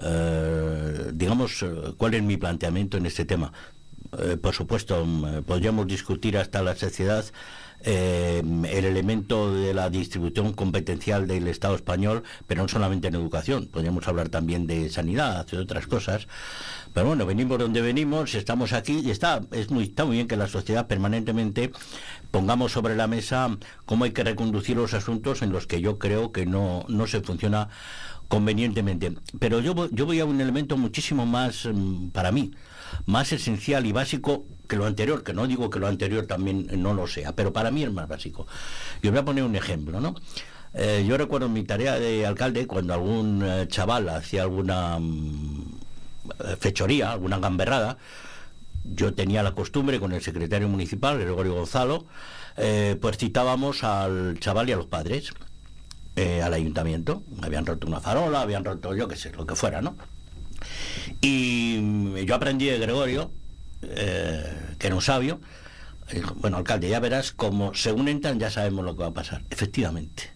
eh, 0.00 1.10
digamos, 1.12 1.64
cuál 1.96 2.14
es 2.14 2.22
mi 2.22 2.36
planteamiento 2.36 2.96
en 2.96 3.06
este 3.06 3.24
tema. 3.24 3.52
por 4.42 4.54
supuesto, 4.54 5.04
mm, 5.06 5.44
podríamos 5.44 5.86
discutir 5.86 6.36
hasta 6.36 6.62
la 6.62 6.74
sociedad 6.74 7.24
eh, 7.82 8.42
el 8.44 8.84
elemento 8.84 9.54
de 9.54 9.72
la 9.72 9.88
distribución 9.88 10.52
competencial 10.52 11.26
del 11.26 11.48
Estado 11.48 11.74
español, 11.74 12.22
pero 12.46 12.62
no 12.62 12.68
solamente 12.68 13.08
en 13.08 13.14
educación, 13.14 13.68
podríamos 13.68 14.06
hablar 14.06 14.28
también 14.28 14.66
de 14.66 14.90
sanidad, 14.90 15.46
de 15.46 15.58
otras 15.58 15.86
cosas. 15.86 16.28
Pero 16.92 17.06
bueno, 17.06 17.24
venimos 17.24 17.58
donde 17.58 17.80
venimos, 17.80 18.34
estamos 18.34 18.72
aquí 18.72 19.00
y 19.04 19.10
está, 19.10 19.40
es 19.52 19.70
muy, 19.70 19.84
está 19.84 20.04
muy 20.04 20.16
bien 20.16 20.28
que 20.28 20.36
la 20.36 20.48
sociedad 20.48 20.88
permanentemente 20.88 21.70
pongamos 22.30 22.72
sobre 22.72 22.96
la 22.96 23.06
mesa 23.06 23.56
cómo 23.86 24.04
hay 24.04 24.10
que 24.10 24.24
reconducir 24.24 24.76
los 24.76 24.94
asuntos 24.94 25.42
en 25.42 25.52
los 25.52 25.66
que 25.66 25.80
yo 25.80 25.98
creo 25.98 26.32
que 26.32 26.46
no, 26.46 26.84
no 26.88 27.06
se 27.06 27.20
funciona 27.20 27.68
convenientemente. 28.28 29.14
Pero 29.38 29.60
yo, 29.60 29.88
yo 29.90 30.06
voy 30.06 30.20
a 30.20 30.24
un 30.24 30.40
elemento 30.40 30.76
muchísimo 30.76 31.26
más, 31.26 31.66
mm, 31.66 32.10
para 32.10 32.30
mí, 32.30 32.52
más 33.06 33.32
esencial 33.32 33.86
y 33.86 33.92
básico 33.92 34.44
que 34.68 34.76
lo 34.76 34.86
anterior, 34.86 35.22
que 35.24 35.34
no 35.34 35.46
digo 35.46 35.68
que 35.68 35.78
lo 35.78 35.88
anterior 35.88 36.26
también 36.26 36.68
no 36.80 36.94
lo 36.94 37.06
sea, 37.06 37.34
pero 37.34 37.52
para 37.52 37.70
mí 37.70 37.82
es 37.82 37.92
más 37.92 38.08
básico. 38.08 38.46
Yo 39.02 39.10
voy 39.10 39.20
a 39.20 39.24
poner 39.24 39.44
un 39.44 39.56
ejemplo, 39.56 40.00
¿no? 40.00 40.14
Eh, 40.72 41.04
yo 41.06 41.16
recuerdo 41.16 41.48
mi 41.48 41.64
tarea 41.64 41.98
de 41.98 42.24
alcalde 42.24 42.66
cuando 42.66 42.94
algún 42.94 43.42
eh, 43.44 43.66
chaval 43.68 44.08
hacía 44.08 44.42
alguna 44.42 44.98
mm, 45.00 45.80
fechoría, 46.60 47.10
alguna 47.10 47.38
gamberrada, 47.38 47.98
yo 48.84 49.12
tenía 49.12 49.42
la 49.42 49.52
costumbre 49.52 49.98
con 49.98 50.12
el 50.12 50.22
secretario 50.22 50.68
municipal, 50.68 51.18
Gregorio 51.18 51.54
Gonzalo, 51.54 52.06
eh, 52.56 52.96
pues 53.00 53.18
citábamos 53.18 53.82
al 53.82 54.38
chaval 54.38 54.68
y 54.68 54.72
a 54.72 54.76
los 54.76 54.86
padres 54.86 55.32
al 56.44 56.52
ayuntamiento. 56.52 57.22
Habían 57.40 57.64
roto 57.64 57.86
una 57.86 57.98
farola, 57.98 58.42
habían 58.42 58.62
roto 58.62 58.94
yo 58.94 59.08
qué 59.08 59.16
sé, 59.16 59.32
lo 59.32 59.46
que 59.46 59.54
fuera, 59.54 59.80
¿no? 59.80 59.96
Y 61.20 62.24
yo 62.24 62.34
aprendí 62.34 62.66
de 62.66 62.78
Gregorio 62.78 63.30
eh, 63.82 64.74
que 64.78 64.86
era 64.86 64.96
un 64.96 65.02
sabio, 65.02 65.40
bueno, 66.36 66.58
alcalde, 66.58 66.88
ya 66.88 67.00
verás 67.00 67.32
como 67.32 67.74
según 67.74 68.08
entran 68.08 68.38
ya 68.38 68.50
sabemos 68.50 68.84
lo 68.84 68.94
que 68.94 69.02
va 69.02 69.08
a 69.08 69.14
pasar. 69.14 69.42
Efectivamente. 69.50 70.30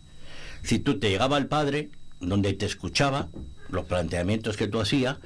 Si 0.63 0.79
tú 0.79 0.99
te 0.99 1.11
llegaba 1.11 1.37
el 1.37 1.47
padre, 1.47 1.91
donde 2.21 2.55
te 2.55 2.65
escuchaba 2.67 3.29
los 3.69 3.85
planteamientos 3.85 4.57
que 4.57 4.69
tú 4.69 4.81
hacías, 4.81 5.19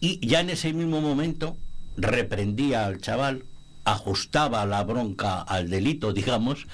y 0.00 0.24
ya 0.26 0.40
en 0.40 0.50
ese 0.50 0.72
mismo 0.72 1.00
momento 1.00 1.56
reprendía 1.96 2.86
al 2.86 3.00
chaval, 3.00 3.44
ajustaba 3.84 4.66
la 4.66 4.84
bronca 4.84 5.40
al 5.40 5.70
delito, 5.70 6.12
digamos, 6.12 6.66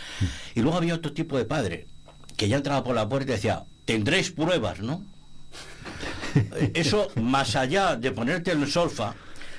y 0.55 0.61
luego 0.61 0.77
había 0.77 0.95
otro 0.95 1.13
tipo 1.13 1.39
de 1.39 1.45
padre, 1.45 1.87
que 2.37 2.49
ya 2.49 2.57
entraba 2.57 2.85
por 2.85 2.95
la 2.95 3.09
puerta 3.09 3.33
y 3.33 3.37
decía, 3.37 3.65
tendréis 3.85 4.31
pruebas, 4.31 4.81
¿no? 4.81 5.05
Eso, 6.75 7.09
más 7.17 7.57
allá 7.57 7.97
de 7.97 8.13
ponerte 8.13 8.53
en 8.53 8.63
el 8.63 8.71
solfa, 8.71 9.15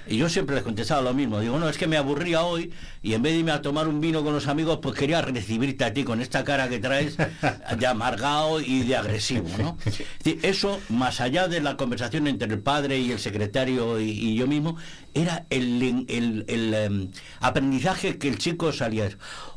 y 0.05 0.17
yo 0.17 0.27
siempre 0.27 0.55
les 0.55 0.63
contestaba 0.63 1.01
lo 1.01 1.13
mismo. 1.13 1.39
Digo, 1.39 1.57
no, 1.57 1.69
es 1.69 1.77
que 1.77 1.87
me 1.87 1.97
aburría 1.97 2.43
hoy 2.43 2.71
y 3.01 3.13
en 3.13 3.21
vez 3.21 3.33
de 3.33 3.39
irme 3.39 3.51
a 3.51 3.61
tomar 3.61 3.87
un 3.87 4.01
vino 4.01 4.23
con 4.23 4.33
los 4.33 4.47
amigos, 4.47 4.79
pues 4.81 4.95
quería 4.95 5.21
recibirte 5.21 5.85
a 5.85 5.93
ti 5.93 6.03
con 6.03 6.21
esta 6.21 6.43
cara 6.43 6.67
que 6.67 6.79
traes 6.79 7.17
de 7.77 7.87
amargado 7.87 8.59
y 8.59 8.83
de 8.83 8.97
agresivo, 8.97 9.47
¿no? 9.57 9.77
Eso, 10.41 10.79
más 10.89 11.21
allá 11.21 11.47
de 11.47 11.61
la 11.61 11.77
conversación 11.77 12.27
entre 12.27 12.51
el 12.51 12.59
padre 12.59 12.99
y 12.99 13.11
el 13.11 13.19
secretario 13.19 13.99
y, 13.99 14.35
yo 14.35 14.47
mismo, 14.47 14.77
era 15.13 15.45
el, 15.49 16.05
em, 16.07 17.11
aprendizaje 17.39 18.17
que 18.17 18.27
el 18.27 18.37
chico 18.37 18.73
salía. 18.73 19.09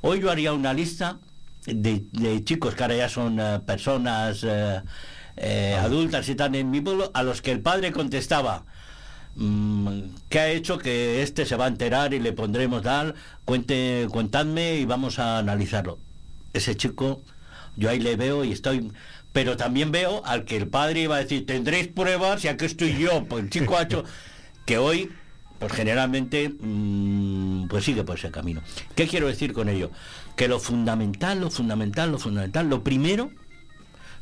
Hoy 0.02 0.20
yo 0.20 0.30
haría 0.30 0.52
una 0.52 0.72
lista 0.72 1.18
de, 1.66 2.04
chicos 2.44 2.74
que 2.74 2.82
ahora 2.84 2.96
ya 2.96 3.08
son 3.08 3.40
eh, 3.40 3.60
personas 3.66 4.44
eh, 4.44 4.80
eh, 5.36 5.76
adultas 5.78 6.28
y 6.28 6.32
están 6.32 6.54
en 6.54 6.70
mi 6.70 6.80
pueblo, 6.80 7.10
a 7.14 7.22
los 7.22 7.42
que 7.42 7.52
el 7.52 7.60
padre 7.60 7.92
contestaba, 7.92 8.64
Mm, 9.36 10.14
¿Qué 10.30 10.40
ha 10.40 10.48
hecho 10.48 10.78
que 10.78 11.22
este 11.22 11.44
se 11.44 11.56
va 11.56 11.66
a 11.66 11.68
enterar 11.68 12.14
y 12.14 12.20
le 12.20 12.32
pondremos 12.32 12.82
tal? 12.82 13.14
Cuente, 13.44 14.08
cuentadme 14.10 14.76
y 14.76 14.86
vamos 14.86 15.18
a 15.18 15.38
analizarlo. 15.38 15.98
Ese 16.54 16.74
chico, 16.74 17.22
yo 17.76 17.90
ahí 17.90 18.00
le 18.00 18.16
veo 18.16 18.44
y 18.44 18.52
estoy. 18.52 18.90
Pero 19.32 19.58
también 19.58 19.92
veo 19.92 20.24
al 20.24 20.44
que 20.44 20.56
el 20.56 20.68
padre 20.68 21.00
iba 21.02 21.16
a 21.16 21.18
decir, 21.18 21.44
tendréis 21.44 21.88
pruebas 21.88 22.44
y 22.44 22.48
aquí 22.48 22.64
estoy 22.64 22.96
yo. 22.98 23.24
Pues 23.26 23.44
el 23.44 23.50
chico 23.50 23.76
ha 23.76 23.82
hecho 23.82 24.04
que 24.64 24.78
hoy 24.78 25.12
pues 25.58 25.72
generalmente 25.72 26.48
mm, 26.48 27.68
pues 27.68 27.84
sigue 27.84 28.04
por 28.04 28.16
ese 28.18 28.30
camino. 28.30 28.62
¿Qué 28.94 29.06
quiero 29.06 29.26
decir 29.26 29.52
con 29.52 29.68
ello? 29.68 29.90
Que 30.34 30.48
lo 30.48 30.58
fundamental, 30.60 31.40
lo 31.40 31.50
fundamental, 31.50 32.10
lo 32.10 32.18
fundamental, 32.18 32.68
lo 32.70 32.82
primero 32.82 33.30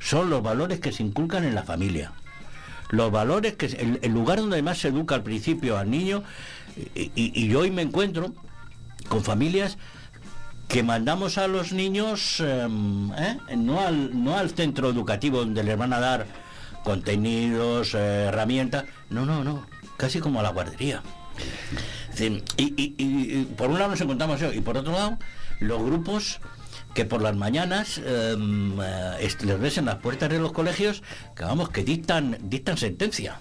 son 0.05 0.29
los 0.29 0.43
valores 0.43 0.81
que 0.81 0.93
se 0.93 1.03
inculcan 1.03 1.45
en 1.45 1.55
la 1.55 1.63
familia. 1.63 2.13
Los 2.91 3.11
valores 3.11 3.55
que 3.55 3.67
el, 4.03 4.13
lugar 4.13 4.39
donde 4.39 4.63
más 4.63 4.79
se 4.79 4.89
educa 4.89 5.15
al 5.15 5.23
principio 5.23 5.79
al 5.79 5.91
niño 5.91 6.23
y, 6.95 7.55
hoy 7.55 7.71
me 7.71 7.83
encuentro 7.83 8.35
con 9.09 9.25
familias 9.25 9.79
que 10.69 10.83
mandamos 10.83 11.39
a 11.39 11.49
los 11.49 11.73
niños 11.73 12.41
em, 12.41 13.13
¿eh? 13.15 13.39
no, 13.57 13.81
al, 13.81 14.23
no 14.23 14.37
al 14.37 14.51
centro 14.51 14.91
educativo 14.91 15.39
donde 15.39 15.63
les 15.63 15.77
van 15.77 15.93
a 15.93 16.01
dar 16.01 16.27
contenidos, 16.85 17.95
eh, 17.95 18.27
herramientas, 18.29 18.85
no, 19.09 19.25
no, 19.25 19.43
no, 19.43 19.67
casi 19.97 20.21
como 20.21 20.41
a 20.41 20.43
la 20.43 20.51
guardería. 20.51 21.03
Y, 22.57 23.45
por 23.57 23.71
un 23.71 23.79
lado 23.79 23.91
nos 23.91 24.01
encontramos 24.01 24.41
eso, 24.41 24.53
y 24.53 24.61
por 24.61 24.77
otro 24.77 24.93
lado, 24.93 25.19
los 25.61 25.83
grupos 25.83 26.41
que 26.95 27.05
por 27.05 27.21
las 27.21 27.37
mañanas 27.37 27.99
em, 27.99 28.81
eh, 28.81 29.29
les 29.43 29.61
ves 29.61 29.79
en 29.79 29.87
las 29.87 29.97
puertas 29.97 30.31
de 30.31 30.39
los 30.39 30.53
colegios 30.53 31.03
que 31.37 31.45
vamos 31.45 31.69
que 31.71 31.85
dictan 31.85 32.39
dictan 32.43 32.77
sentencia 32.77 33.41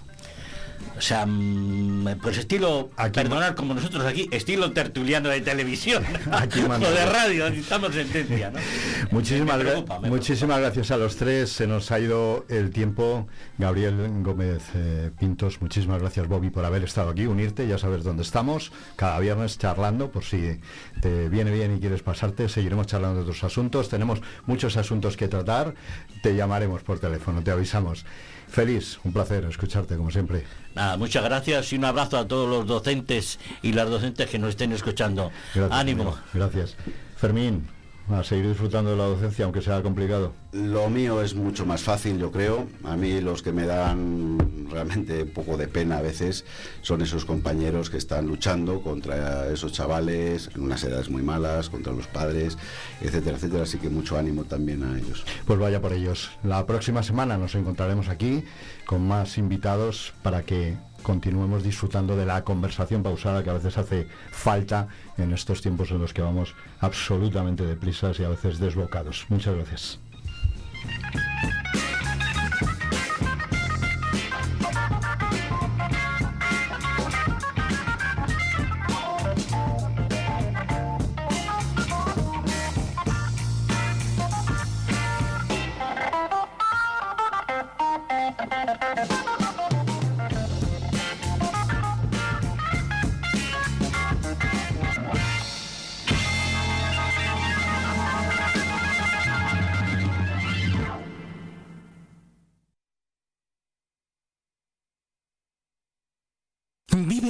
o 0.96 1.00
sea, 1.00 1.26
mm, 1.26 2.18
pues 2.22 2.38
estilo, 2.38 2.90
perdonar 3.12 3.54
como 3.54 3.74
nosotros 3.74 4.04
aquí, 4.04 4.28
estilo 4.30 4.72
tertuliano 4.72 5.28
de 5.28 5.40
televisión 5.40 6.04
o 6.26 6.90
de 6.90 7.06
radio, 7.06 7.50
necesitamos 7.50 7.94
sentencia. 7.94 8.50
¿no? 8.50 8.58
Muchísimas, 9.10 9.60
muchísimas 10.02 10.60
gracias 10.60 10.90
a 10.90 10.96
los 10.96 11.16
tres, 11.16 11.50
se 11.50 11.66
nos 11.66 11.90
ha 11.90 11.98
ido 11.98 12.44
el 12.48 12.70
tiempo. 12.70 13.26
Gabriel 13.58 14.22
Gómez 14.22 14.62
eh, 14.74 15.10
Pintos, 15.18 15.60
muchísimas 15.60 16.00
gracias 16.00 16.26
Bobby 16.28 16.50
por 16.50 16.64
haber 16.64 16.84
estado 16.84 17.10
aquí, 17.10 17.26
unirte, 17.26 17.66
ya 17.66 17.78
sabes 17.78 18.04
dónde 18.04 18.22
estamos, 18.22 18.72
cada 18.96 19.18
viernes 19.20 19.58
charlando, 19.58 20.10
por 20.10 20.24
si 20.24 20.60
te 21.00 21.28
viene 21.28 21.50
bien 21.50 21.76
y 21.76 21.80
quieres 21.80 22.02
pasarte, 22.02 22.48
seguiremos 22.48 22.86
charlando 22.86 23.16
de 23.16 23.22
otros 23.22 23.44
asuntos, 23.44 23.88
tenemos 23.88 24.20
muchos 24.46 24.76
asuntos 24.76 25.16
que 25.16 25.28
tratar, 25.28 25.74
te 26.22 26.34
llamaremos 26.34 26.82
por 26.82 26.98
teléfono, 26.98 27.42
te 27.42 27.50
avisamos. 27.50 28.04
Feliz, 28.48 28.98
un 29.04 29.12
placer 29.12 29.44
escucharte 29.44 29.96
como 29.96 30.10
siempre. 30.10 30.44
Nada, 30.74 30.96
muchas 30.96 31.24
gracias 31.24 31.72
y 31.72 31.76
un 31.76 31.84
abrazo 31.84 32.18
a 32.18 32.26
todos 32.26 32.48
los 32.48 32.66
docentes 32.66 33.38
y 33.62 33.72
las 33.72 33.88
docentes 33.88 34.28
que 34.28 34.38
nos 34.38 34.50
estén 34.50 34.72
escuchando. 34.72 35.30
Ánimo. 35.70 36.16
Gracias. 36.32 36.76
Fermín, 37.16 37.68
a 38.10 38.22
seguir 38.22 38.48
disfrutando 38.48 38.90
de 38.90 38.96
la 38.96 39.04
docencia, 39.04 39.44
aunque 39.44 39.62
sea 39.62 39.82
complicado. 39.82 40.32
Lo 40.52 40.90
mío 40.90 41.22
es 41.22 41.34
mucho 41.34 41.64
más 41.64 41.82
fácil, 41.82 42.18
yo 42.18 42.30
creo. 42.30 42.66
A 42.84 42.96
mí 42.96 43.20
los 43.20 43.42
que 43.42 43.52
me 43.52 43.66
dan 43.66 44.68
realmente 44.70 45.22
un 45.22 45.30
poco 45.30 45.56
de 45.56 45.68
pena 45.68 45.98
a 45.98 46.02
veces 46.02 46.44
son 46.82 47.00
esos 47.02 47.24
compañeros 47.24 47.90
que 47.90 47.96
están 47.96 48.26
luchando 48.26 48.82
contra 48.82 49.48
esos 49.48 49.72
chavales 49.72 50.50
en 50.54 50.62
unas 50.62 50.84
edades 50.84 51.08
muy 51.08 51.22
malas, 51.22 51.70
contra 51.70 51.92
los 51.92 52.06
padres, 52.06 52.58
etcétera, 53.00 53.36
etcétera. 53.36 53.62
Así 53.62 53.78
que 53.78 53.88
mucho 53.88 54.18
ánimo 54.18 54.44
también 54.44 54.82
a 54.84 54.98
ellos. 54.98 55.24
Pues 55.46 55.58
vaya 55.58 55.80
por 55.80 55.92
ellos. 55.92 56.30
La 56.42 56.66
próxima 56.66 57.02
semana 57.02 57.38
nos 57.38 57.54
encontraremos 57.54 58.08
aquí 58.08 58.44
con 58.86 59.06
más 59.06 59.38
invitados 59.38 60.12
para 60.22 60.42
que 60.42 60.76
continuemos 61.04 61.62
disfrutando 61.62 62.16
de 62.16 62.26
la 62.26 62.42
conversación 62.42 63.04
pausada 63.04 63.44
que 63.44 63.50
a 63.50 63.52
veces 63.52 63.78
hace 63.78 64.08
falta 64.32 64.88
en 65.16 65.32
estos 65.32 65.62
tiempos 65.62 65.92
en 65.92 66.00
los 66.00 66.12
que 66.12 66.22
vamos 66.22 66.56
absolutamente 66.80 67.64
deprisas 67.64 68.18
y 68.18 68.24
a 68.24 68.28
veces 68.28 68.58
desbocados. 68.58 69.26
Muchas 69.28 69.54
gracias. 69.54 70.00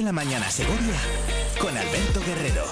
La 0.05 0.11
mañana 0.11 0.47
Segovia 0.51 0.93
con 1.59 1.75
Alberto 1.75 2.21
Guerrero. 2.23 2.63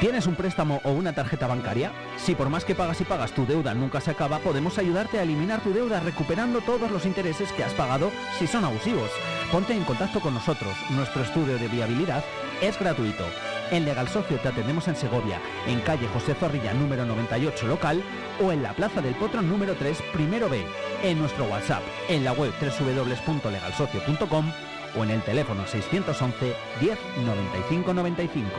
¿Tienes 0.00 0.26
un 0.26 0.36
préstamo 0.36 0.80
o 0.84 0.92
una 0.92 1.12
tarjeta 1.12 1.46
bancaria? 1.46 1.92
Si 2.16 2.34
por 2.34 2.48
más 2.48 2.64
que 2.64 2.74
pagas 2.74 2.98
y 3.02 3.04
pagas 3.04 3.32
tu 3.32 3.44
deuda 3.44 3.74
nunca 3.74 4.00
se 4.00 4.12
acaba, 4.12 4.38
podemos 4.38 4.78
ayudarte 4.78 5.18
a 5.18 5.22
eliminar 5.22 5.60
tu 5.60 5.74
deuda 5.74 6.00
recuperando 6.00 6.62
todos 6.62 6.90
los 6.90 7.04
intereses 7.04 7.52
que 7.52 7.64
has 7.64 7.74
pagado 7.74 8.10
si 8.38 8.46
son 8.46 8.64
abusivos. 8.64 9.10
Ponte 9.52 9.74
en 9.74 9.84
contacto 9.84 10.20
con 10.20 10.32
nosotros. 10.32 10.74
Nuestro 10.90 11.24
estudio 11.24 11.58
de 11.58 11.68
viabilidad 11.68 12.24
es 12.62 12.78
gratuito. 12.78 13.26
En 13.70 13.84
Legal 13.84 14.08
Socio 14.08 14.38
te 14.38 14.48
atendemos 14.48 14.88
en 14.88 14.96
Segovia, 14.96 15.40
en 15.66 15.80
calle 15.80 16.08
José 16.08 16.34
Zorrilla 16.34 16.72
número 16.72 17.04
98 17.04 17.66
local 17.66 18.02
o 18.42 18.50
en 18.50 18.62
la 18.62 18.72
Plaza 18.72 19.02
del 19.02 19.14
Potro 19.14 19.42
número 19.42 19.74
3 19.74 20.02
primero 20.12 20.48
B, 20.48 20.64
en 21.02 21.18
nuestro 21.18 21.44
WhatsApp, 21.44 21.82
en 22.08 22.24
la 22.24 22.32
web 22.32 22.52
www.legalsocio.com 22.60 24.52
o 24.96 25.04
en 25.04 25.10
el 25.10 25.22
teléfono 25.22 25.66
611 25.66 26.54
10 26.80 26.98
95 27.26 27.94
95. 27.94 28.50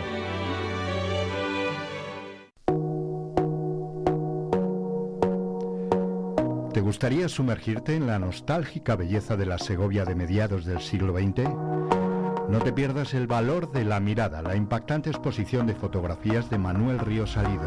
¿Te 6.72 6.82
gustaría 6.82 7.28
sumergirte 7.30 7.96
en 7.96 8.06
la 8.06 8.20
nostálgica 8.20 8.96
belleza 8.96 9.36
de 9.36 9.48
la 9.48 9.58
Segovia 9.58 10.06
de 10.06 10.14
mediados 10.14 10.66
del 10.66 10.80
siglo 10.82 11.18
XX? 11.18 12.09
No 12.50 12.58
te 12.58 12.74
pierdas 12.74 13.14
el 13.14 13.28
valor 13.28 13.72
de 13.72 13.86
la 13.86 14.00
mirada, 14.00 14.42
la 14.42 14.56
impactante 14.56 15.12
exposición 15.12 15.68
de 15.68 15.76
fotografías 15.76 16.50
de 16.50 16.58
Manuel 16.58 16.98
Río 16.98 17.28
Salido. 17.28 17.64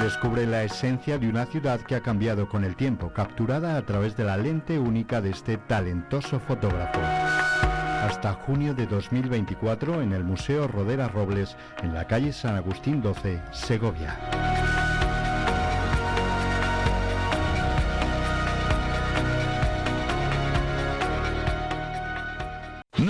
Descubre 0.00 0.46
la 0.46 0.62
esencia 0.62 1.18
de 1.18 1.28
una 1.28 1.44
ciudad 1.46 1.80
que 1.80 1.96
ha 1.96 2.00
cambiado 2.00 2.48
con 2.48 2.64
el 2.64 2.76
tiempo, 2.76 3.12
capturada 3.12 3.76
a 3.76 3.84
través 3.84 4.16
de 4.16 4.24
la 4.24 4.36
lente 4.36 4.78
única 4.78 5.20
de 5.20 5.30
este 5.30 5.56
talentoso 5.56 6.38
fotógrafo. 6.38 7.00
Hasta 7.00 8.32
junio 8.34 8.74
de 8.74 8.86
2024 8.86 10.02
en 10.02 10.12
el 10.12 10.22
Museo 10.22 10.68
Rodera 10.68 11.08
Robles, 11.08 11.56
en 11.82 11.92
la 11.92 12.06
calle 12.06 12.32
San 12.32 12.54
Agustín 12.54 13.02
12, 13.02 13.40
Segovia. 13.50 14.79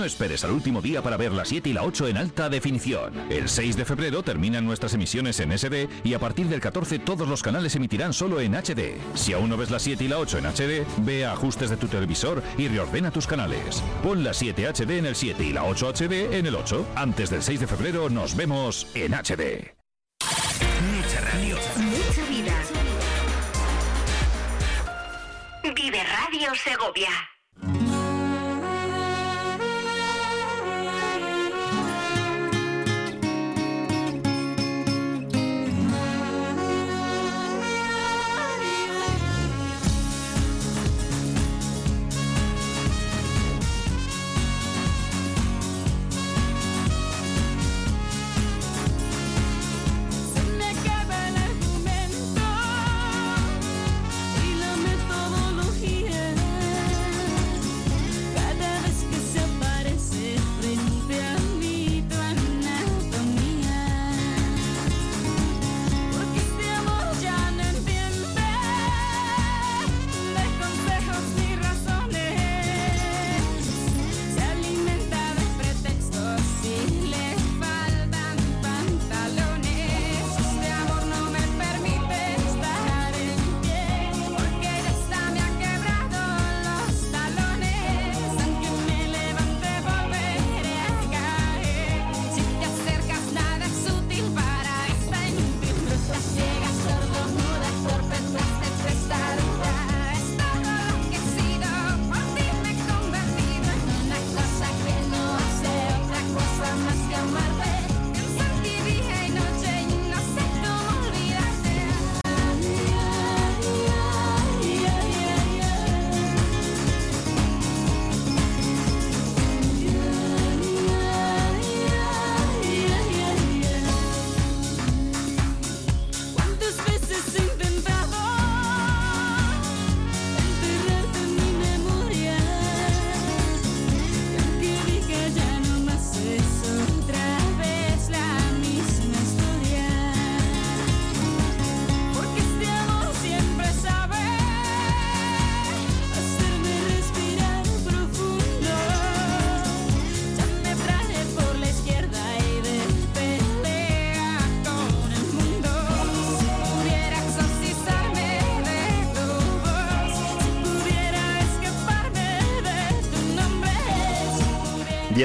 No 0.01 0.07
esperes 0.07 0.43
al 0.43 0.49
último 0.49 0.81
día 0.81 1.03
para 1.03 1.15
ver 1.15 1.31
la 1.31 1.45
7 1.45 1.69
y 1.69 1.73
la 1.73 1.83
8 1.83 2.07
en 2.07 2.17
alta 2.17 2.49
definición. 2.49 3.13
El 3.29 3.47
6 3.47 3.77
de 3.77 3.85
febrero 3.85 4.23
terminan 4.23 4.65
nuestras 4.65 4.95
emisiones 4.95 5.39
en 5.39 5.55
SD 5.55 5.87
y 6.03 6.15
a 6.15 6.19
partir 6.19 6.47
del 6.47 6.59
14 6.59 6.97
todos 6.97 7.27
los 7.27 7.43
canales 7.43 7.75
emitirán 7.75 8.11
solo 8.11 8.41
en 8.41 8.55
HD. 8.55 8.97
Si 9.13 9.33
aún 9.33 9.51
no 9.51 9.57
ves 9.57 9.69
la 9.69 9.77
7 9.77 10.03
y 10.03 10.07
la 10.07 10.17
8 10.17 10.39
en 10.39 10.45
HD, 10.47 10.87
ve 11.05 11.23
a 11.23 11.33
ajustes 11.33 11.69
de 11.69 11.77
tu 11.77 11.87
televisor 11.87 12.41
y 12.57 12.67
reordena 12.67 13.11
tus 13.11 13.27
canales. 13.27 13.83
Pon 14.01 14.23
la 14.23 14.33
7 14.33 14.73
HD 14.73 14.97
en 14.97 15.05
el 15.05 15.15
7 15.15 15.43
y 15.43 15.53
la 15.53 15.65
8 15.65 15.93
HD 15.93 16.33
en 16.33 16.47
el 16.47 16.55
8. 16.55 16.83
Antes 16.95 17.29
del 17.29 17.43
6 17.43 17.59
de 17.59 17.67
febrero 17.67 18.09
nos 18.09 18.35
vemos 18.35 18.87
en 18.95 19.13
HD. 19.13 19.75
Mucha 20.95 21.21
radio. 21.31 21.57
Mucha 21.77 22.25
vida. 22.27 22.55
Vive 25.75 26.03
Radio 26.03 26.55
Segovia. 26.55 27.11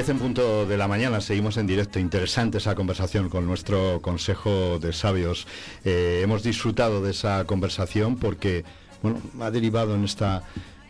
10 0.07 0.15
en 0.15 0.19
punto 0.19 0.65
de 0.65 0.77
la 0.77 0.87
mañana, 0.87 1.19
seguimos 1.19 1.57
en 1.57 1.67
directo. 1.67 1.99
Interesante 1.99 2.59
esa 2.59 2.75
conversación 2.75 3.27
con 3.27 3.45
nuestro 3.45 4.01
Consejo 4.01 4.79
de 4.79 4.93
Sabios. 4.93 5.47
Eh, 5.83 6.21
hemos 6.23 6.43
disfrutado 6.43 7.01
de 7.01 7.11
esa 7.11 7.43
conversación 7.43 8.15
porque 8.15 8.63
bueno, 9.03 9.19
ha 9.41 9.51
derivado 9.51 9.95
en 9.95 10.05
esta 10.05 10.43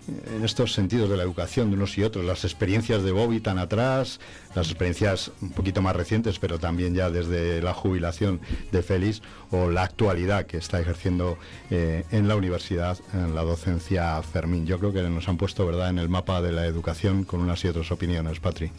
en 0.07 0.43
estos 0.43 0.73
sentidos 0.73 1.09
de 1.09 1.17
la 1.17 1.23
educación 1.23 1.69
de 1.69 1.75
unos 1.75 1.97
y 1.97 2.03
otros, 2.03 2.23
las 2.25 2.43
experiencias 2.43 3.03
de 3.03 3.11
Bobby 3.11 3.39
tan 3.39 3.59
atrás, 3.59 4.19
las 4.55 4.67
experiencias 4.67 5.31
un 5.41 5.51
poquito 5.51 5.81
más 5.81 5.95
recientes, 5.95 6.39
pero 6.39 6.59
también 6.59 6.95
ya 6.95 7.09
desde 7.09 7.61
la 7.61 7.73
jubilación 7.73 8.39
de 8.71 8.83
Félix, 8.83 9.21
o 9.51 9.69
la 9.69 9.83
actualidad 9.83 10.45
que 10.45 10.57
está 10.57 10.79
ejerciendo 10.79 11.37
eh, 11.69 12.03
en 12.11 12.27
la 12.27 12.35
universidad, 12.35 12.97
en 13.13 13.35
la 13.35 13.43
docencia 13.43 14.21
Fermín. 14.21 14.65
Yo 14.65 14.79
creo 14.79 14.93
que 14.93 15.03
nos 15.03 15.27
han 15.27 15.37
puesto 15.37 15.65
verdad 15.65 15.89
en 15.89 15.99
el 15.99 16.09
mapa 16.09 16.41
de 16.41 16.51
la 16.51 16.65
educación 16.65 17.23
con 17.23 17.39
unas 17.39 17.63
y 17.63 17.67
otras 17.67 17.91
opiniones, 17.91 18.39
Patri. 18.39 18.71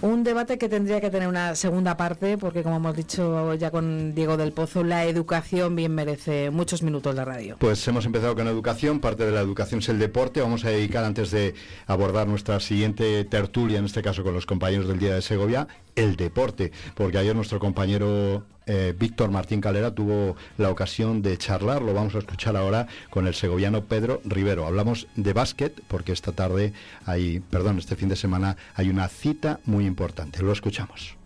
Un 0.00 0.22
debate 0.22 0.58
que 0.58 0.68
tendría 0.68 1.00
que 1.00 1.10
tener 1.10 1.26
una 1.26 1.56
segunda 1.56 1.96
parte, 1.96 2.38
porque 2.38 2.62
como 2.62 2.76
hemos 2.76 2.94
dicho 2.94 3.54
ya 3.54 3.72
con 3.72 4.14
Diego 4.14 4.36
del 4.36 4.52
Pozo, 4.52 4.84
la 4.84 5.04
educación 5.06 5.74
bien 5.74 5.92
merece 5.92 6.50
muchos 6.50 6.84
minutos 6.84 7.16
de 7.16 7.24
radio. 7.24 7.56
Pues 7.58 7.86
hemos 7.88 8.06
empezado 8.06 8.36
con 8.36 8.46
educación, 8.46 9.00
parte 9.00 9.26
de 9.26 9.32
la 9.32 9.40
educación 9.40 9.80
es 9.80 9.88
el 9.88 9.98
deporte. 9.98 10.40
Vamos 10.40 10.64
a 10.64 10.70
dedicar 10.70 11.04
antes 11.04 11.32
de 11.32 11.54
abordar 11.86 12.28
nuestra 12.28 12.60
siguiente 12.60 13.24
tertulia, 13.24 13.80
en 13.80 13.86
este 13.86 14.00
caso 14.00 14.22
con 14.22 14.34
los 14.34 14.46
compañeros 14.46 14.86
del 14.86 15.00
Día 15.00 15.16
de 15.16 15.22
Segovia, 15.22 15.66
el 15.98 16.16
deporte, 16.16 16.72
porque 16.94 17.18
ayer 17.18 17.34
nuestro 17.34 17.58
compañero 17.58 18.44
eh, 18.66 18.94
Víctor 18.96 19.30
Martín 19.30 19.60
Calera 19.60 19.94
tuvo 19.94 20.36
la 20.56 20.70
ocasión 20.70 21.22
de 21.22 21.36
charlar, 21.36 21.82
lo 21.82 21.92
vamos 21.92 22.14
a 22.14 22.18
escuchar 22.18 22.56
ahora 22.56 22.86
con 23.10 23.26
el 23.26 23.34
segoviano 23.34 23.84
Pedro 23.84 24.20
Rivero. 24.24 24.66
Hablamos 24.66 25.08
de 25.16 25.32
básquet 25.32 25.82
porque 25.88 26.12
esta 26.12 26.32
tarde 26.32 26.72
hay, 27.04 27.40
perdón, 27.40 27.78
este 27.78 27.96
fin 27.96 28.08
de 28.08 28.16
semana 28.16 28.56
hay 28.74 28.90
una 28.90 29.08
cita 29.08 29.60
muy 29.64 29.86
importante. 29.86 30.42
Lo 30.42 30.52
escuchamos. 30.52 31.16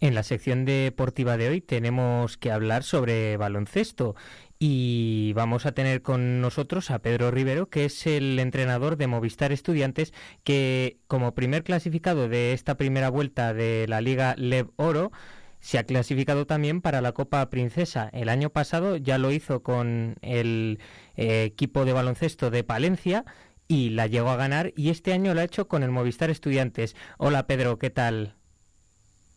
En 0.00 0.14
la 0.14 0.22
sección 0.22 0.66
deportiva 0.66 1.38
de 1.38 1.48
hoy 1.48 1.60
tenemos 1.62 2.36
que 2.36 2.52
hablar 2.52 2.82
sobre 2.82 3.38
baloncesto 3.38 4.14
y 4.58 5.32
vamos 5.34 5.66
a 5.66 5.72
tener 5.72 6.02
con 6.02 6.40
nosotros 6.40 6.90
a 6.90 7.00
Pedro 7.00 7.30
Rivero, 7.30 7.68
que 7.68 7.84
es 7.84 8.06
el 8.06 8.38
entrenador 8.38 8.96
de 8.96 9.06
Movistar 9.06 9.52
Estudiantes, 9.52 10.12
que 10.42 10.98
como 11.06 11.34
primer 11.34 11.64
clasificado 11.64 12.28
de 12.28 12.52
esta 12.52 12.76
primera 12.76 13.10
vuelta 13.10 13.52
de 13.52 13.86
la 13.88 14.00
Liga 14.00 14.34
Lev 14.36 14.70
Oro, 14.76 15.12
se 15.60 15.78
ha 15.78 15.84
clasificado 15.84 16.46
también 16.46 16.82
para 16.82 17.00
la 17.00 17.12
Copa 17.12 17.48
Princesa. 17.48 18.10
El 18.12 18.28
año 18.28 18.50
pasado 18.50 18.96
ya 18.96 19.16
lo 19.16 19.32
hizo 19.32 19.62
con 19.62 20.16
el 20.20 20.78
eh, 21.16 21.44
equipo 21.44 21.84
de 21.84 21.94
baloncesto 21.94 22.50
de 22.50 22.64
Palencia 22.64 23.24
y 23.66 23.90
la 23.90 24.06
llegó 24.06 24.28
a 24.28 24.36
ganar 24.36 24.72
y 24.76 24.90
este 24.90 25.14
año 25.14 25.32
lo 25.32 25.40
ha 25.40 25.44
hecho 25.44 25.66
con 25.66 25.82
el 25.82 25.90
Movistar 25.90 26.30
Estudiantes. 26.30 26.94
Hola 27.16 27.46
Pedro, 27.46 27.78
¿qué 27.78 27.88
tal? 27.90 28.34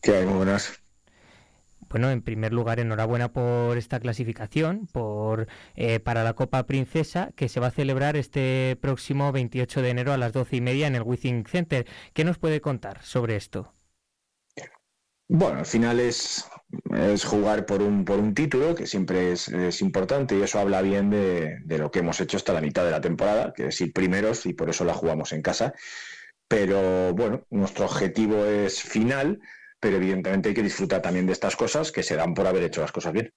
¿Qué 0.01 0.17
hay? 0.17 0.25
Buenas. 0.25 0.81
Bueno, 1.89 2.11
en 2.11 2.21
primer 2.21 2.53
lugar, 2.53 2.79
enhorabuena 2.79 3.31
por 3.31 3.77
esta 3.77 3.99
clasificación, 3.99 4.87
por 4.87 5.47
eh, 5.75 5.99
para 5.99 6.23
la 6.23 6.33
Copa 6.33 6.65
Princesa, 6.65 7.31
que 7.35 7.49
se 7.49 7.59
va 7.59 7.67
a 7.67 7.71
celebrar 7.71 8.17
este 8.17 8.77
próximo 8.81 9.31
28 9.31 9.81
de 9.81 9.89
enero 9.89 10.13
a 10.13 10.17
las 10.17 10.33
12 10.33 10.57
y 10.57 10.61
media 10.61 10.87
en 10.87 10.95
el 10.95 11.03
Withing 11.03 11.45
Center. 11.45 11.87
¿Qué 12.13 12.23
nos 12.25 12.37
puede 12.37 12.61
contar 12.61 13.01
sobre 13.03 13.35
esto? 13.37 13.73
Bueno, 15.29 15.59
al 15.59 15.65
final 15.65 15.99
es, 15.99 16.49
es 16.93 17.25
jugar 17.25 17.65
por 17.65 17.81
un, 17.81 18.05
por 18.05 18.17
un 18.19 18.33
título, 18.33 18.75
que 18.75 18.85
siempre 18.87 19.33
es, 19.33 19.81
importante, 19.81 20.37
y 20.37 20.41
eso 20.41 20.59
habla 20.59 20.81
bien 20.81 21.09
de, 21.09 21.57
de, 21.65 21.77
lo 21.77 21.91
que 21.91 21.99
hemos 21.99 22.21
hecho 22.21 22.37
hasta 22.37 22.53
la 22.53 22.61
mitad 22.61 22.85
de 22.85 22.91
la 22.91 23.01
temporada, 23.01 23.51
que 23.53 23.67
es 23.67 23.81
ir 23.81 23.91
primeros, 23.91 24.45
y 24.45 24.53
por 24.53 24.69
eso 24.69 24.85
la 24.85 24.93
jugamos 24.93 25.33
en 25.33 25.41
casa. 25.41 25.73
Pero 26.47 27.13
bueno, 27.13 27.45
nuestro 27.49 27.85
objetivo 27.85 28.45
es 28.45 28.81
final, 28.81 29.41
pero 29.79 29.97
evidentemente 29.97 30.49
hay 30.49 30.55
que 30.55 30.63
disfrutar 30.63 31.01
también 31.01 31.25
de 31.25 31.33
estas 31.33 31.55
cosas 31.55 31.91
que 31.91 32.03
se 32.03 32.15
dan 32.15 32.33
por 32.33 32.47
haber 32.47 32.63
hecho 32.63 32.81
las 32.81 32.91
cosas 32.91 33.13
bien. 33.13 33.31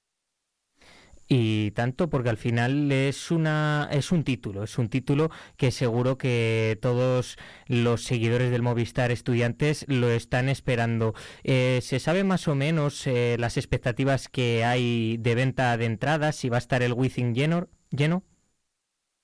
Y 1.32 1.70
tanto 1.72 2.10
porque 2.10 2.28
al 2.28 2.38
final 2.38 2.90
es 2.90 3.30
una 3.30 3.88
es 3.92 4.10
un 4.10 4.24
título 4.24 4.64
es 4.64 4.78
un 4.78 4.88
título 4.88 5.30
que 5.56 5.70
seguro 5.70 6.18
que 6.18 6.76
todos 6.82 7.38
los 7.68 8.02
seguidores 8.02 8.50
del 8.50 8.62
Movistar 8.62 9.12
estudiantes 9.12 9.84
lo 9.86 10.10
están 10.10 10.48
esperando. 10.48 11.14
Eh, 11.44 11.78
se 11.82 12.00
sabe 12.00 12.24
más 12.24 12.48
o 12.48 12.56
menos 12.56 13.06
eh, 13.06 13.36
las 13.38 13.58
expectativas 13.58 14.28
que 14.28 14.64
hay 14.64 15.18
de 15.18 15.36
venta 15.36 15.76
de 15.76 15.84
entradas 15.84 16.34
si 16.34 16.48
va 16.48 16.56
a 16.56 16.58
estar 16.58 16.82
el 16.82 16.94
Wizzing 16.94 17.32
lleno 17.32 17.68
lleno 17.90 18.24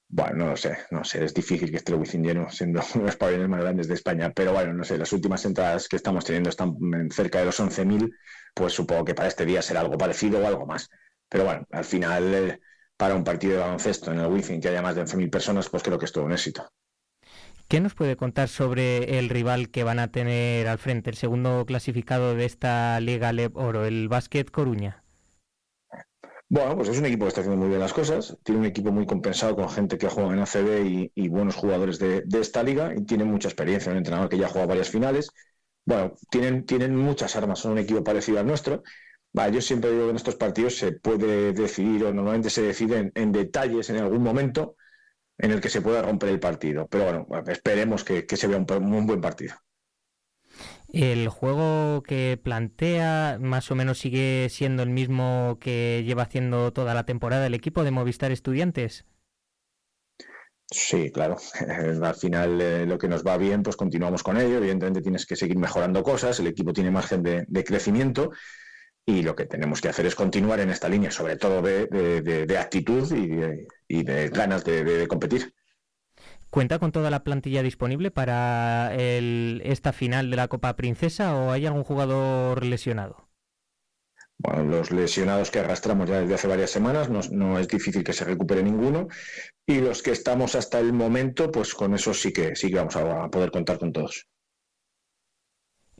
bueno, 0.09 0.36
no 0.36 0.46
lo 0.50 0.57
sé, 0.57 0.78
no 0.90 1.04
sé, 1.04 1.24
es 1.24 1.34
difícil 1.34 1.70
que 1.70 1.78
esté 1.78 1.92
el 1.92 1.98
Wizzing 1.98 2.22
lleno 2.22 2.48
siendo 2.48 2.80
uno 2.94 3.04
de 3.04 3.07
los 3.07 3.16
pabellones 3.16 3.48
más 3.48 3.61
grandes 3.61 3.88
de 3.88 3.94
España, 3.94 4.32
pero 4.34 4.52
bueno, 4.52 4.72
no 4.72 4.84
sé, 4.84 4.98
las 4.98 5.12
últimas 5.12 5.44
entradas 5.44 5.88
que 5.88 5.96
estamos 5.96 6.24
teniendo 6.24 6.50
están 6.50 6.76
cerca 7.11 7.40
de 7.40 7.46
los 7.46 7.59
11.000, 7.61 8.11
pues 8.54 8.72
supongo 8.72 9.04
que 9.04 9.14
para 9.14 9.28
este 9.28 9.44
día 9.44 9.62
será 9.62 9.80
algo 9.80 9.98
parecido 9.98 10.40
o 10.40 10.46
algo 10.46 10.66
más. 10.66 10.88
Pero 11.28 11.44
bueno, 11.44 11.66
al 11.70 11.84
final, 11.84 12.34
eh, 12.34 12.61
para 12.96 13.14
un 13.14 13.24
partido 13.24 13.54
de 13.54 13.61
baloncesto 13.61 14.12
en 14.12 14.20
el 14.20 14.26
Wi-Fi 14.26 14.61
que 14.61 14.68
haya 14.68 14.82
más 14.82 14.94
de 14.94 15.02
11.000 15.02 15.30
personas, 15.30 15.68
pues 15.68 15.82
creo 15.82 15.98
que 15.98 16.04
es 16.04 16.12
todo 16.12 16.24
un 16.24 16.32
éxito. 16.32 16.70
¿Qué 17.68 17.80
nos 17.80 17.94
puede 17.94 18.16
contar 18.16 18.48
sobre 18.48 19.18
el 19.18 19.28
rival 19.28 19.70
que 19.70 19.82
van 19.82 19.98
a 19.98 20.12
tener 20.12 20.68
al 20.68 20.78
frente, 20.78 21.11
el 21.11 21.16
segundo 21.16 21.66
clasificado 21.66 22.36
de 22.36 22.44
esta 22.44 23.00
Liga 23.00 23.32
Leb 23.32 23.57
Oro, 23.57 23.84
el 23.84 24.09
Básquet 24.09 24.50
Coruña? 24.52 25.02
Bueno, 26.49 26.76
pues 26.76 26.88
es 26.88 26.99
un 26.99 27.07
equipo 27.07 27.24
que 27.24 27.28
está 27.28 27.40
haciendo 27.40 27.59
muy 27.61 27.68
bien 27.68 27.80
las 27.80 27.92
cosas. 27.92 28.36
Tiene 28.44 28.61
un 28.61 28.66
equipo 28.66 28.92
muy 28.92 29.05
compensado 29.07 29.57
con 29.57 29.68
gente 29.68 29.99
que 29.99 30.09
juega 30.09 30.32
en 30.32 30.38
ACB 30.40 31.11
y, 31.14 31.28
buenos 31.28 31.57
jugadores 31.57 31.99
de, 31.99 32.24
esta 32.40 32.62
liga 32.62 32.94
y 32.97 33.05
tiene 33.05 33.24
mucha 33.24 33.49
experiencia. 33.49 33.90
Un 33.90 33.99
entrenador 33.99 34.28
que 34.28 34.38
ya 34.38 34.47
ha 34.47 34.49
jugado 34.49 34.68
varias 34.68 34.90
finales. 34.90 35.30
Bueno, 35.84 36.14
tienen, 36.30 36.64
tienen 36.64 36.97
muchas 36.97 37.34
armas. 37.36 37.59
Son 37.59 37.72
un 37.72 37.78
equipo 37.78 38.05
parecido 38.05 38.38
al 38.38 38.47
nuestro 38.47 38.82
yo 39.53 39.61
siempre 39.61 39.90
digo 39.90 40.05
que 40.05 40.11
en 40.11 40.16
estos 40.16 40.36
partidos 40.36 40.76
se 40.76 40.92
puede 40.92 41.53
decidir 41.53 42.05
o 42.05 42.12
normalmente 42.12 42.51
se 42.51 42.62
decide 42.62 43.12
en, 43.14 43.32
detalles 43.32 43.90
en 43.90 43.97
algún 43.99 44.22
momento 44.22 44.76
en 45.38 45.51
el 45.51 45.61
que 45.61 45.68
se 45.68 45.82
pueda 45.82 46.03
romper 46.03 46.30
el 46.30 46.40
partido. 46.40 46.88
Pero 46.88 47.24
bueno, 47.26 47.44
esperemos 47.49 48.03
que, 48.05 48.24
se 48.28 48.47
vea 48.47 48.59
un, 48.59 49.07
buen 49.07 49.20
partido. 49.20 49.55
¿El 50.93 51.28
juego 51.28 52.03
que 52.03 52.39
plantea 52.43 53.39
más 53.41 53.70
o 53.70 53.74
menos 53.74 53.99
sigue 53.99 54.49
siendo 54.51 54.82
el 54.82 54.91
mismo 54.91 55.59
que 55.61 56.05
lleva 56.07 56.22
haciendo 56.22 56.72
toda 56.72 56.95
la 56.95 57.05
temporada 57.05 57.47
el 57.47 57.55
equipo 57.55 57.84
de 57.84 57.91
Movistar 57.91 58.32
Estudiantes? 58.32 59.05
Sí, 60.70 61.11
claro. 61.12 61.37
Al 62.03 62.14
final 62.14 62.61
eh, 62.61 62.87
lo 62.87 62.99
que 62.99 63.09
nos 63.09 63.24
va 63.24 63.37
bien, 63.37 63.62
pues 63.62 63.76
continuamos 63.76 64.22
con 64.22 64.37
ello. 64.37 64.57
Evidentemente 64.57 65.03
tienes 65.03 65.26
que 65.26 65.37
seguir 65.37 65.59
mejorando 65.59 66.03
cosas. 66.03 66.41
El 66.41 66.47
equipo 66.47 66.72
tiene 66.72 66.91
margen 66.91 67.22
de 67.22 67.64
crecimiento 67.64 68.30
y 69.09 69.22
lo 69.22 69.37
que 69.37 69.47
tenemos 69.47 69.80
que 69.80 69.89
hacer 69.89 70.05
es 70.05 70.16
continuar 70.16 70.59
en 70.59 70.70
esta 70.70 70.89
línea, 70.89 71.12
sobre 71.12 71.37
todo 71.37 71.62
de, 71.62 72.59
actitud 72.59 73.09
y 73.89 74.03
de, 74.03 74.28
ganas 74.30 74.64
de, 74.64 75.07
competir. 75.07 75.55
¿Cuenta 76.57 76.78
con 76.78 76.90
toda 76.90 77.11
la 77.11 77.22
plantilla 77.22 77.62
disponible 77.62 78.11
para 78.11 78.94
esta 78.94 79.92
final 79.92 80.30
de 80.30 80.36
la 80.36 80.48
Copa 80.48 80.74
Princesa 80.74 81.36
o 81.36 81.50
hay 81.50 81.66
algún 81.66 81.84
jugador 81.84 82.64
lesionado? 82.64 83.28
Bueno, 84.38 84.64
los 84.64 84.90
lesionados 84.90 85.50
que 85.50 85.59
arrastramos 85.59 86.09
ya 86.09 86.22
desde 86.22 86.32
hace 86.32 86.48
varias 86.48 86.70
semanas 86.70 87.11
no, 87.11 87.20
no, 87.30 87.59
es 87.59 87.68
difícil 87.68 88.02
que 88.02 88.14
se 88.14 88.24
recupere 88.24 88.62
ninguno 88.62 89.09
y 89.66 89.80
los 89.82 90.02
que 90.02 90.12
estamos 90.12 90.54
hasta 90.54 90.80
el 90.80 90.94
momento, 90.94 91.52
pues 91.52 91.74
con 91.74 91.92
eso 91.92 92.14
sí 92.14 92.32
que 92.32 92.57
sí 92.57 92.70
que 92.70 92.76
vamos 92.76 92.96
a 92.96 93.28
poder 93.28 93.50
contar 93.50 93.78
con 93.78 93.92
todos. 93.92 94.26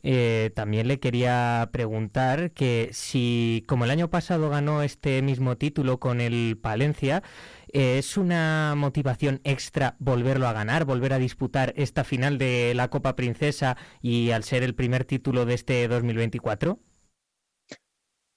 Eh, 0.03 0.51
también 0.55 0.87
le 0.87 0.99
quería 0.99 1.69
preguntar 1.71 2.51
que 2.51 2.89
si, 2.93 3.63
como 3.67 3.85
el 3.85 3.91
año 3.91 4.09
pasado 4.09 4.49
ganó 4.49 4.81
este 4.81 5.21
mismo 5.21 5.57
título 5.57 5.99
con 5.99 6.21
el 6.21 6.57
Palencia, 6.61 7.23
eh, 7.73 7.97
¿es 7.97 8.17
una 8.17 8.73
motivación 8.75 9.41
extra 9.43 9.95
volverlo 9.99 10.47
a 10.47 10.53
ganar, 10.53 10.85
volver 10.85 11.13
a 11.13 11.19
disputar 11.19 11.73
esta 11.77 12.03
final 12.03 12.37
de 12.37 12.73
la 12.75 12.89
Copa 12.89 13.15
Princesa 13.15 13.77
y 14.01 14.31
al 14.31 14.43
ser 14.43 14.63
el 14.63 14.75
primer 14.75 15.05
título 15.05 15.45
de 15.45 15.53
este 15.53 15.87
2024? 15.87 16.79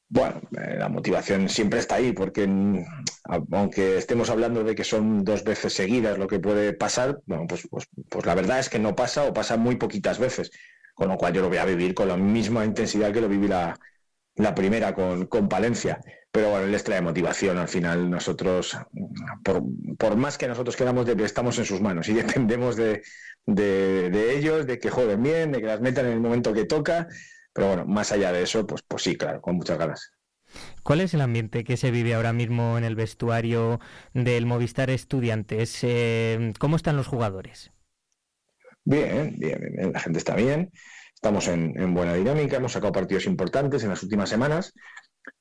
Bueno, 0.08 0.40
eh, 0.58 0.74
la 0.76 0.88
motivación 0.88 1.48
siempre 1.48 1.78
está 1.78 1.96
ahí, 1.96 2.12
porque 2.12 2.46
mm, 2.46 2.84
aunque 3.52 3.96
estemos 3.96 4.28
hablando 4.28 4.64
de 4.64 4.74
que 4.74 4.82
son 4.82 5.24
dos 5.24 5.44
veces 5.44 5.72
seguidas 5.72 6.18
lo 6.18 6.26
que 6.26 6.40
puede 6.40 6.72
pasar, 6.72 7.20
bueno, 7.26 7.46
pues, 7.46 7.68
pues, 7.70 7.86
pues 8.08 8.26
la 8.26 8.34
verdad 8.34 8.58
es 8.58 8.68
que 8.68 8.80
no 8.80 8.96
pasa 8.96 9.24
o 9.24 9.32
pasa 9.32 9.56
muy 9.56 9.76
poquitas 9.76 10.18
veces 10.18 10.50
con 11.00 11.08
lo 11.08 11.16
cual 11.16 11.32
yo 11.32 11.40
lo 11.40 11.48
voy 11.48 11.56
a 11.56 11.64
vivir 11.64 11.94
con 11.94 12.08
la 12.08 12.16
misma 12.18 12.62
intensidad 12.62 13.10
que 13.10 13.22
lo 13.22 13.28
viví 13.28 13.48
la, 13.48 13.78
primera 14.55 14.95
con, 14.95 15.26
con, 15.26 15.49
Palencia. 15.49 16.01
Pero 16.32 16.51
bueno, 16.51 16.66
les 16.66 16.84
trae 16.84 17.01
motivación. 17.01 17.59
Al 17.59 17.68
final, 17.68 18.11
nosotros, 18.11 18.76
por, 19.99 20.16
más 20.16 20.38
que 20.38 20.49
nosotros 20.49 20.76
queramos, 20.76 21.07
de, 21.07 21.24
estamos 21.24 21.59
en 21.59 21.64
sus 21.64 21.80
manos 21.80 22.09
y 22.09 22.14
dependemos 22.22 22.76
de, 22.76 23.03
ellos, 23.47 24.66
de 24.66 24.78
que 24.78 24.91
jueguen 24.91 25.22
bien, 25.22 25.53
de 25.53 25.61
que 25.61 25.66
las 25.66 25.80
metan 25.80 26.07
en 26.07 26.12
el 26.12 26.20
momento 26.20 26.53
que 26.53 26.64
toca. 26.64 27.09
Pero 27.53 27.68
bueno, 27.68 27.84
más 27.86 28.12
allá 28.12 28.32
de 28.32 28.43
eso, 28.43 28.66
pues, 28.66 28.82
pues 28.82 29.03
sí, 29.03 29.16
claro, 29.16 29.41
con 29.41 29.57
muchas 29.57 29.78
ganas. 29.78 30.12
¿Cuál 30.82 31.01
es 31.01 31.14
el 31.14 31.20
ambiente 31.20 31.64
que 31.64 31.76
se 31.76 31.91
vive 31.91 32.14
ahora 32.14 32.32
mismo 32.32 32.78
en 32.78 32.84
el 32.84 32.97
vestuario 32.97 33.80
del 34.14 34.47
Movistar 34.47 34.91
Estudiantes? 34.91 35.78
Eh, 35.82 36.53
¿Cómo 36.59 36.76
están 36.76 36.97
los 36.97 37.07
jugadores? 37.07 37.72
Bien, 38.84 39.34
bien, 39.38 39.61
bien, 39.61 39.93
la 39.93 40.01
gente 40.01 40.18
está 40.18 40.34
bien, 40.34 40.72
estamos 41.20 41.48
en, 41.48 41.78
en 41.78 41.94
buena 41.94 42.14
dinámica, 42.14 42.56
hemos 42.56 42.72
sacado 42.72 42.92
partidos 42.92 43.26
importantes 43.26 43.82
en 43.84 43.90
las 43.90 44.02
últimas 44.02 44.28
semanas 44.28 44.74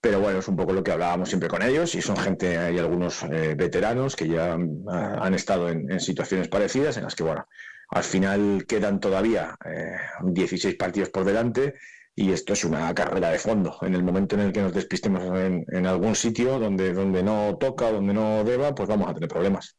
pero 0.02 0.20
bueno, 0.20 0.40
es 0.40 0.48
un 0.48 0.56
poco 0.56 0.74
lo 0.74 0.84
que 0.84 0.92
hablábamos 0.92 1.30
siempre 1.30 1.50
con 1.50 1.62
ellos 1.62 1.96
y 1.96 2.02
son 2.02 2.18
gente, 2.18 2.58
hay 2.58 2.78
algunos 2.78 3.24
eh, 3.24 3.56
veteranos 3.58 4.16
que 4.16 4.28
ya 4.28 4.54
han, 4.54 5.34
estado 5.34 5.70
en, 5.70 6.00
situaciones 6.00 6.48
parecidas 6.48 6.98
en 6.98 7.04
las 7.04 7.16
que, 7.16 7.24
bueno, 7.24 7.46
al 7.90 8.04
final 8.04 8.66
quedan 8.68 9.00
todavía 9.00 9.58
16 10.24 10.74
eh, 10.74 10.78
partidos 10.78 11.10
por 11.10 11.26
delante 11.26 11.76
y 12.16 12.32
esto 12.32 12.54
es 12.54 12.64
una 12.66 12.94
carrera 12.94 13.32
de 13.32 13.40
fondo. 13.40 13.78
En 13.82 13.96
el 13.96 14.04
momento 14.04 14.36
en 14.36 14.42
el 14.42 14.52
que 14.52 14.62
nos 14.62 14.74
despistemos 14.74 15.24
en, 15.24 15.88
algún 15.88 16.16
sitio 16.16 16.60
donde, 16.60 16.94
donde 16.94 17.24
no 17.24 17.58
toca, 17.58 17.92
donde 17.92 18.14
no 18.14 18.44
deba, 18.44 18.76
pues 18.76 18.90
vamos 18.90 19.10
a 19.10 19.14
tener 19.14 19.30
problemas. 19.30 19.79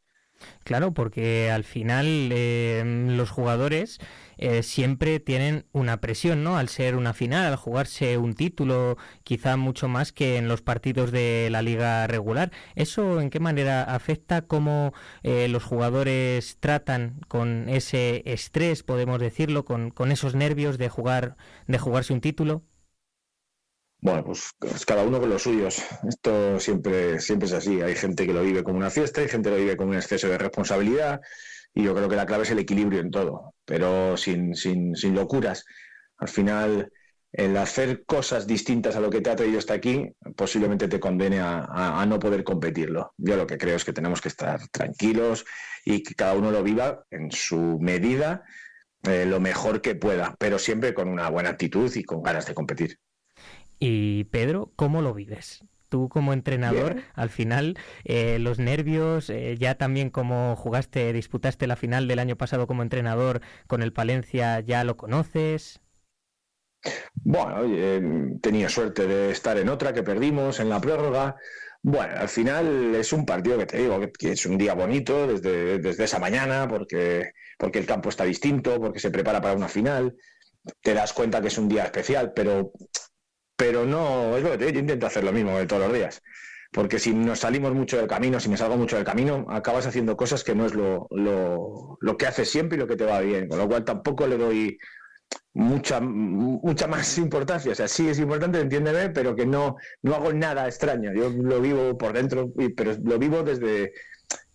Claro, 0.63 0.93
porque 0.93 1.49
al 1.51 1.63
final 1.63 2.29
eh, 2.31 2.83
los 3.09 3.29
jugadores 3.29 3.99
eh, 4.37 4.63
siempre 4.63 5.19
tienen 5.19 5.65
una 5.71 6.01
presión, 6.01 6.43
¿no? 6.43 6.57
Al 6.57 6.69
ser 6.69 6.95
una 6.95 7.13
final, 7.13 7.45
al 7.45 7.55
jugarse 7.55 8.17
un 8.17 8.33
título, 8.33 8.97
quizá 9.23 9.57
mucho 9.57 9.87
más 9.87 10.11
que 10.11 10.37
en 10.37 10.47
los 10.47 10.61
partidos 10.61 11.11
de 11.11 11.49
la 11.51 11.61
liga 11.61 12.07
regular. 12.07 12.51
¿Eso 12.75 13.21
en 13.21 13.29
qué 13.29 13.39
manera 13.39 13.83
afecta 13.83 14.41
cómo 14.43 14.93
eh, 15.23 15.47
los 15.47 15.63
jugadores 15.63 16.57
tratan 16.59 17.21
con 17.27 17.69
ese 17.69 18.23
estrés, 18.25 18.83
podemos 18.83 19.19
decirlo, 19.19 19.65
con, 19.65 19.91
con 19.91 20.11
esos 20.11 20.35
nervios 20.35 20.77
de 20.77 20.89
jugar, 20.89 21.35
de 21.67 21.77
jugarse 21.77 22.13
un 22.13 22.21
título? 22.21 22.63
Bueno, 24.01 24.23
pues, 24.23 24.49
pues, 24.57 24.85
cada 24.85 25.03
uno 25.03 25.19
con 25.19 25.29
los 25.29 25.43
suyos. 25.43 25.83
Esto 26.07 26.59
siempre, 26.59 27.19
siempre 27.19 27.47
es 27.47 27.53
así. 27.53 27.81
Hay 27.81 27.95
gente 27.95 28.25
que 28.25 28.33
lo 28.33 28.41
vive 28.41 28.63
como 28.63 28.77
una 28.77 28.89
fiesta, 28.89 29.21
hay 29.21 29.27
gente 29.27 29.49
que 29.49 29.55
lo 29.55 29.61
vive 29.61 29.77
como 29.77 29.91
un 29.91 29.97
exceso 29.97 30.27
de 30.27 30.39
responsabilidad 30.39 31.21
y 31.73 31.83
yo 31.83 31.95
creo 31.95 32.09
que 32.09 32.15
la 32.15 32.25
clave 32.25 32.43
es 32.43 32.51
el 32.51 32.59
equilibrio 32.59 32.99
en 32.99 33.11
todo, 33.11 33.53
pero 33.63 34.17
sin, 34.17 34.55
sin, 34.55 34.95
sin 34.95 35.13
locuras. 35.15 35.65
Al 36.17 36.27
final, 36.29 36.91
el 37.31 37.55
hacer 37.57 38.03
cosas 38.05 38.47
distintas 38.47 38.95
a 38.95 38.99
lo 38.99 39.09
que 39.09 39.21
te 39.21 39.29
ha 39.29 39.35
traído 39.35 39.59
hasta 39.59 39.73
aquí 39.73 40.11
posiblemente 40.35 40.87
te 40.87 40.99
condene 40.99 41.39
a, 41.39 42.05
no 42.07 42.19
poder 42.19 42.43
competirlo. 42.43 43.13
Yo 43.17 43.37
lo 43.37 43.47
que 43.47 43.57
creo 43.57 43.75
es 43.75 43.85
que 43.85 43.93
tenemos 43.93 44.19
que 44.19 44.29
estar 44.29 44.67
tranquilos 44.69 45.45
y 45.85 46.03
que 46.03 46.15
cada 46.15 46.33
uno 46.33 46.51
lo 46.51 46.63
viva 46.63 47.05
en 47.11 47.31
su 47.31 47.77
medida 47.79 48.43
eh, 49.03 49.25
lo 49.25 49.39
mejor 49.39 49.81
que 49.81 49.95
pueda, 49.95 50.35
pero 50.39 50.59
siempre 50.59 50.93
con 50.93 51.07
una 51.07 51.29
buena 51.29 51.49
actitud 51.49 51.91
y 51.95 52.03
con 52.03 52.21
ganas 52.21 52.45
de 52.45 52.53
competir. 52.53 52.99
Y 53.83 54.25
Pedro, 54.25 54.71
¿cómo 54.75 55.01
lo 55.01 55.11
vives? 55.11 55.65
Tú 55.89 56.07
como 56.07 56.33
entrenador, 56.33 57.01
al 57.15 57.31
final, 57.31 57.79
eh, 58.03 58.37
los 58.37 58.59
nervios, 58.59 59.31
eh, 59.31 59.57
ya 59.57 59.73
también 59.73 60.11
como 60.11 60.55
jugaste, 60.55 61.11
disputaste 61.13 61.65
la 61.65 61.75
final 61.75 62.07
del 62.07 62.19
año 62.19 62.37
pasado 62.37 62.67
como 62.67 62.83
entrenador 62.83 63.41
con 63.65 63.81
el 63.81 63.91
Palencia, 63.91 64.59
¿ya 64.59 64.83
lo 64.83 64.97
conoces? 64.97 65.81
Bueno, 67.15 68.39
tenía 68.39 68.69
suerte 68.69 69.07
de 69.07 69.31
estar 69.31 69.57
en 69.57 69.67
otra 69.67 69.93
que 69.93 70.03
perdimos 70.03 70.59
en 70.59 70.69
la 70.69 70.79
prórroga. 70.79 71.35
Bueno, 71.81 72.13
al 72.17 72.29
final 72.29 72.93
es 72.93 73.11
un 73.11 73.25
partido 73.25 73.57
que 73.57 73.65
te 73.65 73.79
digo 73.79 73.99
que, 73.99 74.31
es 74.31 74.45
un 74.45 74.59
día 74.59 74.75
bonito 74.75 75.25
desde, 75.25 75.79
desde 75.79 76.03
esa 76.03 76.19
mañana 76.19 76.67
porque, 76.67 77.31
porque 77.57 77.79
el 77.79 77.87
campo 77.87 78.09
está 78.09 78.25
distinto, 78.25 78.79
porque 78.79 78.99
se 78.99 79.09
prepara 79.09 79.41
para 79.41 79.55
una 79.55 79.67
final. 79.67 80.15
Te 80.81 80.93
das 80.93 81.13
cuenta 81.13 81.41
que 81.41 81.47
es 81.47 81.57
un 81.57 81.67
día 81.67 81.85
especial, 81.85 82.33
pero 82.35 82.71
pero 83.61 83.85
no, 83.85 84.35
es 84.37 84.43
lo 84.43 84.49
que 84.49 84.57
te 84.57 84.65
digo, 84.65 84.73
yo 84.73 84.79
intento 84.79 85.05
hacer 85.05 85.23
lo 85.23 85.31
mismo 85.31 85.55
de 85.55 85.67
todos 85.67 85.83
los 85.83 85.93
días. 85.93 86.23
Porque 86.71 86.97
si 86.97 87.13
nos 87.13 87.41
salimos 87.41 87.75
mucho 87.75 87.95
del 87.95 88.07
camino, 88.07 88.39
si 88.39 88.49
me 88.49 88.57
salgo 88.57 88.75
mucho 88.75 88.95
del 88.95 89.05
camino, 89.05 89.45
acabas 89.49 89.85
haciendo 89.85 90.17
cosas 90.17 90.43
que 90.43 90.55
no 90.55 90.65
es 90.65 90.73
lo, 90.73 91.07
lo, 91.11 92.17
que 92.17 92.25
haces 92.25 92.49
siempre 92.49 92.75
y 92.75 92.79
lo 92.79 92.87
que 92.87 92.95
te 92.95 93.05
va 93.05 93.19
bien. 93.19 93.47
Con 93.47 93.59
lo 93.59 93.67
cual 93.67 93.85
tampoco 93.85 94.25
le 94.25 94.39
doy 94.39 94.79
mucha 95.53 95.99
mucha 96.01 96.87
más 96.87 97.17
importancia. 97.19 97.71
O 97.71 97.75
sea, 97.75 97.87
sí 97.87 98.09
es 98.09 98.17
importante, 98.17 98.59
entiéndeme, 98.59 99.11
pero 99.11 99.35
que 99.35 99.45
no, 99.45 99.75
no 100.01 100.15
hago 100.15 100.33
nada 100.33 100.65
extraño. 100.65 101.13
Yo 101.13 101.29
lo 101.29 101.61
vivo 101.61 101.95
por 101.99 102.13
dentro, 102.13 102.51
pero 102.75 102.93
lo 103.03 103.19
vivo 103.19 103.43
desde, 103.43 103.93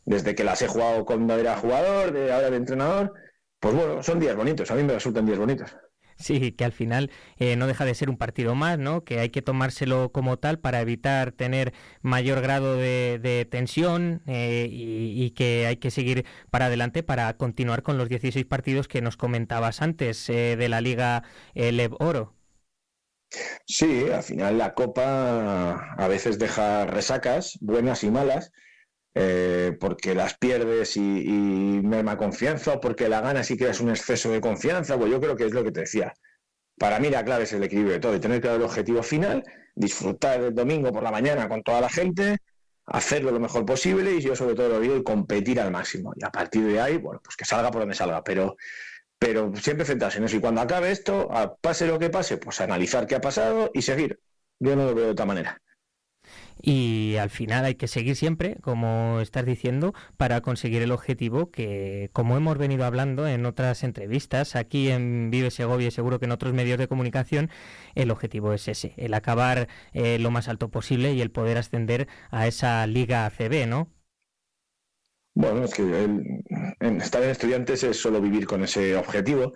desde 0.05 0.35
que 0.35 0.43
las 0.43 0.61
he 0.63 0.67
jugado 0.67 1.05
cuando 1.05 1.37
era 1.37 1.57
jugador, 1.59 2.11
de 2.11 2.33
ahora 2.33 2.51
de 2.51 2.57
entrenador. 2.57 3.13
Pues 3.61 3.73
bueno, 3.73 4.03
son 4.03 4.19
días 4.19 4.35
bonitos, 4.35 4.69
a 4.73 4.75
mí 4.75 4.83
me 4.83 4.95
resultan 4.95 5.27
días 5.27 5.39
bonitos. 5.39 5.77
Sí, 6.19 6.53
que 6.53 6.65
al 6.65 6.73
final 6.73 7.11
eh, 7.39 7.57
no 7.57 7.67
deja 7.67 7.85
de 7.85 7.95
ser 7.95 8.09
un 8.09 8.17
partido 8.17 8.55
más, 8.55 8.79
¿no? 8.79 9.05
Que 9.05 9.21
hay 9.21 9.29
que 9.31 9.43
tomárselo 9.43 10.13
como 10.13 10.39
tal 10.39 10.59
para 10.59 10.81
evitar 10.81 11.33
tener 11.33 11.75
mayor 12.01 12.41
grado 12.41 12.77
de, 12.77 13.47
tensión 13.51 14.23
eh, 14.27 14.67
y, 14.71 15.31
que 15.33 15.67
hay 15.67 15.77
que 15.77 15.91
seguir 15.91 16.25
para 16.51 16.67
adelante 16.67 17.03
para 17.03 17.37
continuar 17.37 17.83
con 17.83 17.99
los 17.99 18.09
16 18.09 18.47
partidos 18.47 18.89
que 18.89 19.03
nos 19.03 19.17
comentabas 19.17 19.83
antes 19.83 20.29
eh, 20.31 20.57
de 20.57 20.69
la 20.69 20.81
Liga 20.81 21.23
Lev 21.55 21.95
Oro. 22.01 22.35
Sí, 23.67 24.07
al 24.11 24.23
final 24.23 24.57
la 24.57 24.73
Copa 24.75 25.95
a 25.99 26.09
veces 26.09 26.39
deja 26.39 26.87
resacas, 26.87 27.59
buenas 27.61 28.05
y 28.05 28.11
malas, 28.11 28.53
eh, 29.19 29.75
porque 29.81 30.15
las 30.15 30.37
pierdes 30.37 30.95
y, 30.99 31.01
merma 31.01 32.19
confianza, 32.19 32.75
o 32.75 32.81
porque 32.81 33.09
la 33.09 33.23
ganas 33.23 33.51
y 33.51 33.57
creas 33.57 33.81
un 33.81 33.89
exceso 33.89 34.31
de 34.31 34.43
confianza, 34.43 34.99
pues 34.99 35.11
yo 35.11 35.19
creo 35.19 35.35
que 35.35 35.47
es 35.47 35.55
lo 35.55 35.65
que 35.65 35.73
te 35.73 35.81
decía. 35.81 36.13
Para 36.79 37.01
mí 37.01 37.09
la 37.09 37.25
clave 37.25 37.45
es 37.45 37.53
el 37.55 37.65
equilibrio 37.65 37.95
de 37.95 38.01
todo 38.01 38.15
y 38.15 38.21
tener 38.21 38.43
claro 38.43 38.57
el 38.57 38.63
objetivo 38.65 39.03
final, 39.03 39.43
disfrutar 39.75 40.43
el 40.43 40.55
domingo 40.55 40.93
por 40.93 41.03
la 41.03 41.11
mañana 41.11 41.49
con 41.49 41.63
toda 41.63 41.81
la 41.81 41.89
gente, 41.89 42.37
hacerlo 42.85 43.31
lo 43.31 43.41
mejor 43.41 43.65
posible 43.65 44.13
y 44.13 44.21
yo 44.21 44.37
sobre 44.37 44.55
todo 44.55 44.69
lo 44.69 44.81
digo 44.81 45.03
competir 45.03 45.61
al 45.61 45.71
máximo. 45.71 46.13
Y 46.15 46.23
a 46.23 46.31
partir 46.31 46.67
de 46.67 46.79
ahí, 46.79 46.99
bueno, 46.99 47.21
pues 47.25 47.37
que 47.37 47.47
salga 47.47 47.71
por 47.71 47.81
donde 47.81 47.95
salga, 47.95 48.23
pero, 48.23 48.57
pero 49.19 49.51
siempre 49.57 49.87
centrarse 49.87 50.19
en 50.19 50.25
eso. 50.25 50.37
Y 50.37 50.41
cuando 50.41 50.61
acabe 50.61 50.91
esto, 50.91 51.31
pase 51.63 51.87
lo 51.87 51.99
que 51.99 52.11
pase, 52.11 52.37
pues 52.37 52.61
analizar 52.61 53.07
qué 53.07 53.15
ha 53.15 53.21
pasado 53.23 53.71
y 53.73 53.81
seguir. 53.81 54.21
Yo 54.59 54.77
no 54.77 54.85
lo 54.85 54.95
veo 54.95 55.07
de 55.07 55.13
otra 55.13 55.25
manera 55.25 55.63
y 56.67 57.15
al 57.19 57.31
final 57.31 57.65
hay 57.65 57.77
que 57.77 57.87
seguir 57.87 58.17
siempre, 58.17 58.57
como 58.61 59.21
estás 59.21 59.47
diciendo, 59.47 59.95
para 60.17 60.41
conseguir 60.41 60.83
el 60.83 60.91
objetivo 60.91 61.53
que, 61.53 62.11
como 62.13 62.37
hemos 62.37 62.59
venido 62.59 62.85
hablando 62.85 63.29
en 63.29 63.47
otras 63.47 63.85
entrevistas, 63.85 64.57
aquí 64.57 64.91
en 64.91 65.31
Vive 65.31 65.53
Segovia 65.53 65.87
y 65.87 65.91
seguro 65.93 66.19
que 66.19 66.25
en 66.25 66.33
otros 66.33 66.55
medios 66.55 66.79
de 66.79 66.89
comunicación, 66.89 67.51
el 67.95 68.11
objetivo 68.11 68.53
es 68.53 68.67
ese, 68.67 68.95
el 68.97 69.15
acabar 69.15 69.69
eh, 69.93 70.19
lo 70.19 70.33
más 70.33 70.49
alto 70.49 70.69
posible 70.69 71.13
y 71.13 71.21
el 71.21 71.31
poder 71.31 71.57
ascender 71.57 72.09
a 72.33 72.49
esa 72.49 72.85
Liga 72.89 73.27
ACB, 73.27 73.69
¿no? 73.69 73.89
Bueno, 75.35 75.67
es 75.67 75.75
que 75.75 75.83
en 75.85 77.01
estar 77.01 77.23
en 77.23 77.31
estudiantes 77.31 77.85
es 77.85 77.97
solo 77.97 78.21
vivir 78.21 78.45
con 78.45 78.65
ese 78.65 78.97
objetivo 78.97 79.53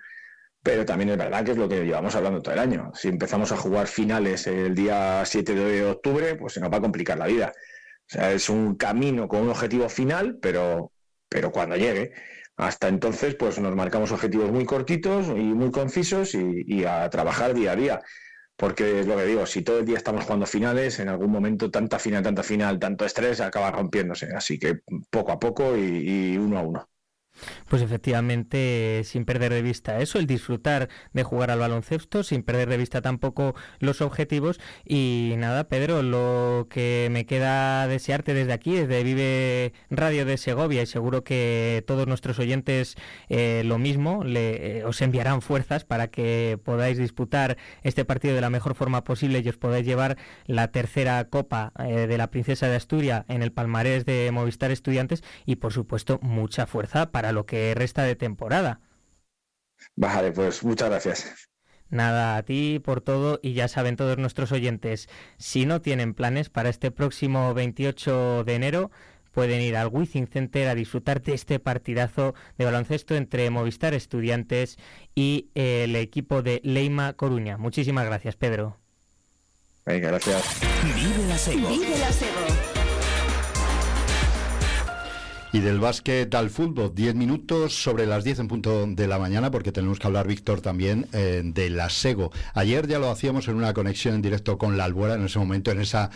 pero 0.63 0.85
también 0.85 1.11
es 1.11 1.17
verdad 1.17 1.45
que 1.45 1.53
es 1.53 1.57
lo 1.57 1.69
que 1.69 1.85
llevamos 1.85 2.15
hablando 2.15 2.43
todo 2.43 2.55
el 2.55 2.61
año. 2.61 2.91
Si 2.95 3.09
empezamos 3.09 3.51
a 3.53 3.57
jugar 3.57 3.87
finales 3.87 4.47
el 4.47 4.75
día 4.75 5.23
7 5.25 5.55
de 5.55 5.85
octubre, 5.87 6.37
pues 6.37 6.55
se 6.55 6.61
nos 6.61 6.71
va 6.71 6.79
a 6.79 6.81
complicar 6.83 7.19
la 7.19 7.27
vida. 7.27 7.53
O 7.55 8.13
sea, 8.13 8.33
es 8.33 8.49
un 8.51 8.77
camino 8.77 9.29
con 9.29 9.43
un 9.43 9.51
objetivo 9.51 9.89
final, 9.89 10.39
pero, 10.41 10.93
pero 11.29 11.51
cuando 11.53 11.77
llegue. 11.77 12.13
Hasta 12.57 12.89
entonces, 12.89 13.37
pues 13.37 13.59
nos 13.59 13.75
marcamos 13.75 14.13
objetivos 14.13 14.51
muy 14.53 14.67
cortitos 14.67 15.29
y 15.29 15.55
muy 15.55 15.71
concisos 15.71 16.35
y, 16.35 16.85
a 16.85 17.09
trabajar 17.11 17.55
día 17.55 17.73
a 17.73 17.77
día. 17.77 18.01
Porque 18.57 19.01
es 19.01 19.07
lo 19.07 19.17
que 19.17 19.25
digo, 19.25 19.47
si 19.47 19.63
todo 19.63 19.79
el 19.79 19.87
día 19.87 19.97
estamos 19.97 20.25
jugando 20.25 20.47
finales, 20.47 21.01
en 21.01 21.09
algún 21.09 21.31
momento 21.31 21.71
tanta 21.71 21.99
final, 21.99 22.23
tanta 22.23 22.43
final, 22.43 22.79
tanto 22.79 23.07
estrés 23.07 23.41
acaba 23.41 23.71
rompiéndose. 23.71 24.29
Así 24.35 24.59
que 24.59 24.81
poco 25.11 25.33
a 25.33 25.39
poco 25.39 25.77
y 25.77 26.37
uno 26.37 26.59
a 26.59 26.63
uno. 26.63 26.91
Pues 27.69 27.83
efectivamente, 27.83 29.03
sin 29.05 29.25
perder 29.25 29.53
de 29.53 29.63
vista 29.63 30.01
eso, 30.01 30.19
el 30.19 30.27
disfrutar 30.27 30.89
de 31.13 31.23
jugar 31.23 31.51
al 31.51 31.59
baloncesto, 31.59 32.23
sin 32.23 32.43
perder 32.43 32.69
de 32.69 32.77
vista 32.77 33.01
tampoco 33.01 33.55
los 33.79 34.01
objetivos. 34.01 34.61
Y 34.85 35.35
nada, 35.39 35.65
Pedro, 35.69 36.03
lo 36.03 36.67
que 36.71 37.09
me 37.11 37.27
queda 37.27 37.87
desearte 37.87 38.35
desde 38.35 38.53
aquí, 38.53 38.75
desde 38.75 39.03
Vive 39.03 39.73
Radio 39.91 40.25
de 40.25 40.37
Segovia, 40.37 40.83
y 40.83 40.87
seguro 40.87 41.25
que 41.25 41.85
todos 41.87 42.07
nuestros 42.07 42.39
oyentes 42.39 42.97
eh, 43.29 43.63
lo 43.65 43.79
mismo, 43.79 44.25
le, 44.25 44.79
eh, 44.79 44.85
os 44.85 45.01
enviarán 45.03 45.43
fuerzas 45.43 45.85
para 45.85 46.09
que 46.09 46.59
podáis 46.65 46.99
disputar 46.99 47.57
este 47.83 48.05
partido 48.05 48.35
de 48.35 48.41
la 48.41 48.51
mejor 48.51 48.75
forma 48.75 49.05
posible 49.05 49.43
y 49.45 49.49
os 49.49 49.57
podáis 49.57 49.87
llevar 49.87 50.17
la 50.47 50.69
tercera 50.69 51.25
copa 51.29 51.73
eh, 51.79 52.07
de 52.07 52.19
la 52.19 52.31
Princesa 52.31 52.69
de 52.69 52.77
Asturias 52.77 53.25
en 53.29 53.43
el 53.43 53.53
palmarés 53.53 54.05
de 54.05 54.31
Movistar 54.33 54.71
Estudiantes 54.71 55.23
y, 55.47 55.57
por 55.57 55.73
supuesto, 55.73 56.19
mucha 56.23 56.67
fuerza 56.67 57.11
para 57.11 57.30
lo 57.33 57.47
que 57.47 57.75
resta 57.75 58.03
de 58.03 58.17
temporada. 58.17 58.81
Vale, 59.97 60.33
pues 60.33 60.63
muchas 60.63 60.91
gracias. 60.91 61.51
Nada, 61.91 62.37
a 62.37 62.43
ti 62.45 62.81
por 62.83 63.01
todo 63.01 63.41
y 63.43 63.53
ya 63.55 63.67
saben 63.67 63.97
todos 63.97 64.17
nuestros 64.17 64.53
oyentes, 64.53 65.09
si 65.39 65.67
no 65.67 65.81
tienen 65.83 66.15
planes 66.15 66.49
para 66.49 66.69
este 66.69 66.93
próximo 66.93 67.53
28 67.53 68.45
de 68.45 68.55
enero, 68.55 68.91
pueden 69.33 69.61
ir 69.61 69.77
al 69.77 69.89
Wizzing 69.89 70.29
Center 70.29 70.69
a 70.69 70.77
disfrutar 70.77 71.21
de 71.21 71.35
este 71.35 71.59
partidazo 71.59 72.35
de 72.59 72.65
baloncesto 72.65 73.17
entre 73.17 73.51
Movistar 73.51 73.95
Estudiantes 73.95 74.79
y 75.17 75.51
el 75.55 75.97
equipo 75.97 76.43
de 76.43 76.61
Leima 76.63 77.13
Coruña. 77.15 77.57
Muchísimas 77.57 78.07
gracias, 78.07 78.37
Pedro. 78.37 78.79
Venga, 79.85 80.09
gracias. 80.09 80.61
Vive 80.95 81.27
la 81.27 81.69
Vive 81.69 81.99
la 81.99 82.13
Y 85.53 85.59
del 85.59 85.81
básquet 85.81 86.33
al 86.35 86.49
fútbol, 86.49 86.95
10 86.95 87.17
minutos 87.17 87.75
sobre 87.75 88.07
las 88.07 88.23
10 88.23 88.41
en 88.41 88.49
punto 88.49 88.87
de 88.87 89.07
la 89.09 89.19
mañana, 89.19 89.51
porque 89.51 89.73
tenemos 89.73 89.99
que 89.99 90.07
hablar, 90.07 90.29
Víctor, 90.29 90.61
también 90.61 91.09
eh, 91.13 91.43
de 91.45 91.71
la 91.71 91.91
SEGO. 91.91 92.31
Ayer 92.55 92.87
ya 92.87 93.01
lo 93.01 93.11
hacíamos 93.11 93.49
en 93.49 93.57
una 93.57 93.75
conexión 93.75 94.15
en 94.15 94.23
directo 94.23 94.59
con 94.59 94.77
la 94.77 94.85
Albuera, 94.85 95.15
en 95.15 95.25
ese 95.25 95.41
momento, 95.41 95.73
en 95.73 95.81
esa 95.81 96.11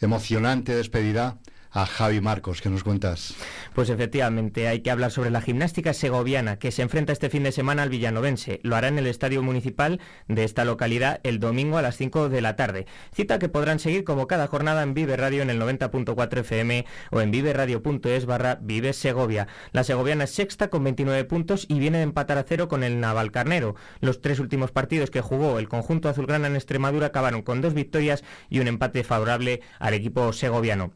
emocionante 0.00 0.74
despedida 0.74 1.38
a 1.76 1.84
Javi 1.84 2.22
Marcos. 2.22 2.62
¿Qué 2.62 2.70
nos 2.70 2.82
cuentas? 2.82 3.34
Pues 3.74 3.90
efectivamente, 3.90 4.66
hay 4.66 4.80
que 4.80 4.90
hablar 4.90 5.10
sobre 5.10 5.30
la 5.30 5.42
gimnástica 5.42 5.92
segoviana 5.92 6.58
que 6.58 6.72
se 6.72 6.80
enfrenta 6.80 7.12
este 7.12 7.28
fin 7.28 7.42
de 7.42 7.52
semana 7.52 7.82
al 7.82 7.90
Villanovense. 7.90 8.60
Lo 8.62 8.76
hará 8.76 8.88
en 8.88 8.98
el 8.98 9.06
estadio 9.06 9.42
municipal 9.42 10.00
de 10.26 10.44
esta 10.44 10.64
localidad 10.64 11.20
el 11.22 11.38
domingo 11.38 11.76
a 11.76 11.82
las 11.82 11.98
5 11.98 12.30
de 12.30 12.40
la 12.40 12.56
tarde. 12.56 12.86
Cita 13.12 13.38
que 13.38 13.50
podrán 13.50 13.78
seguir 13.78 14.04
como 14.04 14.26
cada 14.26 14.46
jornada 14.46 14.82
en 14.82 14.94
Vive 14.94 15.18
Radio 15.18 15.42
en 15.42 15.50
el 15.50 15.60
90.4 15.60 16.38
FM 16.38 16.86
o 17.10 17.20
en 17.20 17.30
viveradio.es 17.30 18.24
barra 18.24 18.58
Vive 18.62 18.94
Segovia. 18.94 19.46
La 19.72 19.84
segoviana 19.84 20.24
es 20.24 20.30
sexta 20.34 20.68
con 20.68 20.82
29 20.82 21.24
puntos 21.24 21.66
y 21.68 21.78
viene 21.78 21.98
de 21.98 22.04
empatar 22.04 22.38
a 22.38 22.44
cero 22.44 22.68
con 22.68 22.84
el 22.84 23.00
Naval 23.00 23.32
Carnero. 23.32 23.76
Los 24.00 24.22
tres 24.22 24.40
últimos 24.40 24.72
partidos 24.72 25.10
que 25.10 25.20
jugó 25.20 25.58
el 25.58 25.68
conjunto 25.68 26.08
azulgrana 26.08 26.46
en 26.46 26.56
Extremadura 26.56 27.08
acabaron 27.08 27.42
con 27.42 27.60
dos 27.60 27.74
victorias 27.74 28.24
y 28.48 28.60
un 28.60 28.68
empate 28.68 29.04
favorable 29.04 29.60
al 29.78 29.92
equipo 29.92 30.32
segoviano. 30.32 30.92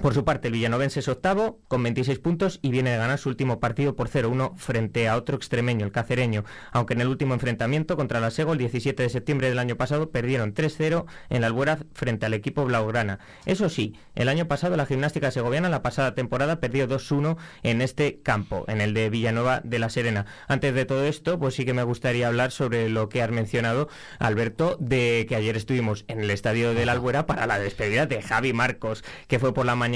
Por 0.00 0.14
su 0.14 0.24
parte, 0.24 0.46
el 0.46 0.54
Villanovense 0.54 1.00
es 1.00 1.08
octavo 1.08 1.58
con 1.66 1.82
26 1.82 2.20
puntos 2.20 2.60
y 2.62 2.70
viene 2.70 2.90
de 2.92 2.98
ganar 2.98 3.18
su 3.18 3.30
último 3.30 3.58
partido 3.58 3.96
por 3.96 4.08
0-1 4.08 4.56
frente 4.56 5.08
a 5.08 5.16
otro 5.16 5.36
extremeño, 5.36 5.84
el 5.84 5.90
cacereño, 5.90 6.44
aunque 6.70 6.94
en 6.94 7.00
el 7.00 7.08
último 7.08 7.34
enfrentamiento 7.34 7.96
contra 7.96 8.20
la 8.20 8.30
Sego 8.30 8.52
el 8.52 8.60
17 8.60 9.02
de 9.02 9.08
septiembre 9.08 9.48
del 9.48 9.58
año 9.58 9.74
pasado 9.74 10.10
perdieron 10.12 10.54
3-0 10.54 11.06
en 11.30 11.40
la 11.40 11.48
Albuera 11.48 11.80
frente 11.94 12.26
al 12.26 12.34
equipo 12.34 12.64
blaugrana. 12.64 13.18
Eso 13.44 13.68
sí, 13.68 13.96
el 14.14 14.28
año 14.28 14.46
pasado 14.46 14.76
la 14.76 14.86
gimnástica 14.86 15.32
segoviana 15.32 15.68
la 15.68 15.82
pasada 15.82 16.14
temporada 16.14 16.60
perdió 16.60 16.88
2-1 16.88 17.36
en 17.64 17.82
este 17.82 18.20
campo, 18.22 18.66
en 18.68 18.80
el 18.80 18.94
de 18.94 19.10
Villanueva 19.10 19.62
de 19.64 19.80
la 19.80 19.90
Serena. 19.90 20.26
Antes 20.46 20.76
de 20.76 20.84
todo 20.84 21.04
esto, 21.06 21.40
pues 21.40 21.56
sí 21.56 21.64
que 21.64 21.74
me 21.74 21.82
gustaría 21.82 22.28
hablar 22.28 22.52
sobre 22.52 22.88
lo 22.88 23.08
que 23.08 23.20
has 23.20 23.32
mencionado, 23.32 23.88
Alberto, 24.20 24.76
de 24.78 25.26
que 25.28 25.34
ayer 25.34 25.56
estuvimos 25.56 26.04
en 26.06 26.20
el 26.20 26.30
estadio 26.30 26.72
de 26.72 26.86
la 26.86 26.92
Albuera 26.92 27.26
para 27.26 27.48
la 27.48 27.58
despedida 27.58 28.06
de 28.06 28.22
Javi 28.22 28.52
Marcos, 28.52 29.02
que 29.26 29.40
fue 29.40 29.52
por 29.52 29.66
la 29.66 29.74
mañana 29.74 29.87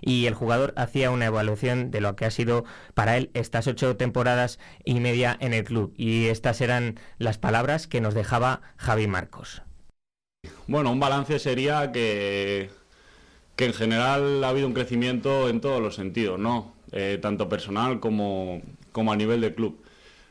y 0.00 0.26
el 0.26 0.34
jugador 0.34 0.72
hacía 0.76 1.10
una 1.10 1.26
evaluación 1.26 1.90
de 1.90 2.00
lo 2.00 2.16
que 2.16 2.24
ha 2.24 2.30
sido 2.30 2.64
para 2.94 3.16
él 3.16 3.30
estas 3.34 3.66
ocho 3.66 3.96
temporadas 3.96 4.58
y 4.84 5.00
media 5.00 5.36
en 5.40 5.54
el 5.54 5.64
club. 5.64 5.92
Y 5.96 6.26
estas 6.26 6.60
eran 6.60 6.98
las 7.18 7.38
palabras 7.38 7.86
que 7.86 8.00
nos 8.00 8.14
dejaba 8.14 8.60
Javi 8.76 9.06
Marcos. 9.06 9.62
Bueno, 10.66 10.90
un 10.92 11.00
balance 11.00 11.38
sería 11.38 11.92
que, 11.92 12.70
que 13.56 13.66
en 13.66 13.72
general 13.72 14.42
ha 14.44 14.48
habido 14.48 14.66
un 14.66 14.74
crecimiento 14.74 15.48
en 15.48 15.60
todos 15.60 15.80
los 15.80 15.94
sentidos, 15.94 16.38
¿no? 16.38 16.74
Eh, 16.92 17.18
tanto 17.20 17.48
personal 17.48 18.00
como, 18.00 18.62
como 18.92 19.12
a 19.12 19.16
nivel 19.16 19.40
de 19.40 19.54
club. 19.54 19.82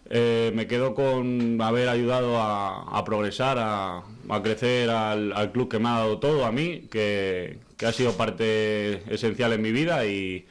Eh, 0.09 0.51
me 0.53 0.67
quedo 0.67 0.93
con 0.93 1.59
haber 1.61 1.89
ayudado 1.89 2.37
a, 2.39 3.03
progresar, 3.05 3.57
a, 3.59 4.03
crecer 4.43 4.89
al, 4.89 5.33
al, 5.33 5.51
club 5.51 5.69
que 5.69 5.79
me 5.79 5.89
ha 5.89 5.93
dado 5.93 6.19
todo 6.19 6.45
a 6.45 6.51
mí, 6.51 6.87
que, 6.91 7.59
que 7.77 7.85
ha 7.85 7.91
sido 7.91 8.13
parte 8.13 9.13
esencial 9.13 9.53
en 9.53 9.61
mi 9.61 9.71
vida 9.71 10.05
y, 10.05 10.45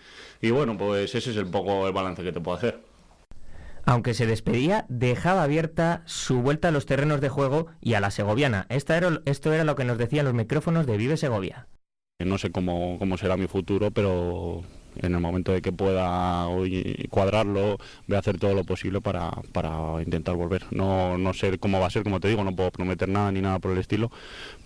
bueno, 0.50 0.76
pues 0.76 1.14
ese 1.14 1.30
es 1.30 1.36
el 1.36 1.46
poco 1.46 1.86
el 1.86 1.92
balance 1.92 2.22
que 2.22 2.32
te 2.32 2.40
puedo 2.40 2.56
hacer. 2.56 2.80
Aunque 3.86 4.14
se 4.14 4.26
despedía, 4.26 4.86
dejaba 4.88 5.42
abierta 5.42 6.02
su 6.06 6.40
vuelta 6.40 6.68
a 6.68 6.70
los 6.70 6.86
terrenos 6.86 7.20
de 7.20 7.28
juego 7.28 7.66
y 7.80 7.94
a 7.94 8.00
la 8.00 8.10
segoviana. 8.10 8.66
Esta 8.70 8.96
era, 8.96 9.20
esto 9.26 9.52
era 9.52 9.64
lo 9.64 9.76
que 9.76 9.84
nos 9.84 9.98
decían 9.98 10.24
los 10.24 10.34
micrófonos 10.34 10.86
de 10.86 10.96
Vive 10.96 11.16
Segovia. 11.16 11.66
No 12.18 12.38
sé 12.38 12.50
cómo, 12.50 12.98
cómo 12.98 13.18
será 13.18 13.36
mi 13.36 13.46
futuro, 13.46 13.90
pero 13.90 14.62
en 14.96 15.14
el 15.14 15.20
momento 15.20 15.52
de 15.52 15.62
que 15.62 15.72
pueda 15.72 16.46
hoy 16.46 17.06
cuadrarlo, 17.10 17.78
voy 18.06 18.16
a 18.16 18.20
hacer 18.20 18.38
todo 18.38 18.54
lo 18.54 18.64
posible 18.64 19.00
para, 19.00 19.30
para 19.52 20.02
intentar 20.02 20.36
volver. 20.36 20.64
No, 20.70 21.18
no 21.18 21.32
sé 21.34 21.58
cómo 21.58 21.80
va 21.80 21.86
a 21.86 21.90
ser, 21.90 22.02
como 22.02 22.20
te 22.20 22.28
digo, 22.28 22.44
no 22.44 22.54
puedo 22.54 22.70
prometer 22.70 23.08
nada 23.08 23.32
ni 23.32 23.40
nada 23.40 23.58
por 23.58 23.72
el 23.72 23.78
estilo, 23.78 24.10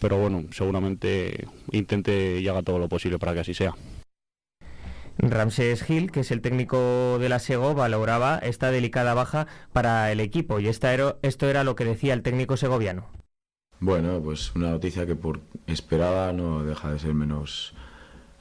pero 0.00 0.18
bueno, 0.18 0.44
seguramente 0.50 1.46
intente 1.72 2.40
y 2.40 2.48
haga 2.48 2.62
todo 2.62 2.78
lo 2.78 2.88
posible 2.88 3.18
para 3.18 3.34
que 3.34 3.40
así 3.40 3.54
sea. 3.54 3.74
Ramsés 5.18 5.82
Gil, 5.82 6.12
que 6.12 6.20
es 6.20 6.30
el 6.30 6.40
técnico 6.40 7.18
de 7.18 7.28
la 7.28 7.40
SEGO, 7.40 7.74
valoraba 7.74 8.38
esta 8.38 8.70
delicada 8.70 9.14
baja 9.14 9.48
para 9.72 10.12
el 10.12 10.20
equipo 10.20 10.60
y 10.60 10.68
esta 10.68 10.94
era, 10.94 11.16
esto 11.22 11.48
era 11.48 11.64
lo 11.64 11.74
que 11.74 11.84
decía 11.84 12.14
el 12.14 12.22
técnico 12.22 12.56
segoviano. 12.56 13.06
Bueno, 13.80 14.20
pues 14.22 14.54
una 14.54 14.70
noticia 14.70 15.06
que 15.06 15.16
por 15.16 15.40
esperada 15.66 16.32
no 16.32 16.64
deja 16.64 16.92
de 16.92 16.98
ser 16.98 17.14
menos 17.14 17.74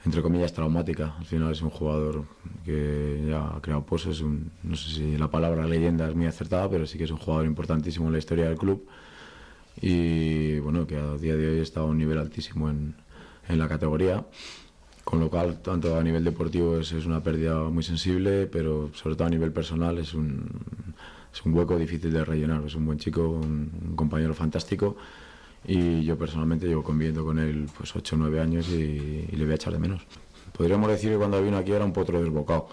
entre 0.04 0.22
comillas, 0.22 0.52
traumática. 0.52 1.14
Al 1.18 1.26
final 1.26 1.52
es 1.52 1.62
un 1.62 1.70
jugador 1.70 2.24
que 2.64 3.24
ya 3.28 3.56
ha 3.56 3.60
creado 3.60 3.84
poses, 3.84 4.22
no 4.22 4.76
sé 4.76 4.90
si 4.90 5.18
la 5.18 5.30
palabra 5.30 5.66
leyenda 5.66 6.08
es 6.08 6.14
muy 6.14 6.26
acertada, 6.26 6.68
pero 6.70 6.86
sí 6.86 6.98
que 6.98 7.04
es 7.04 7.10
un 7.10 7.18
jugador 7.18 7.46
importantísimo 7.46 8.06
en 8.06 8.12
la 8.12 8.18
historia 8.18 8.46
del 8.46 8.56
club 8.56 8.86
y 9.80 10.58
bueno, 10.60 10.86
que 10.86 10.96
a 10.96 11.14
día 11.16 11.36
de 11.36 11.48
hoy 11.50 11.60
está 11.60 11.80
a 11.80 11.84
un 11.84 11.98
nivel 11.98 12.18
altísimo 12.18 12.68
en, 12.70 12.94
en 13.48 13.58
la 13.58 13.68
categoría. 13.68 14.24
Con 15.04 15.20
lo 15.20 15.30
cual, 15.30 15.60
tanto 15.62 15.96
a 15.96 16.02
nivel 16.02 16.22
deportivo 16.22 16.78
es, 16.78 16.92
es, 16.92 17.06
una 17.06 17.22
pérdida 17.22 17.62
muy 17.70 17.82
sensible, 17.82 18.46
pero 18.46 18.90
sobre 18.92 19.16
todo 19.16 19.26
a 19.26 19.30
nivel 19.30 19.52
personal 19.52 19.96
es 19.98 20.12
un, 20.12 20.50
es 21.32 21.42
un 21.46 21.54
hueco 21.54 21.78
difícil 21.78 22.12
de 22.12 22.24
rellenar. 22.24 22.64
Es 22.66 22.74
un 22.74 22.84
buen 22.84 22.98
chico, 22.98 23.26
un, 23.28 23.70
un 23.88 23.96
compañero 23.96 24.34
fantástico 24.34 24.96
y 25.64 26.02
yo 26.04 26.16
personalmente 26.16 26.66
llevo 26.66 26.82
conviviendo 26.82 27.24
con 27.24 27.38
él 27.38 27.68
pues 27.76 27.94
8 27.94 28.16
o 28.16 28.18
9 28.18 28.40
años 28.40 28.68
y, 28.68 29.26
le 29.30 29.44
voy 29.44 29.52
a 29.52 29.56
echar 29.56 29.72
de 29.72 29.78
menos. 29.78 30.02
Podríamos 30.56 30.90
decir 30.90 31.10
que 31.10 31.18
cuando 31.18 31.42
vino 31.42 31.56
aquí 31.56 31.72
era 31.72 31.84
un 31.84 31.92
potro 31.92 32.22
desbocado, 32.22 32.68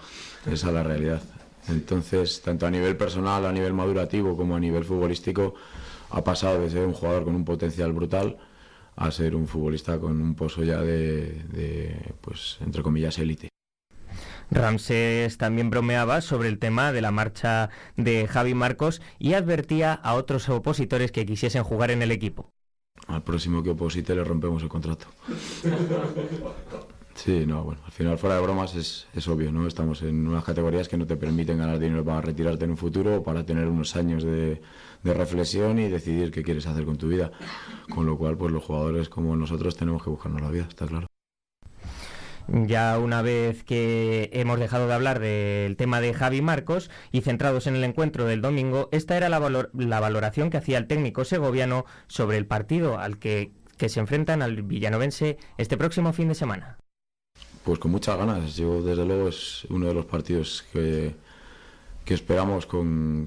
esa 0.46 0.68
es 0.68 0.74
la 0.74 0.82
realidad. 0.82 1.22
Entonces, 1.68 2.42
tanto 2.42 2.66
a 2.66 2.70
nivel 2.70 2.96
personal, 2.96 3.44
a 3.44 3.52
nivel 3.52 3.74
madurativo 3.74 4.36
como 4.36 4.56
a 4.56 4.60
nivel 4.60 4.84
futbolístico, 4.84 5.54
ha 6.10 6.22
pasado 6.22 6.60
de 6.60 6.70
ser 6.70 6.86
un 6.86 6.92
jugador 6.92 7.24
con 7.24 7.34
un 7.34 7.44
potencial 7.44 7.92
brutal 7.92 8.38
a 8.94 9.10
ser 9.10 9.34
un 9.34 9.46
futbolista 9.46 9.98
con 9.98 10.20
un 10.20 10.34
pozo 10.34 10.64
ya 10.64 10.80
de, 10.80 12.14
pues, 12.20 12.58
entre 12.60 12.82
comillas, 12.82 13.18
élite. 13.18 13.48
Ramsés 14.50 15.38
también 15.38 15.70
bromeaba 15.70 16.20
sobre 16.20 16.48
el 16.48 16.58
tema 16.58 16.92
de 16.92 17.02
la 17.02 17.10
marcha 17.10 17.68
de 17.96 18.26
Javi 18.28 18.54
Marcos 18.54 19.02
y 19.18 19.34
advertía 19.34 19.92
a 19.92 20.14
otros 20.14 20.48
opositores 20.48 21.10
que 21.10 21.26
quisiesen 21.26 21.64
jugar 21.64 21.90
en 21.90 22.00
el 22.02 22.12
equipo 22.12 22.55
al 23.06 23.22
próximo 23.22 23.62
que 23.62 23.70
oposite 23.70 24.14
le 24.14 24.24
rompemos 24.24 24.62
el 24.62 24.68
contrato. 24.68 25.06
Sí, 27.16 27.46
no, 27.46 27.64
bueno, 27.64 27.80
al 27.86 27.92
final 27.92 28.18
fuera 28.18 28.36
de 28.36 28.42
bromas 28.42 28.74
es, 28.74 29.06
es, 29.14 29.26
obvio, 29.26 29.50
¿no? 29.50 29.66
Estamos 29.66 30.02
en 30.02 30.28
unas 30.28 30.44
categorías 30.44 30.86
que 30.86 30.98
no 30.98 31.06
te 31.06 31.16
permiten 31.16 31.56
ganar 31.56 31.78
dinero 31.78 32.04
para 32.04 32.20
retirarte 32.20 32.66
en 32.66 32.72
un 32.72 32.76
futuro 32.76 33.16
o 33.16 33.22
para 33.22 33.42
tener 33.42 33.68
unos 33.68 33.96
años 33.96 34.22
de, 34.22 34.60
de, 35.02 35.14
reflexión 35.14 35.78
y 35.78 35.88
decidir 35.88 36.30
qué 36.30 36.42
quieres 36.42 36.66
hacer 36.66 36.84
con 36.84 36.98
tu 36.98 37.08
vida. 37.08 37.32
Con 37.88 38.04
lo 38.04 38.18
cual, 38.18 38.36
pues 38.36 38.52
los 38.52 38.62
jugadores 38.62 39.08
como 39.08 39.34
nosotros 39.34 39.76
tenemos 39.76 40.02
que 40.02 40.10
buscarnos 40.10 40.42
la 40.42 40.50
vida, 40.50 40.66
está 40.68 40.86
claro. 40.86 41.06
Ya 42.48 42.98
una 42.98 43.22
vez 43.22 43.64
que 43.64 44.30
hemos 44.32 44.60
dejado 44.60 44.86
de 44.86 44.94
hablar 44.94 45.18
del 45.18 45.76
tema 45.76 46.00
de 46.00 46.14
Javi 46.14 46.42
Marcos 46.42 46.90
y 47.10 47.22
centrados 47.22 47.66
en 47.66 47.74
el 47.74 47.82
encuentro 47.82 48.24
del 48.24 48.40
domingo, 48.40 48.88
esta 48.92 49.16
era 49.16 49.28
la, 49.28 49.38
valoración 50.00 50.50
que 50.50 50.56
hacía 50.56 50.78
el 50.78 50.86
técnico 50.86 51.24
segoviano 51.24 51.86
sobre 52.06 52.36
el 52.36 52.46
partido 52.46 52.98
al 52.98 53.18
que, 53.18 53.52
se 53.88 54.00
enfrentan 54.00 54.42
al 54.42 54.62
villanovense 54.62 55.38
este 55.58 55.76
próximo 55.76 56.12
fin 56.12 56.28
de 56.28 56.34
semana. 56.34 56.78
Pues 57.64 57.80
con 57.80 57.90
muchas 57.90 58.16
ganas. 58.16 58.56
Yo, 58.56 58.80
desde 58.80 59.04
luego, 59.04 59.28
es 59.28 59.66
uno 59.68 59.88
de 59.88 59.94
los 59.94 60.06
partidos 60.06 60.64
que, 60.72 61.16
que 62.04 62.14
esperamos 62.14 62.64
con, 62.64 63.26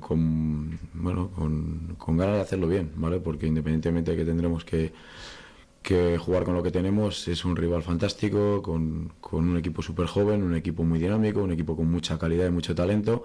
bueno, 0.94 1.30
con, 1.32 1.96
con 1.98 2.18
ganas 2.18 2.36
de 2.36 2.42
hacerlo 2.42 2.68
bien, 2.68 2.94
¿vale? 2.96 3.20
Porque 3.20 3.48
independientemente 3.48 4.12
de 4.12 4.18
que 4.18 4.26
tendremos 4.26 4.64
que 4.64 4.94
que 5.82 6.18
jugar 6.18 6.44
con 6.44 6.54
lo 6.56 6.64
que 6.64 6.72
tenemos 6.72 7.28
es 7.28 7.46
un 7.46 7.56
rival 7.56 7.84
fantástico, 7.84 8.62
con, 8.62 9.12
un 9.32 9.58
equipo 9.58 9.82
súper 9.82 10.08
joven, 10.08 10.44
un 10.44 10.56
equipo 10.56 10.84
muy 10.84 11.00
dinámico, 11.00 11.42
un 11.42 11.52
equipo 11.52 11.76
con 11.76 11.90
mucha 11.90 12.18
calidad 12.18 12.48
y 12.48 12.52
mucho 12.52 12.76
talento 12.76 13.24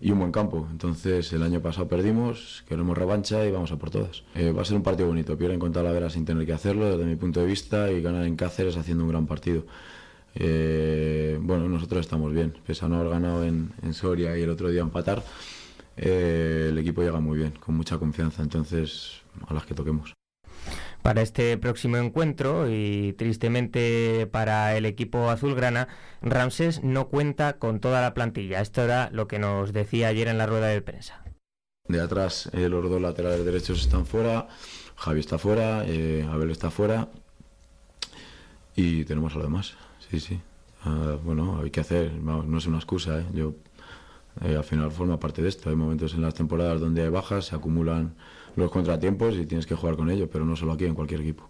y 0.00 0.10
un 0.10 0.18
buen 0.20 0.32
campo. 0.32 0.66
Entonces 0.70 1.32
el 1.32 1.42
año 1.42 1.60
pasado 1.60 1.88
perdimos, 1.88 2.64
queremos 2.68 2.96
revancha 2.96 3.44
y 3.46 3.50
vamos 3.50 3.72
a 3.72 3.76
por 3.76 3.90
todas. 3.90 4.24
Eh, 4.34 4.52
va 4.52 4.62
a 4.62 4.64
ser 4.64 4.76
un 4.76 4.82
partido 4.82 5.08
bonito, 5.08 5.36
pierden 5.36 5.58
con 5.58 5.72
Talavera 5.72 6.10
sin 6.10 6.24
tener 6.24 6.46
que 6.46 6.52
hacerlo 6.52 6.96
desde 6.96 7.04
mi 7.04 7.16
punto 7.16 7.40
de 7.40 7.46
vista 7.46 7.90
y 7.90 8.00
ganar 8.00 8.24
en 8.24 8.36
Cáceres 8.36 8.76
haciendo 8.76 9.04
un 9.04 9.10
gran 9.10 9.26
partido. 9.26 9.64
Eh, 10.34 11.38
bueno, 11.42 11.68
nosotros 11.68 12.00
estamos 12.00 12.32
bien, 12.32 12.54
pese 12.64 12.84
a 12.84 12.88
no 12.88 12.96
haber 12.96 13.10
ganado 13.10 13.44
en, 13.44 13.72
Soria 13.92 14.38
y 14.38 14.42
el 14.42 14.50
otro 14.50 14.68
día 14.68 14.80
empatar, 14.82 15.24
eh, 15.96 16.68
el 16.70 16.78
equipo 16.78 17.02
llega 17.02 17.18
muy 17.20 17.38
bien, 17.38 17.52
con 17.58 17.76
mucha 17.76 17.98
confianza, 17.98 18.42
entonces 18.42 19.22
a 19.48 19.54
las 19.54 19.66
que 19.66 19.74
toquemos 19.74 20.14
para 21.02 21.22
este 21.22 21.56
próximo 21.58 21.96
encuentro 21.96 22.68
y 22.68 23.14
tristemente 23.14 24.26
para 24.30 24.76
el 24.76 24.86
equipo 24.86 25.30
azulgrana, 25.30 25.88
Ramsés 26.22 26.82
no 26.82 27.08
cuenta 27.08 27.58
con 27.58 27.80
toda 27.80 28.00
la 28.00 28.14
plantilla. 28.14 28.60
Esto 28.60 28.82
era 28.82 29.10
lo 29.10 29.28
que 29.28 29.38
nos 29.38 29.72
decía 29.72 30.08
ayer 30.08 30.28
en 30.28 30.38
la 30.38 30.46
rueda 30.46 30.66
de 30.68 30.82
prensa. 30.82 31.24
De 31.88 32.00
atrás 32.00 32.50
eh, 32.52 32.68
los 32.68 32.88
dos 32.88 33.00
laterales 33.00 33.44
derechos 33.44 33.80
están 33.80 34.06
fuera, 34.06 34.48
Javi 34.96 35.20
está 35.20 35.38
fuera, 35.38 35.84
eh, 35.86 36.28
Abel 36.30 36.50
está 36.50 36.70
fuera 36.70 37.08
y 38.76 39.04
tenemos 39.04 39.34
a 39.34 39.38
lo 39.38 39.44
demás. 39.44 39.74
Sí, 40.10 40.20
sí. 40.20 40.40
Ah, 40.84 41.16
bueno, 41.22 41.60
hay 41.62 41.70
que 41.70 41.80
hacer, 41.80 42.12
no 42.12 42.56
es 42.56 42.66
una 42.66 42.78
excusa, 42.78 43.20
¿eh? 43.20 43.26
yo 43.32 43.54
eh, 44.42 44.56
al 44.56 44.64
final 44.64 44.90
forma 44.90 45.18
parte 45.18 45.42
de 45.42 45.48
esto. 45.48 45.70
Hay 45.70 45.76
momentos 45.76 46.14
en 46.14 46.22
las 46.22 46.34
temporadas 46.34 46.80
donde 46.80 47.02
hay 47.02 47.08
bajas, 47.08 47.46
se 47.46 47.56
acumulan 47.56 48.14
los 48.56 48.70
contratiempos 48.70 49.34
y 49.36 49.46
tienes 49.46 49.66
que 49.66 49.74
jugar 49.74 49.96
con 49.96 50.10
ellos, 50.10 50.28
pero 50.32 50.44
no 50.44 50.56
solo 50.56 50.72
aquí, 50.72 50.84
en 50.84 50.94
cualquier 50.94 51.20
equipo. 51.20 51.49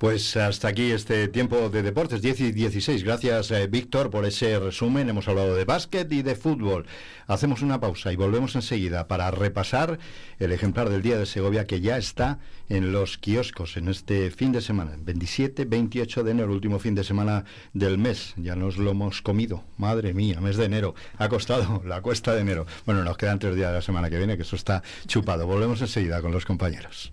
Pues 0.00 0.34
hasta 0.38 0.68
aquí 0.68 0.92
este 0.92 1.28
tiempo 1.28 1.68
de 1.68 1.82
deportes 1.82 2.22
10 2.22 2.40
y 2.40 2.52
16. 2.52 3.04
Gracias, 3.04 3.50
eh, 3.50 3.66
Víctor, 3.66 4.08
por 4.08 4.24
ese 4.24 4.58
resumen. 4.58 5.10
Hemos 5.10 5.28
hablado 5.28 5.54
de 5.54 5.66
básquet 5.66 6.10
y 6.10 6.22
de 6.22 6.36
fútbol. 6.36 6.86
Hacemos 7.26 7.60
una 7.60 7.80
pausa 7.80 8.10
y 8.10 8.16
volvemos 8.16 8.54
enseguida 8.54 9.08
para 9.08 9.30
repasar 9.30 9.98
el 10.38 10.52
ejemplar 10.52 10.88
del 10.88 11.02
Día 11.02 11.18
de 11.18 11.26
Segovia 11.26 11.66
que 11.66 11.82
ya 11.82 11.98
está 11.98 12.38
en 12.70 12.92
los 12.92 13.18
kioscos 13.18 13.76
en 13.76 13.88
este 13.88 14.30
fin 14.30 14.52
de 14.52 14.62
semana, 14.62 14.96
27, 14.98 15.66
28 15.66 16.24
de 16.24 16.30
enero, 16.30 16.50
último 16.50 16.78
fin 16.78 16.94
de 16.94 17.04
semana 17.04 17.44
del 17.74 17.98
mes. 17.98 18.32
Ya 18.38 18.56
nos 18.56 18.78
lo 18.78 18.92
hemos 18.92 19.20
comido. 19.20 19.64
Madre 19.76 20.14
mía, 20.14 20.40
mes 20.40 20.56
de 20.56 20.64
enero. 20.64 20.94
Ha 21.18 21.28
costado 21.28 21.82
la 21.86 22.00
cuesta 22.00 22.34
de 22.34 22.40
enero. 22.40 22.64
Bueno, 22.86 23.04
nos 23.04 23.18
quedan 23.18 23.38
tres 23.38 23.54
días 23.54 23.68
de 23.68 23.74
la 23.74 23.82
semana 23.82 24.08
que 24.08 24.16
viene, 24.16 24.38
que 24.38 24.44
eso 24.44 24.56
está 24.56 24.82
chupado. 25.06 25.46
Volvemos 25.46 25.82
enseguida 25.82 26.22
con 26.22 26.32
los 26.32 26.46
compañeros. 26.46 27.12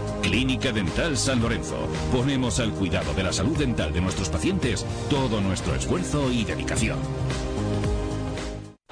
Clínica 0.21 0.71
Dental 0.71 1.17
San 1.17 1.41
Lorenzo. 1.41 1.87
Ponemos 2.11 2.59
al 2.59 2.71
cuidado 2.71 3.13
de 3.13 3.23
la 3.23 3.33
salud 3.33 3.57
dental 3.57 3.91
de 3.93 4.01
nuestros 4.01 4.29
pacientes 4.29 4.85
todo 5.09 5.41
nuestro 5.41 5.75
esfuerzo 5.75 6.31
y 6.31 6.43
dedicación. 6.43 6.99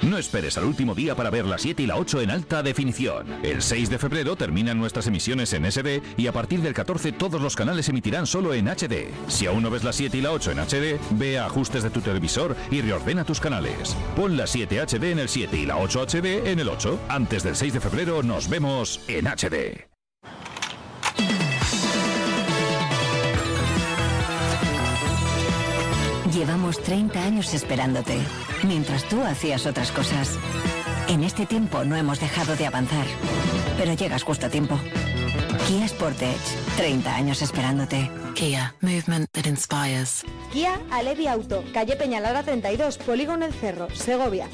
No 0.01 0.17
esperes 0.17 0.57
al 0.57 0.63
último 0.63 0.95
día 0.95 1.13
para 1.13 1.29
ver 1.29 1.45
la 1.45 1.57
7 1.57 1.83
y 1.83 1.85
la 1.85 1.97
8 1.97 2.21
en 2.21 2.31
alta 2.31 2.63
definición. 2.63 3.27
El 3.43 3.61
6 3.61 3.89
de 3.89 3.99
febrero 3.99 4.37
terminan 4.37 4.79
nuestras 4.79 5.07
emisiones 5.07 5.51
en 5.51 5.69
SD 5.69 6.01
y 6.15 6.27
a 6.27 6.31
partir 6.31 6.61
del 6.61 6.73
14 6.73 7.11
todos 7.11 7.41
los 7.41 7.55
canales 7.55 7.89
emitirán 7.89 8.25
solo 8.25 8.53
en 8.53 8.67
HD. 8.67 9.11
Si 9.27 9.45
aún 9.45 9.61
no 9.61 9.69
ves 9.69 9.83
la 9.83 9.91
7 9.91 10.17
y 10.17 10.21
la 10.21 10.31
8 10.31 10.51
en 10.51 10.59
HD, 10.59 10.99
ve 11.11 11.37
a 11.37 11.47
ajustes 11.47 11.83
de 11.83 11.89
tu 11.89 11.99
televisor 11.99 12.55
y 12.71 12.81
reordena 12.81 13.25
tus 13.25 13.41
canales. 13.41 13.95
Pon 14.15 14.37
la 14.37 14.47
7 14.47 14.79
HD 14.79 15.11
en 15.11 15.19
el 15.19 15.27
7 15.27 15.57
y 15.57 15.65
la 15.65 15.77
8 15.77 16.05
HD 16.07 16.47
en 16.47 16.59
el 16.59 16.69
8. 16.69 16.99
Antes 17.09 17.43
del 17.43 17.57
6 17.57 17.73
de 17.73 17.79
febrero 17.81 18.23
nos 18.23 18.47
vemos 18.47 19.01
en 19.09 19.25
HD. 19.27 19.89
Llevamos 26.33 26.79
30 26.83 27.23
años 27.23 27.53
esperándote, 27.55 28.19
mientras 28.63 29.03
tú 29.05 29.21
hacías 29.23 29.65
otras 29.65 29.91
cosas. 29.91 30.37
En 31.07 31.23
este 31.23 31.47
tiempo 31.47 31.83
no 31.85 31.95
hemos 31.95 32.19
dejado 32.19 32.55
de 32.55 32.67
avanzar, 32.67 33.07
pero 33.77 33.93
llegas 33.93 34.21
justo 34.21 34.45
a 34.45 34.49
tiempo. 34.49 34.79
Kia 35.67 35.87
Sportage, 35.87 36.37
30 36.77 37.15
años 37.15 37.41
esperándote. 37.41 38.11
Kia, 38.35 38.75
movement 38.81 39.27
that 39.31 39.47
inspires. 39.47 40.23
Kia 40.53 40.79
Alevi 40.91 41.27
Auto, 41.27 41.63
calle 41.73 41.95
Peñalara 41.95 42.43
32, 42.43 42.99
Polígono 42.99 43.45
El 43.45 43.53
Cerro, 43.53 43.87
Segovia. 43.95 44.47